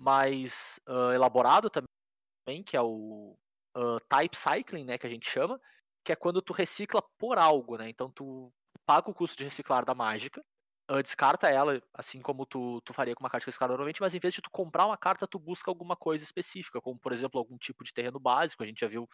[0.00, 3.36] mais ah, elaborado também, que é o
[3.74, 5.60] ah, type cycling, né, que a gente chama,
[6.06, 7.88] que é quando tu recicla por algo, né?
[7.90, 8.50] Então tu
[8.86, 10.42] paga o custo de reciclar da mágica
[10.88, 14.14] ah, descarta ela, assim como tu, tu faria com uma carta de Reciclar normalmente, mas
[14.14, 17.38] em vez de tu comprar uma carta, tu busca alguma coisa específica, como por exemplo
[17.40, 19.08] algum tipo de terreno básico, a gente já viu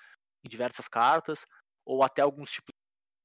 [0.45, 1.47] em diversas cartas,
[1.87, 2.73] ou até alguns tipos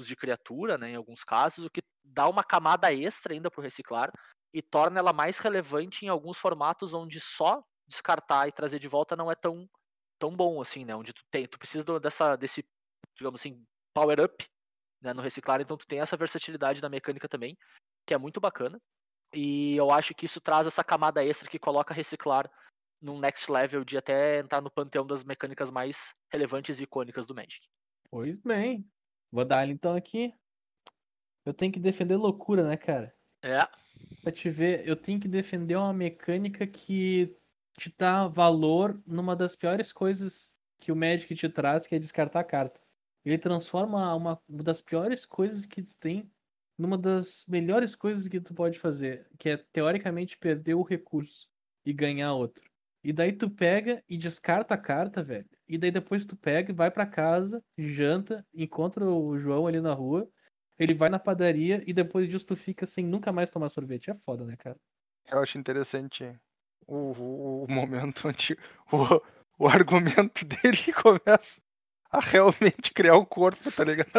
[0.01, 4.11] de criatura, né, em alguns casos, o que dá uma camada extra ainda pro reciclar
[4.53, 9.15] e torna ela mais relevante em alguns formatos onde só descartar e trazer de volta
[9.15, 9.67] não é tão
[10.19, 12.65] tão bom assim, né, onde tu tem, tu precisa dessa desse,
[13.17, 13.63] digamos assim,
[13.93, 14.45] power up,
[15.01, 17.57] né, no reciclar, então tu tem essa versatilidade da mecânica também,
[18.05, 18.79] que é muito bacana.
[19.33, 22.49] E eu acho que isso traz essa camada extra que coloca reciclar
[23.01, 27.35] num next level de até entrar no panteão das mecânicas mais relevantes e icônicas do
[27.35, 27.67] Magic.
[28.09, 28.89] Pois bem.
[29.31, 30.33] Vou dar ele então aqui.
[31.45, 33.13] Eu tenho que defender loucura, né, cara?
[33.41, 33.59] É,
[34.21, 37.35] Pra te ver, eu tenho que defender uma mecânica que
[37.77, 42.39] te dá valor numa das piores coisas que o Magic te traz, que é descartar
[42.39, 42.79] a carta.
[43.27, 46.31] Ele transforma uma, uma das piores coisas que tu tem
[46.77, 51.49] numa das melhores coisas que tu pode fazer, que é teoricamente perder o recurso
[51.85, 52.63] e ganhar outro.
[53.03, 55.49] E daí tu pega e descarta a carta, velho.
[55.67, 59.93] E daí depois tu pega e vai pra casa, janta, encontra o João ali na
[59.93, 60.29] rua,
[60.79, 64.09] ele vai na padaria e depois disso tu fica sem nunca mais tomar sorvete.
[64.09, 64.77] É foda, né, cara?
[65.29, 66.23] Eu acho interessante
[66.85, 68.57] o, o- o momento onde
[68.91, 69.21] o,
[69.65, 71.61] o argumento dele começa
[72.11, 74.11] a realmente criar o corpo, tá ligado?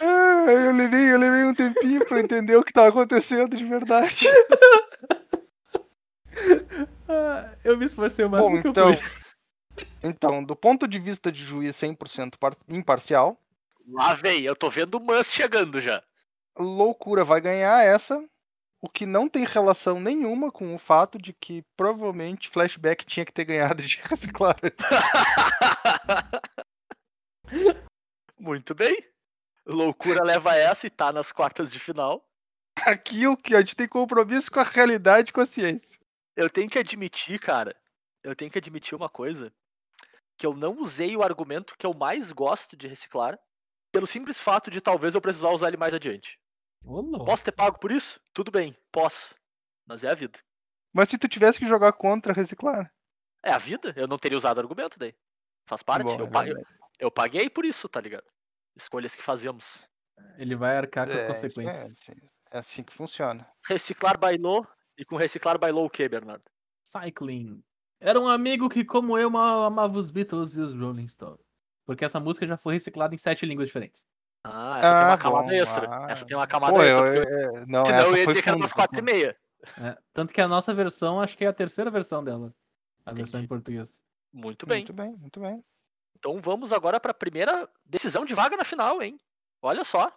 [0.00, 4.26] Ah, eu, levei, eu levei um tempinho pra entender o que tava acontecendo de verdade.
[7.08, 9.86] Ah, eu me esforcei o Bom, máximo que então, eu pude.
[10.02, 13.40] então, do ponto de vista de juiz 100% par- imparcial,
[13.86, 16.02] lá vem, eu tô vendo o Mus chegando já.
[16.58, 18.22] loucura vai ganhar essa,
[18.84, 23.32] o que não tem relação nenhuma com o fato de que provavelmente Flashback tinha que
[23.32, 24.58] ter ganhado de reciclar.
[28.38, 29.02] Muito bem.
[29.64, 32.28] Loucura leva essa e tá nas quartas de final.
[32.82, 35.98] Aqui o que a gente tem compromisso com a realidade e com a ciência.
[36.36, 37.74] Eu tenho que admitir, cara,
[38.22, 39.50] eu tenho que admitir uma coisa,
[40.36, 43.38] que eu não usei o argumento que eu mais gosto de reciclar,
[43.90, 46.38] pelo simples fato de talvez eu precisar usar ele mais adiante.
[46.84, 48.20] Posso ter pago por isso?
[48.32, 49.34] Tudo bem, posso.
[49.86, 50.38] Mas é a vida.
[50.92, 52.92] Mas se tu tivesse que jogar contra reciclar.
[53.42, 55.14] É a vida, eu não teria usado o argumento daí.
[55.66, 56.44] Faz parte, Bom, eu, é pa-
[56.98, 58.24] eu, paguei por isso, tá ligado?
[58.76, 59.88] Escolhas que fazemos.
[60.36, 61.76] Ele vai arcar com as É, isso consequências.
[61.76, 62.12] é, assim,
[62.52, 63.46] é assim que funciona.
[63.66, 64.66] Reciclar bailou,
[64.96, 66.44] e com reciclar bailou o quê, Bernardo?
[66.84, 67.62] Cycling.
[68.00, 71.44] Era um amigo que, como eu, ma- amava os Beatles e os Rolling Stones.
[71.86, 74.02] Porque essa música já foi reciclada em sete línguas diferentes.
[74.44, 75.88] Ah, essa tem Ah, uma camada bom, extra.
[75.90, 76.10] ah.
[76.10, 77.16] Essa tem uma camada Pô, extra.
[77.16, 79.36] eu, é, não, senão essa eu ia dizer que era umas quatro e meia.
[79.78, 82.54] É, tanto que a nossa versão, acho que é a terceira versão dela.
[83.06, 83.48] A versão em Entendi.
[83.48, 84.02] português.
[84.32, 84.78] Muito bem.
[84.78, 85.64] Muito bem, muito bem.
[86.18, 89.18] Então vamos agora para a primeira decisão de vaga na final, hein?
[89.62, 90.12] Olha só.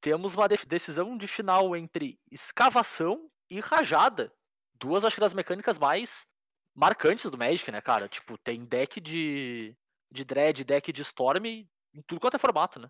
[0.00, 4.32] Temos uma decisão de final entre escavação e rajada.
[4.74, 6.26] Duas, acho que das mecânicas mais
[6.74, 8.08] marcantes do Magic, né, cara?
[8.08, 9.76] Tipo, tem deck de,
[10.10, 12.88] de Dread, deck de Storm em tudo quanto é formato, né?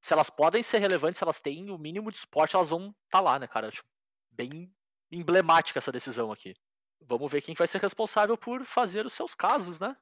[0.00, 3.20] Se elas podem ser relevantes, se elas têm o mínimo de suporte, elas vão estar
[3.20, 3.70] lá, né, cara?
[3.70, 3.88] Tipo,
[4.30, 4.72] bem
[5.10, 6.54] emblemática essa decisão aqui.
[7.00, 9.96] Vamos ver quem vai ser responsável por fazer os seus casos, né?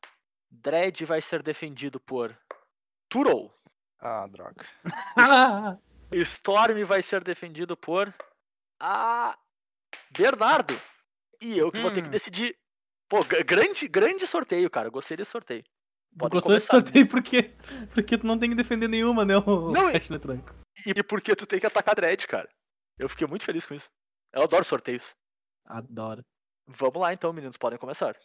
[0.50, 2.36] Dread vai ser defendido por
[3.08, 3.52] Turou.
[3.98, 4.64] Ah, droga.
[6.12, 8.12] Storm vai ser defendido por
[8.80, 9.36] a
[10.10, 10.80] Bernardo.
[11.40, 12.12] E eu que vou ter que Hum.
[12.12, 12.56] decidir.
[13.08, 14.88] Pô, grande, grande sorteio, cara.
[14.90, 15.64] Gostei desse sorteio.
[16.18, 17.54] Podem Gostou desse começar, sorteio porque,
[17.92, 19.36] porque tu não tem que defender nenhuma, né?
[19.36, 20.54] O Não, e- eletrônico.
[20.86, 22.48] E porque tu tem que atacar Dread, cara.
[22.98, 23.88] Eu fiquei muito feliz com isso.
[24.32, 25.14] Eu adoro sorteios.
[25.64, 26.24] Adoro.
[26.66, 28.16] Vamos lá então, meninos, podem começar.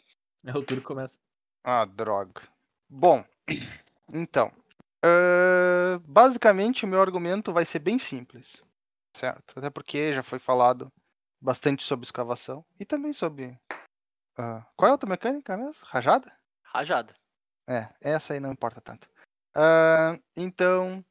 [0.44, 1.18] É o turno que começa.
[1.64, 2.42] Ah, droga.
[2.88, 3.24] Bom,
[4.12, 4.50] então.
[5.04, 8.62] ahn, basicamente, o meu argumento vai ser bem simples.
[9.16, 9.58] Certo?
[9.58, 10.90] Até porque já foi falado
[11.40, 13.58] bastante sobre escavação e também sobre.
[14.38, 15.84] ah, qual é a outra mecânica mesmo?
[15.84, 16.32] Rajada?
[16.64, 17.14] Rajada.
[17.68, 19.08] É, essa aí não importa tanto.
[19.54, 21.04] Ah, então,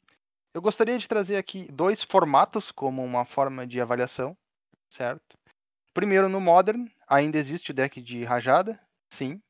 [0.53, 4.35] eu gostaria de trazer aqui dois formatos como uma forma de avaliação,
[4.89, 5.37] certo?
[5.93, 8.79] Primeiro, no Modern, ainda existe o deck de rajada?
[9.09, 9.41] Sim.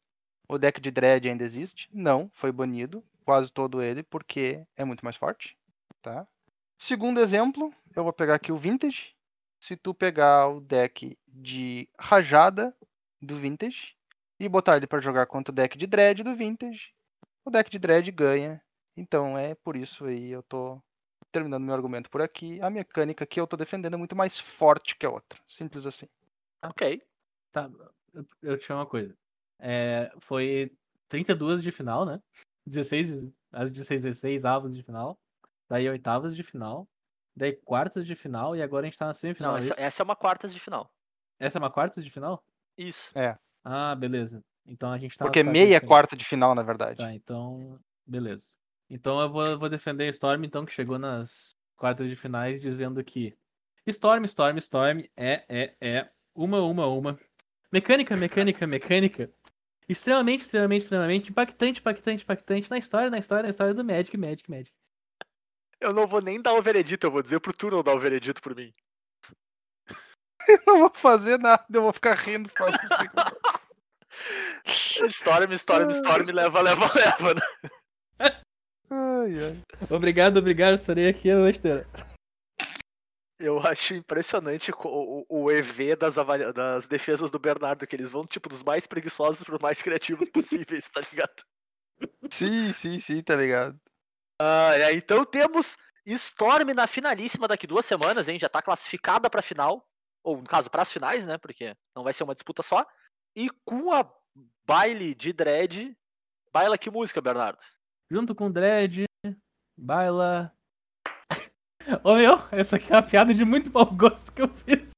[0.48, 1.90] O deck de Dread ainda existe?
[1.94, 5.58] Não, foi banido, quase todo ele, porque é muito mais forte,
[6.02, 6.28] tá?
[6.78, 9.16] Segundo exemplo, eu vou pegar aqui o Vintage.
[9.60, 12.76] Se tu pegar o deck de rajada
[13.22, 13.96] do Vintage,
[14.42, 16.92] e botar ele para jogar contra o deck de Dread do Vintage,
[17.46, 18.60] o deck de Dread ganha.
[18.98, 20.82] Então é por isso aí eu tô
[21.32, 22.60] terminando meu argumento por aqui.
[22.60, 25.40] A mecânica que eu tô defendendo é muito mais forte que a outra.
[25.46, 26.08] Simples assim.
[26.64, 27.04] Ok.
[27.52, 27.70] Tá,
[28.12, 29.16] eu, eu tinha uma coisa.
[29.60, 30.76] É, foi
[31.08, 32.20] 32 de final, né?
[32.66, 35.20] 16, as 16, 16 avos de final.
[35.70, 36.88] daí oitavas de final,
[37.36, 39.52] daí quartas de final e agora a gente tá na semifinal.
[39.52, 40.92] Não, é essa, essa é uma quartas de final.
[41.40, 42.44] Essa é uma quartas de final?
[42.76, 43.12] Isso.
[43.64, 44.44] Ah, beleza.
[44.66, 45.26] Então a gente tá.
[45.26, 46.98] Porque quartas meia é quarta de final, na verdade.
[46.98, 47.80] Tá, então.
[48.06, 48.46] Beleza.
[48.90, 53.04] Então eu vou, vou defender a Storm, então, que chegou nas quartas de finais, dizendo
[53.04, 53.36] que
[53.88, 56.10] Storm, Storm, Storm é, é, é.
[56.36, 57.20] Uma, uma, uma.
[57.72, 59.32] Mecânica, mecânica, mecânica.
[59.88, 64.50] Extremamente, extremamente, extremamente impactante, impactante, impactante na história, na história, na história do Magic, Magic,
[64.50, 64.72] Magic.
[65.80, 68.42] Eu não vou nem dar o veredito, eu vou dizer pro Turon dar o veredito
[68.42, 68.72] por mim.
[70.48, 72.50] Eu não vou fazer nada, eu vou ficar rindo.
[75.10, 77.42] Storm, Storm, Storm, leva, leva, leva, né?
[78.90, 79.62] ai, ai.
[79.90, 81.88] Obrigado, obrigado, estarei aqui a noite inteira.
[83.40, 88.24] Eu acho impressionante o, o EV das, avalia- das defesas do Bernardo, que eles vão,
[88.24, 91.44] tipo, dos mais preguiçosos pro mais criativos possíveis, tá ligado?
[92.30, 93.80] Sim, sim, sim, tá ligado.
[94.40, 95.76] Ah, é, então temos
[96.06, 98.40] Storm na finalíssima daqui duas semanas, hein?
[98.40, 99.84] Já tá classificada pra final.
[100.24, 101.38] Ou, no caso, pras finais, né?
[101.40, 102.86] Porque não vai ser uma disputa só.
[103.36, 104.04] E com a
[104.66, 105.96] baile de dread.
[106.54, 107.60] Baila que música, Bernardo?
[108.10, 109.06] Junto com o Dredd,
[109.78, 110.54] baila.
[112.04, 114.92] Ô meu, essa aqui é uma piada de muito mau gosto que eu fiz.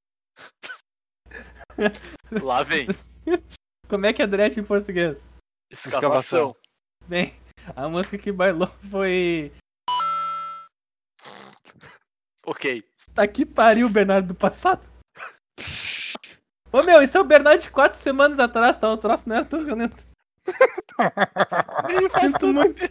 [2.44, 2.88] Lá vem.
[3.88, 5.24] Como é que é Dredd em português?
[5.70, 6.56] Escavação.
[7.08, 7.36] Bem,
[7.76, 9.52] a música que bailou foi.
[12.46, 12.84] Ok.
[13.14, 14.88] Tá que pariu Bernardo do passado.
[16.74, 18.90] Ô meu, esse é o Bernardo de quatro semanas atrás, tá?
[18.90, 20.06] O troço não era tão violento.
[22.20, 22.90] Sinto muito.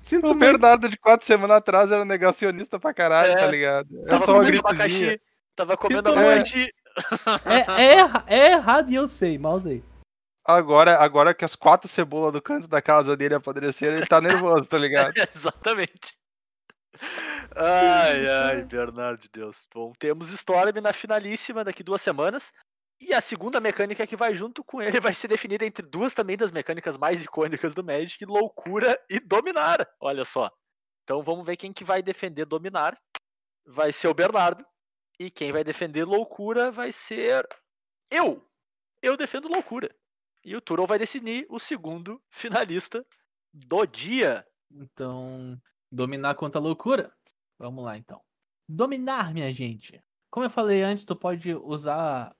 [0.00, 0.38] Sinto O muito.
[0.38, 3.88] Bernardo de quatro semanas atrás era um negacionista pra caralho, É, tá ligado?
[4.02, 5.08] É Tava só uma comendo gripezinha.
[5.08, 5.20] abacaxi.
[5.56, 6.74] Tava comendo Sinto abacaxi.
[7.44, 9.82] É, é, é errado e eu sei, mal usei.
[10.44, 14.64] Agora, agora que as quatro cebolas do canto da casa dele apodreceram, ele tá nervoso,
[14.66, 15.12] tá ligado?
[15.34, 16.16] Exatamente.
[17.56, 19.66] Ai, ai, Bernardo de Deus.
[19.74, 22.52] Bom, temos Storm na finalíssima daqui duas semanas.
[23.02, 26.36] E a segunda mecânica que vai junto com ele vai ser definida entre duas também
[26.36, 29.88] das mecânicas mais icônicas do Magic, Loucura e Dominar.
[30.00, 30.48] Olha só.
[31.02, 32.96] Então vamos ver quem que vai defender Dominar.
[33.66, 34.64] Vai ser o Bernardo.
[35.18, 37.46] E quem vai defender Loucura vai ser
[38.08, 38.48] eu.
[39.02, 39.92] Eu defendo Loucura.
[40.44, 43.04] E o Turo vai decidir o segundo finalista
[43.52, 44.46] do dia.
[44.70, 45.60] Então,
[45.90, 47.12] dominar contra loucura?
[47.58, 48.20] Vamos lá então.
[48.68, 50.02] Dominar, minha gente.
[50.30, 52.34] Como eu falei antes, tu pode usar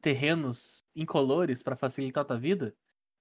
[0.00, 2.74] terrenos incolores para facilitar a tua vida,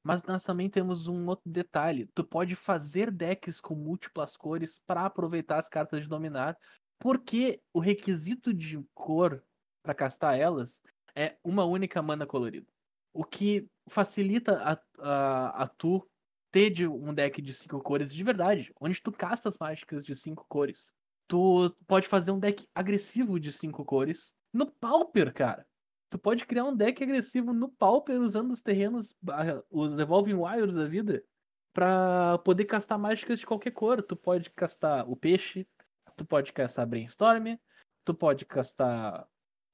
[0.04, 2.08] mas nós também temos um outro detalhe.
[2.14, 6.58] Tu pode fazer decks com múltiplas cores para aproveitar as cartas de dominar,
[7.00, 9.44] porque o requisito de cor
[9.84, 10.82] para castar elas
[11.16, 12.68] é uma única mana colorida.
[13.14, 16.08] O que facilita a, a, a tu
[16.52, 20.16] ter de um deck de cinco cores de verdade, onde tu casta as mágicas de
[20.16, 20.94] cinco cores.
[21.28, 25.66] Tu pode fazer um deck agressivo de cinco cores no Pauper, cara.
[26.12, 29.16] Tu pode criar um deck agressivo no Pauper usando os terrenos,
[29.70, 31.24] os Evolving Wires da vida,
[31.74, 34.04] pra poder castar mágicas de qualquer cor.
[34.04, 35.66] Tu pode castar o peixe,
[36.18, 37.58] tu pode castar Brainstorm,
[38.04, 39.26] tu pode castar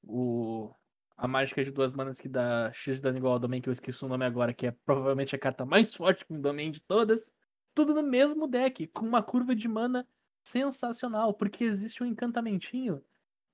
[0.02, 0.72] o
[1.16, 3.72] a mágica de duas manas que dá X de dano igual ao Domain, que eu
[3.72, 7.32] esqueci o nome agora, que é provavelmente a carta mais forte com Domain de todas.
[7.74, 10.06] Tudo no mesmo deck, com uma curva de mana
[10.44, 13.02] sensacional, porque existe um encantamentinho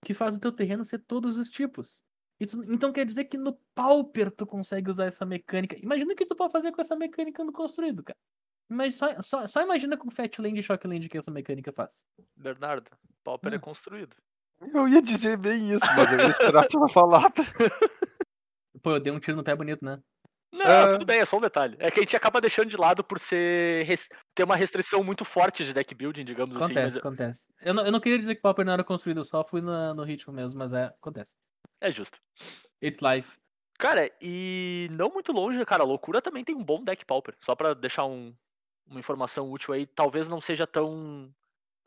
[0.04, 2.04] que faz o teu terreno ser todos os tipos.
[2.48, 5.76] Tu- então quer dizer que no Pauper tu consegue usar essa mecânica.
[5.80, 8.18] Imagina o que tu pode fazer com essa mecânica no construído, cara.
[8.68, 11.90] Mas só, só, só imagina com Fatland e Shockland que essa mecânica faz.
[12.36, 12.90] Bernardo,
[13.22, 13.60] Pauper é Hum.
[13.60, 14.16] construído.
[14.74, 17.30] Eu ia dizer bem isso, mas eu ia esperar tu falar.
[18.82, 19.98] Pô, eu dei um tiro no pé bonito, né?
[20.52, 20.92] Não, Ah.
[20.92, 21.76] tudo bem, é só um detalhe.
[21.80, 25.24] É que a gente acaba deixando de lado por ser res- ter uma restrição muito
[25.24, 26.66] forte de deck building, digamos assim.
[26.66, 27.48] Acontece, Mas acontece.
[27.60, 29.94] Eu não, eu não queria dizer que Pauper não era construído, eu só fui na-
[29.94, 31.34] no ritmo mesmo, mas é, acontece.
[31.80, 32.18] É justo.
[32.82, 33.38] It's life.
[33.78, 37.36] Cara, e não muito longe, cara, a loucura também tem um bom deck Pauper.
[37.40, 38.34] Só pra deixar um-
[38.86, 41.34] uma informação útil aí, talvez não seja tão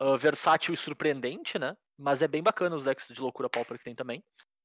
[0.00, 1.76] ah, versátil e surpreendente, né?
[1.96, 4.22] Mas é bem bacana os decks de loucura Pauper que tem também.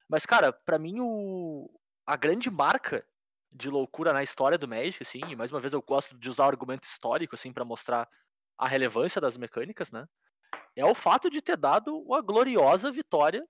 [0.07, 1.69] Mas, cara, pra mim o...
[2.05, 3.05] a grande marca
[3.51, 6.45] de loucura na história do Magic, assim, e mais uma vez eu gosto de usar
[6.45, 8.07] o argumento histórico, assim, pra mostrar
[8.57, 10.07] a relevância das mecânicas, né?
[10.75, 13.47] É o fato de ter dado uma gloriosa vitória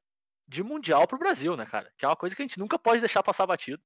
[0.54, 1.92] de Mundial pro Brasil, né, cara?
[1.98, 3.82] Que é uma coisa que a gente nunca pode deixar passar batido.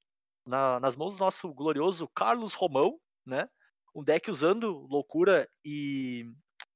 [0.46, 3.50] Na- nas mãos do nosso glorioso Carlos Romão, né?
[3.96, 6.30] Um deck usando loucura e,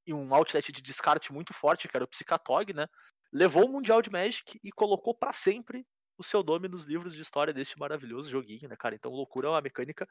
[0.07, 2.87] e um outlet de descarte muito forte, que era o Psicatog, né?
[3.33, 5.85] Levou o Mundial de Magic e colocou pra sempre
[6.17, 8.95] o seu nome nos livros de história deste maravilhoso joguinho, né, cara?
[8.95, 10.07] Então, loucura é uma mecânica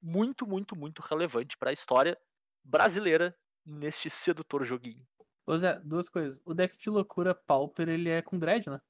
[0.00, 2.16] muito, muito, muito relevante pra história
[2.62, 5.06] brasileira neste sedutor joguinho.
[5.46, 6.40] Ô Zé, duas coisas.
[6.44, 8.80] O deck de loucura Pauper, ele é com dread, né?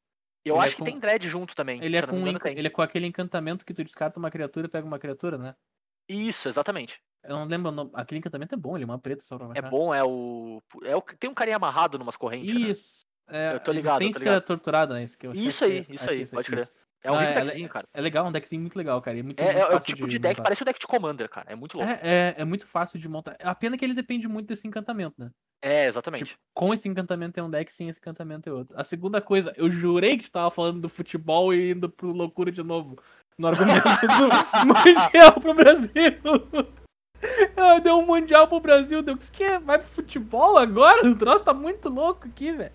[0.44, 1.82] Eu Ele é acho que com- tem dread junto também.
[1.82, 2.56] Ele é, com, engano, tem.
[2.58, 5.54] ele é com aquele encantamento que tu descarta uma criatura e pega uma criatura, né?
[6.08, 7.00] Isso, exatamente.
[7.22, 7.90] Eu não lembro.
[7.94, 9.70] Aquele encantamento é bom, ele é uma preta só pra É baixar.
[9.70, 10.62] bom, é o.
[10.84, 12.52] É o que tem um carinha amarrado numas correntes.
[12.52, 12.60] né?
[12.60, 13.06] Isso.
[13.26, 14.42] É, Eu tô ligado, eu tô ligado.
[14.44, 15.04] torturada, né?
[15.04, 16.62] Isso, que eu Isso que- aí, isso achei aí, isso pode crer.
[16.64, 16.72] isso.
[17.02, 17.86] É um Ah, é, deckzinho, cara.
[17.92, 19.16] É legal, um deckzinho muito legal, cara.
[19.16, 20.42] e muito, É, muito é, é o tipo de deck, montar.
[20.42, 21.50] parece o deck de Commander, cara.
[21.50, 21.90] É muito louco.
[21.90, 23.36] É, é, é muito fácil de montar.
[23.42, 25.30] A pena que ele depende muito desse encantamento, né?
[25.66, 26.26] É, exatamente.
[26.32, 28.78] Tipo, com esse encantamento é um deck, sem esse encantamento é outro.
[28.78, 32.52] A segunda coisa, eu jurei que tu tava falando do futebol e indo pro loucura
[32.52, 32.98] de novo.
[33.38, 35.90] No argumento do Mundial pro Brasil.
[37.56, 39.58] Ah, deu um Mundial pro Brasil, deu o quê?
[39.58, 41.06] Vai pro futebol agora?
[41.06, 42.74] O troço tá muito louco aqui, velho.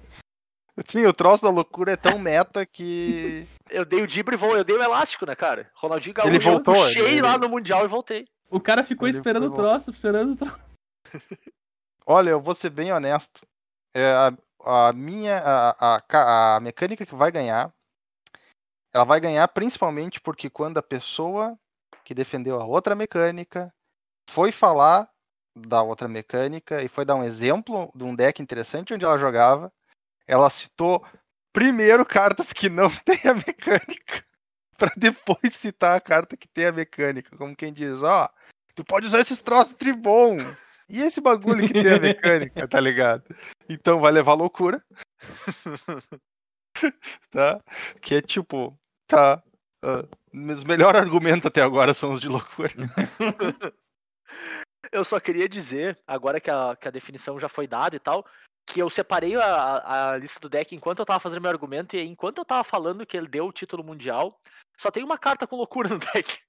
[0.88, 3.45] Sim, o troço da loucura é tão meta que.
[3.70, 5.70] Eu dei o Dibre e vou, eu dei o elástico, né, cara?
[5.76, 8.26] Ronaldinho Gaúcho, Ele voltou, eu puxei ele- lá no Mundial e voltei.
[8.49, 10.60] O cara ficou Ele esperando o troço, esperando o troço.
[12.11, 13.48] Olha, eu vou ser bem honesto.
[13.94, 15.38] É, a, a minha.
[15.38, 17.72] A, a, a mecânica que vai ganhar.
[18.91, 21.56] Ela vai ganhar principalmente porque quando a pessoa
[22.03, 23.72] que defendeu a outra mecânica
[24.27, 25.07] foi falar
[25.56, 29.72] da outra mecânica e foi dar um exemplo de um deck interessante onde ela jogava,
[30.26, 31.06] ela citou
[31.53, 34.26] primeiro cartas que não tem a mecânica
[34.76, 38.27] para depois citar a carta que tem a mecânica, como quem diz, ó,
[38.73, 40.40] tu pode usar esses troços tribom.
[40.90, 43.24] E esse bagulho que tem a mecânica, tá ligado?
[43.68, 44.84] Então vai levar loucura.
[47.32, 47.61] tá?
[48.02, 49.41] Que é tipo, tá.
[49.84, 52.72] ah, os melhores argumentos até agora são os de loucura.
[54.91, 58.26] Eu só queria dizer, agora que a, que a definição já foi dada e tal,
[58.66, 61.95] que eu separei a, a- a lista do deck enquanto eu tava fazendo meu argumento
[61.95, 64.40] e enquanto eu tava falando que ele deu o título mundial,
[64.78, 66.40] só tem uma carta com loucura no deck.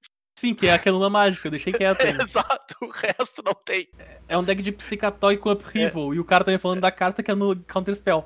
[0.40, 2.24] Sim, que é aquela mágica, eu deixei quieto ainda.
[2.24, 3.90] Exato, o resto não tem.
[4.26, 7.22] É um deck de Psicatói com Upheaval, e o cara tá me falando da carta
[7.22, 8.24] que é no Counter Spell.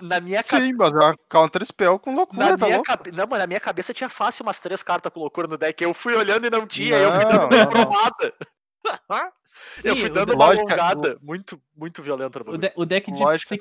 [0.00, 0.66] Na minha cabeça.
[0.66, 3.12] Sim, mas é uma counter spell com loucura, Na tá minha, cabe...
[3.12, 5.84] não, mas na minha cabeça tinha fácil umas três cartas com loucura no deck.
[5.84, 9.32] Eu fui olhando e não tinha, eu fui Não, dando uma não, não.
[9.50, 9.88] Cromada.
[9.88, 12.84] eu Sim, fui o dando uma Lógica- alongada muito, muito violenta no O, de- o
[12.86, 13.54] deck de Lógica.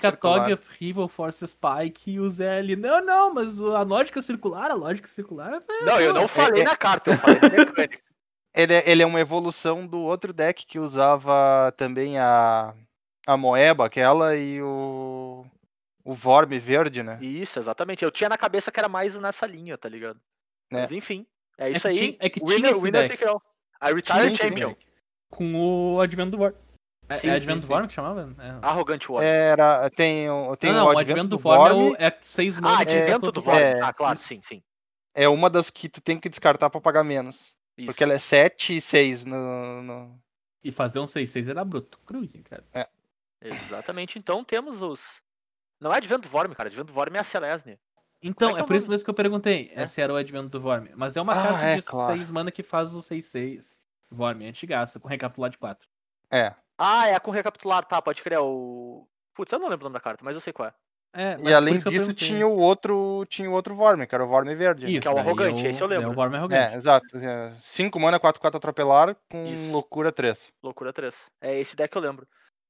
[0.53, 2.75] Upheaval, Force Spike e o Zé ali.
[2.75, 5.53] Não, não, mas o- a lógica circular, a lógica circular.
[5.69, 7.99] é- Não, eu não falei é- na carta, eu falei na mecânica.
[8.51, 12.73] Ele é, ele é uma evolução do outro deck que usava também a,
[13.27, 15.45] a Moeba, aquela, e o.
[16.03, 17.19] O Vorme verde, né?
[17.21, 18.03] Isso, exatamente.
[18.03, 20.19] Eu tinha na cabeça que era mais nessa linha, tá ligado?
[20.71, 20.77] É.
[20.81, 21.27] Mas enfim,
[21.59, 21.97] é isso que aí.
[21.99, 23.17] tinha- é que tinha winner, esse winner deck.
[23.19, 23.39] take all.
[23.83, 24.69] I retire Sim, sim, champion.
[24.69, 24.75] sim.
[25.31, 25.55] Com
[25.95, 26.53] o Advento do War.
[27.07, 27.73] É, Sim, é sim, Advento do sim.
[27.73, 28.35] War que chamava?
[28.39, 28.59] É.
[28.65, 29.23] Arrogante War.
[29.23, 29.89] Era.
[29.89, 32.57] Tem, o- tem não, não, o Advento Advento do do War é, o- é seis
[32.57, 32.79] Ah, manas.
[32.81, 33.55] advento do War.
[33.55, 33.61] War.
[33.61, 34.61] É, ah, claro, sim, sim.
[35.15, 37.55] é uma das que tu tem que descartar pra pagar menos.
[37.77, 37.87] Isso.
[37.87, 40.19] Porque ela é 7 e 6 no, no-
[40.63, 41.97] E fazer um 6-6 era bruto.
[42.05, 42.63] Cruz, cara.
[43.41, 44.19] Exatamente.
[44.19, 45.21] Então temos os.
[45.79, 46.67] Não é Advento do Vorme, cara.
[46.67, 47.79] Advento do Vorme é a Celestia.
[48.21, 49.71] Então, é é, é por isso mesmo que eu perguntei.
[49.73, 49.83] É.
[49.83, 50.91] Esse era o Advento do Vorme.
[50.93, 52.17] Mas é uma Ah, carta é, de claro.
[52.17, 53.81] 6 mana que faz o 6-6
[54.11, 55.87] Vorme, antigaça, com recapitular de 4.
[56.31, 56.53] É.
[56.77, 58.37] Ah, é com recapitular, tá, pode crer.
[58.37, 59.07] é O.
[59.33, 60.73] Putz, eu não lembro o nome da carta, mas eu sei qual é.
[61.11, 63.25] É, E além eu disso, tinha o outro.
[63.27, 64.85] Tinha o outro Vorme, que era o Vorme verde.
[64.85, 66.09] Isso, que é o arrogante, esse eu lembro.
[66.09, 66.73] É o Vorme arrogante.
[66.73, 67.07] É, exato.
[67.59, 69.71] 5 mana, 4, 4 atropelar com Isso.
[69.71, 70.51] loucura 3.
[70.61, 71.25] Loucura 3.
[71.41, 72.27] É esse deck eu lembro.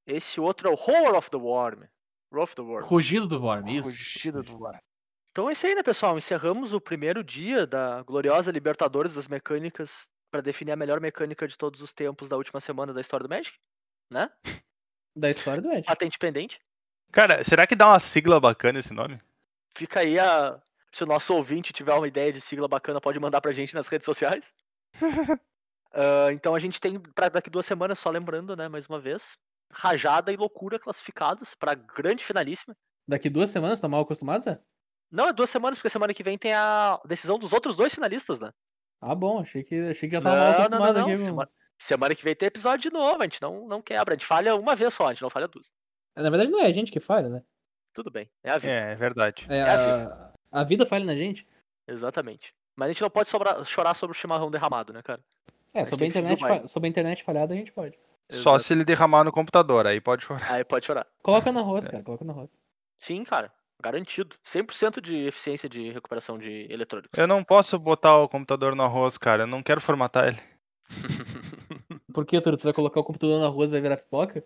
[0.08, 1.84] Esse outro é o Horror of the Worm.
[2.32, 2.86] Roar of the Worm.
[2.86, 3.84] Rugido do Vorme, isso.
[3.84, 4.80] Fugida do Vorme.
[5.32, 6.18] Então é isso aí, né, pessoal?
[6.18, 11.58] Encerramos o primeiro dia da gloriosa Libertadores das Mecânicas para definir a melhor mecânica de
[11.58, 13.58] todos os tempos da última semana da história do Magic,
[14.10, 14.30] né?
[15.16, 15.86] Da história do Ed.
[15.86, 16.60] Patente pendente.
[17.12, 19.20] Cara, será que dá uma sigla bacana esse nome?
[19.76, 20.62] Fica aí a.
[20.92, 23.88] Se o nosso ouvinte tiver uma ideia de sigla bacana, pode mandar pra gente nas
[23.88, 24.54] redes sociais.
[25.92, 29.38] Ah, então a gente tem pra daqui duas semanas, só lembrando, né, mais uma vez,
[29.72, 32.76] Rajada e Loucura classificados pra grande finalíssima.
[33.08, 34.60] Daqui duas semanas, tá mal acostumado, Zé?
[35.12, 38.40] Não, é duas semanas, porque semana que vem tem a decisão dos outros dois finalistas,
[38.40, 38.52] né?
[39.02, 41.08] Ah, bom, achei que, achei que já tava mal Não, não, não, não.
[41.08, 41.18] aqui.
[41.18, 44.14] Semana, semana que vem tem episódio de novo, a gente não, não quebra.
[44.14, 45.72] A gente falha uma vez só, a gente não falha duas.
[46.16, 47.42] Na verdade, não é a gente que falha, né?
[47.94, 48.72] Tudo bem, é a vida.
[48.74, 49.46] É, é verdade.
[49.50, 51.48] É, É a a, a vida falha na gente.
[51.88, 52.54] Exatamente.
[52.76, 55.22] Mas a gente não pode sobrar- chorar sobre o chimarrão derramado, né, cara?
[55.74, 57.98] É, sobre a, internet, fa- sobre a internet falhada a gente pode.
[58.32, 58.64] Só Exato.
[58.64, 60.52] se ele derramar no computador, aí pode chorar.
[60.52, 61.08] Aí pode chorar.
[61.24, 62.50] Coloca no arroz, cara, coloca no arroz.
[62.98, 63.52] Sim, cara.
[63.82, 64.36] Garantido.
[64.46, 67.18] 100% de eficiência de recuperação de eletrônicos.
[67.18, 69.44] Eu não posso botar o computador no arroz, cara.
[69.44, 70.40] Eu não quero formatar ele.
[72.14, 72.58] Por que, Turo?
[72.58, 74.44] Tu vai colocar o computador no arroz e vai virar pipoca?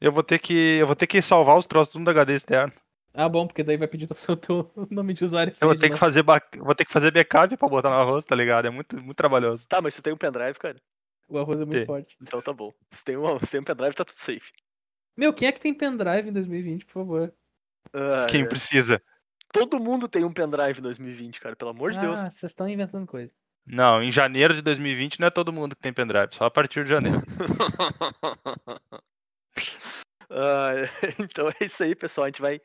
[0.00, 0.78] Eu vou ter que.
[0.80, 2.72] Eu vou ter que salvar os troços tudo do HD externo.
[3.14, 5.54] Ah, bom, porque daí vai pedir o seu teu nome de usuário.
[5.60, 6.00] Eu vou ter que novo.
[6.00, 6.40] fazer ba...
[6.56, 8.66] vou ter que fazer backup pra botar no arroz, tá ligado?
[8.66, 9.68] É muito, muito trabalhoso.
[9.68, 10.76] Tá, mas você tem um pendrive, cara.
[11.28, 11.86] O arroz é muito Tem.
[11.86, 12.16] forte.
[12.20, 12.72] Então tá bom.
[12.90, 14.50] Se tem um, se tem um pendrive, tá tudo safe.
[15.16, 17.34] Meu, quem é que tem pendrive em 2020, por favor?
[17.92, 18.46] Ah, Quem é.
[18.46, 19.02] precisa?
[19.52, 22.18] Todo mundo tem um pendrive em 2020, cara, pelo amor de Deus.
[22.20, 23.30] Ah, vocês estão inventando coisa.
[23.66, 26.84] Não, em janeiro de 2020 não é todo mundo que tem pendrive, só a partir
[26.84, 27.22] de janeiro.
[30.34, 30.72] Ah,
[31.20, 32.24] então é isso aí, pessoal.
[32.24, 32.58] A gente vai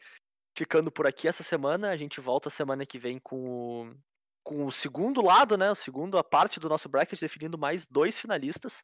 [0.57, 1.89] ficando por aqui essa semana.
[1.89, 3.95] A gente volta semana que vem com o,
[4.41, 5.69] com o segundo lado, né?
[5.69, 8.81] O segundo, a parte do nosso bracket, definindo mais dois finalistas.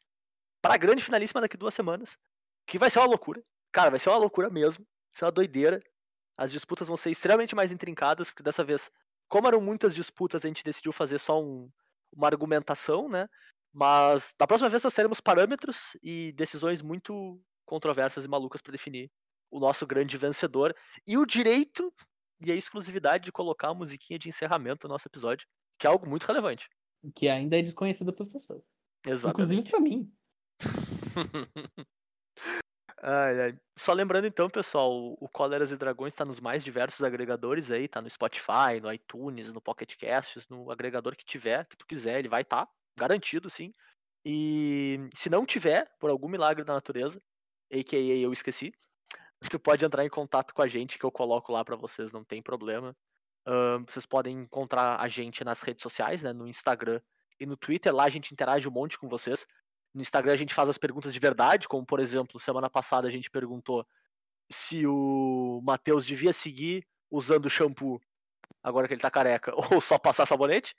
[0.60, 2.18] Para a grande finalíssima daqui duas semanas.
[2.66, 3.42] Que vai ser uma loucura.
[3.72, 4.84] Cara, vai ser uma loucura mesmo.
[4.84, 5.82] Vai ser uma doideira.
[6.38, 8.90] As disputas vão ser extremamente mais intrincadas, porque dessa vez,
[9.28, 11.70] como eram muitas disputas, a gente decidiu fazer só um-
[12.12, 13.28] uma argumentação, né?
[13.72, 19.10] Mas da próxima vez nós teremos parâmetros e decisões muito controversas e malucas para definir
[19.50, 20.74] o nosso grande vencedor
[21.06, 21.92] e o direito
[22.40, 25.46] e a exclusividade de colocar a musiquinha de encerramento do nosso episódio,
[25.78, 26.68] que é algo muito relevante.
[27.14, 28.62] Que ainda é desconhecido para as pessoas.
[29.24, 29.70] Inclusive Exatamente.
[29.70, 30.12] pra mim.
[33.02, 33.58] Ai, ai.
[33.76, 35.28] Só lembrando então, pessoal, o- o
[35.72, 39.96] e Dragões está nos mais diversos agregadores aí, tá no Spotify, no iTunes, no Pocket
[39.96, 43.72] Casts, no agregador que tiver, que tu quiser, ele vai estar, garantido, sim.
[44.24, 47.20] E se não tiver, por algum milagre da natureza,
[47.72, 48.16] a.k.a.
[48.18, 48.72] eu esqueci,
[49.58, 52.24] tu pode entrar em contato com a gente que eu coloco lá pra vocês, não
[52.24, 52.96] tem problema.
[53.46, 57.00] Ahn, vocês podem encontrar a gente nas redes sociais, né, no Instagram
[57.40, 59.46] e no Twitter, lá a gente interage um monte com vocês.
[59.94, 63.10] No Instagram a gente faz as perguntas de verdade, como por exemplo, semana passada a
[63.10, 63.86] gente perguntou
[64.50, 68.00] se o Matheus devia seguir usando shampoo
[68.62, 70.74] agora que ele tá careca ou só passar sabonete.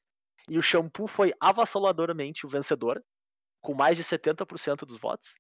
[0.48, 3.04] E o shampoo foi avassaladoramente o vencedor,
[3.62, 5.36] com mais de 70% dos votos.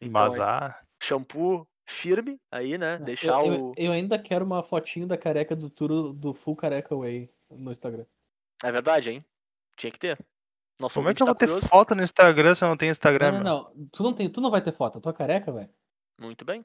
[0.00, 2.98] Então, Mas é ah, shampoo firme aí, né?
[2.98, 3.74] Deixar eu, eu- o.
[3.76, 8.04] eu ainda quero uma fotinho da careca do tour do Full Careca Way no Instagram.
[8.64, 9.24] É verdade, hein?
[9.76, 10.18] Tinha que ter.
[10.78, 11.68] Nosso como é que eu tá vou ter curioso.
[11.68, 13.32] foto no Instagram se eu não tenho Instagram?
[13.32, 13.88] Não, não, não.
[13.92, 15.00] Tu não, tem, tu não vai ter foto.
[15.00, 15.68] Tu é careca, velho?
[16.20, 16.64] Muito bem.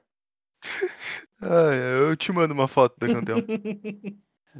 [1.41, 3.47] Ai, eu te mando uma foto daqui a um tempo.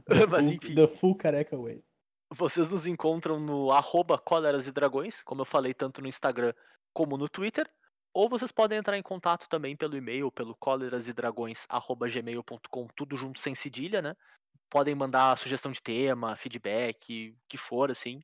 [0.08, 0.76] The Mas full- enfim.
[0.76, 1.84] The Full Careca Way.
[2.32, 6.52] Vocês nos encontram no arroba Coleras e Dragões, como eu falei, tanto no Instagram
[6.92, 7.70] como no Twitter.
[8.12, 14.02] Ou vocês podem entrar em contato também pelo e-mail, pelo colerasedragões.gmail.com, tudo junto sem cedilha,
[14.02, 14.16] né?
[14.70, 18.22] Podem mandar sugestão de tema, feedback, o que for, assim.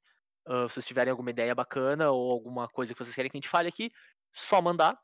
[0.50, 3.40] Ah, se vocês tiverem alguma ideia bacana ou alguma coisa que vocês querem que a
[3.40, 3.92] gente fale aqui,
[4.34, 5.00] só mandar.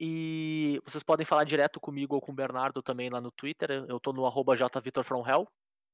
[0.00, 3.70] E vocês podem falar direto comigo ou com o Bernardo também lá no Twitter.
[3.86, 5.46] Eu tô no arroba jvitorfromhell.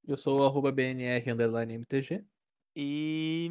[0.06, 2.24] Eu sou o arroba BNR underline MTG.
[2.74, 3.50] E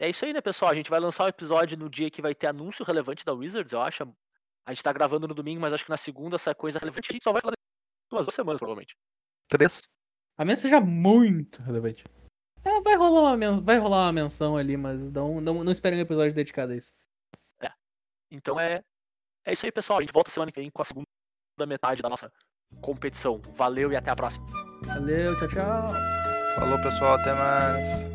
[0.00, 0.70] é isso aí, né, pessoal?
[0.70, 3.72] A gente vai lançar o episódio no dia que vai ter anúncio relevante da Wizards,
[3.72, 4.02] eu acho.
[4.66, 7.12] A gente tá gravando no domingo, mas acho que na segunda essa coisa relevante a
[7.12, 7.54] gente só vai falar
[8.10, 8.96] umas duas semanas, provavelmente.
[9.46, 9.82] Três.
[10.38, 12.02] A menos que seja muito relevante.
[12.64, 15.98] É, vai rolar uma, men- vai rolar uma menção ali, mas não, não, não esperem
[15.98, 16.92] um episódio dedicado a isso.
[18.30, 18.82] Então é,
[19.44, 19.98] é isso aí, pessoal.
[19.98, 21.06] A gente volta semana que vem com a segunda
[21.66, 22.32] metade da nossa
[22.80, 23.40] competição.
[23.52, 24.44] Valeu e até a próxima.
[24.86, 25.92] Valeu, tchau, tchau.
[26.56, 27.14] Falou, pessoal.
[27.14, 28.14] Até mais.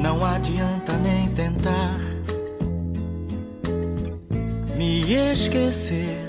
[0.00, 1.98] Não adianta nem tentar
[4.76, 5.00] me
[5.32, 6.28] esquecer.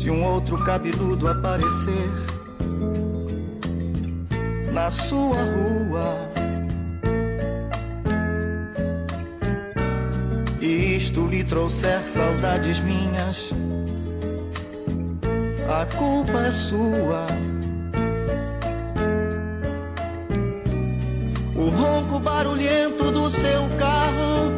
[0.00, 2.08] Se um outro cabeludo aparecer
[4.72, 6.30] na sua rua.
[10.58, 13.50] e isto lhe trouxer saudades minhas,
[15.68, 17.26] a culpa é sua.
[21.54, 24.50] O ronco barulhento do seu carro,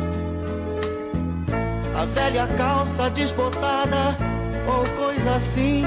[1.96, 4.31] a velha calça desbotada
[4.66, 5.84] ou coisa assim.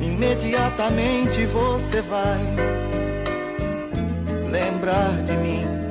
[0.00, 2.38] Imediatamente você vai
[4.50, 5.82] lembrar de mim.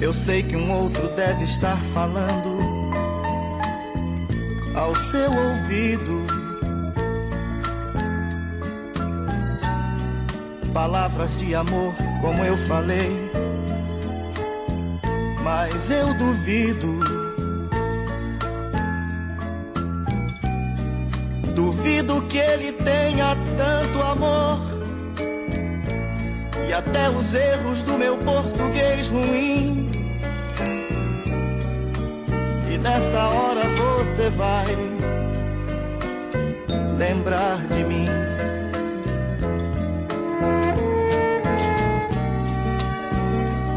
[0.00, 2.58] Eu sei que um outro deve estar falando
[4.74, 6.26] ao seu ouvido.
[10.72, 13.10] Palavras de amor, como eu falei,
[15.42, 17.00] mas eu duvido.
[21.54, 24.60] Duvido que ele tenha tanto amor.
[26.68, 29.90] E até os erros do meu português ruim.
[32.72, 34.66] E nessa hora você vai
[36.96, 38.19] lembrar de mim.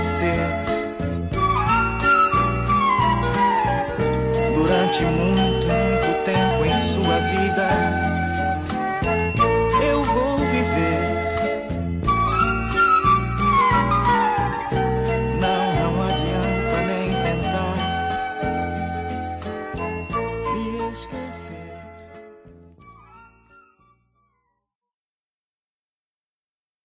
[0.00, 0.40] Esquecer.
[4.54, 7.89] Durante muito, muito tempo em sua vida,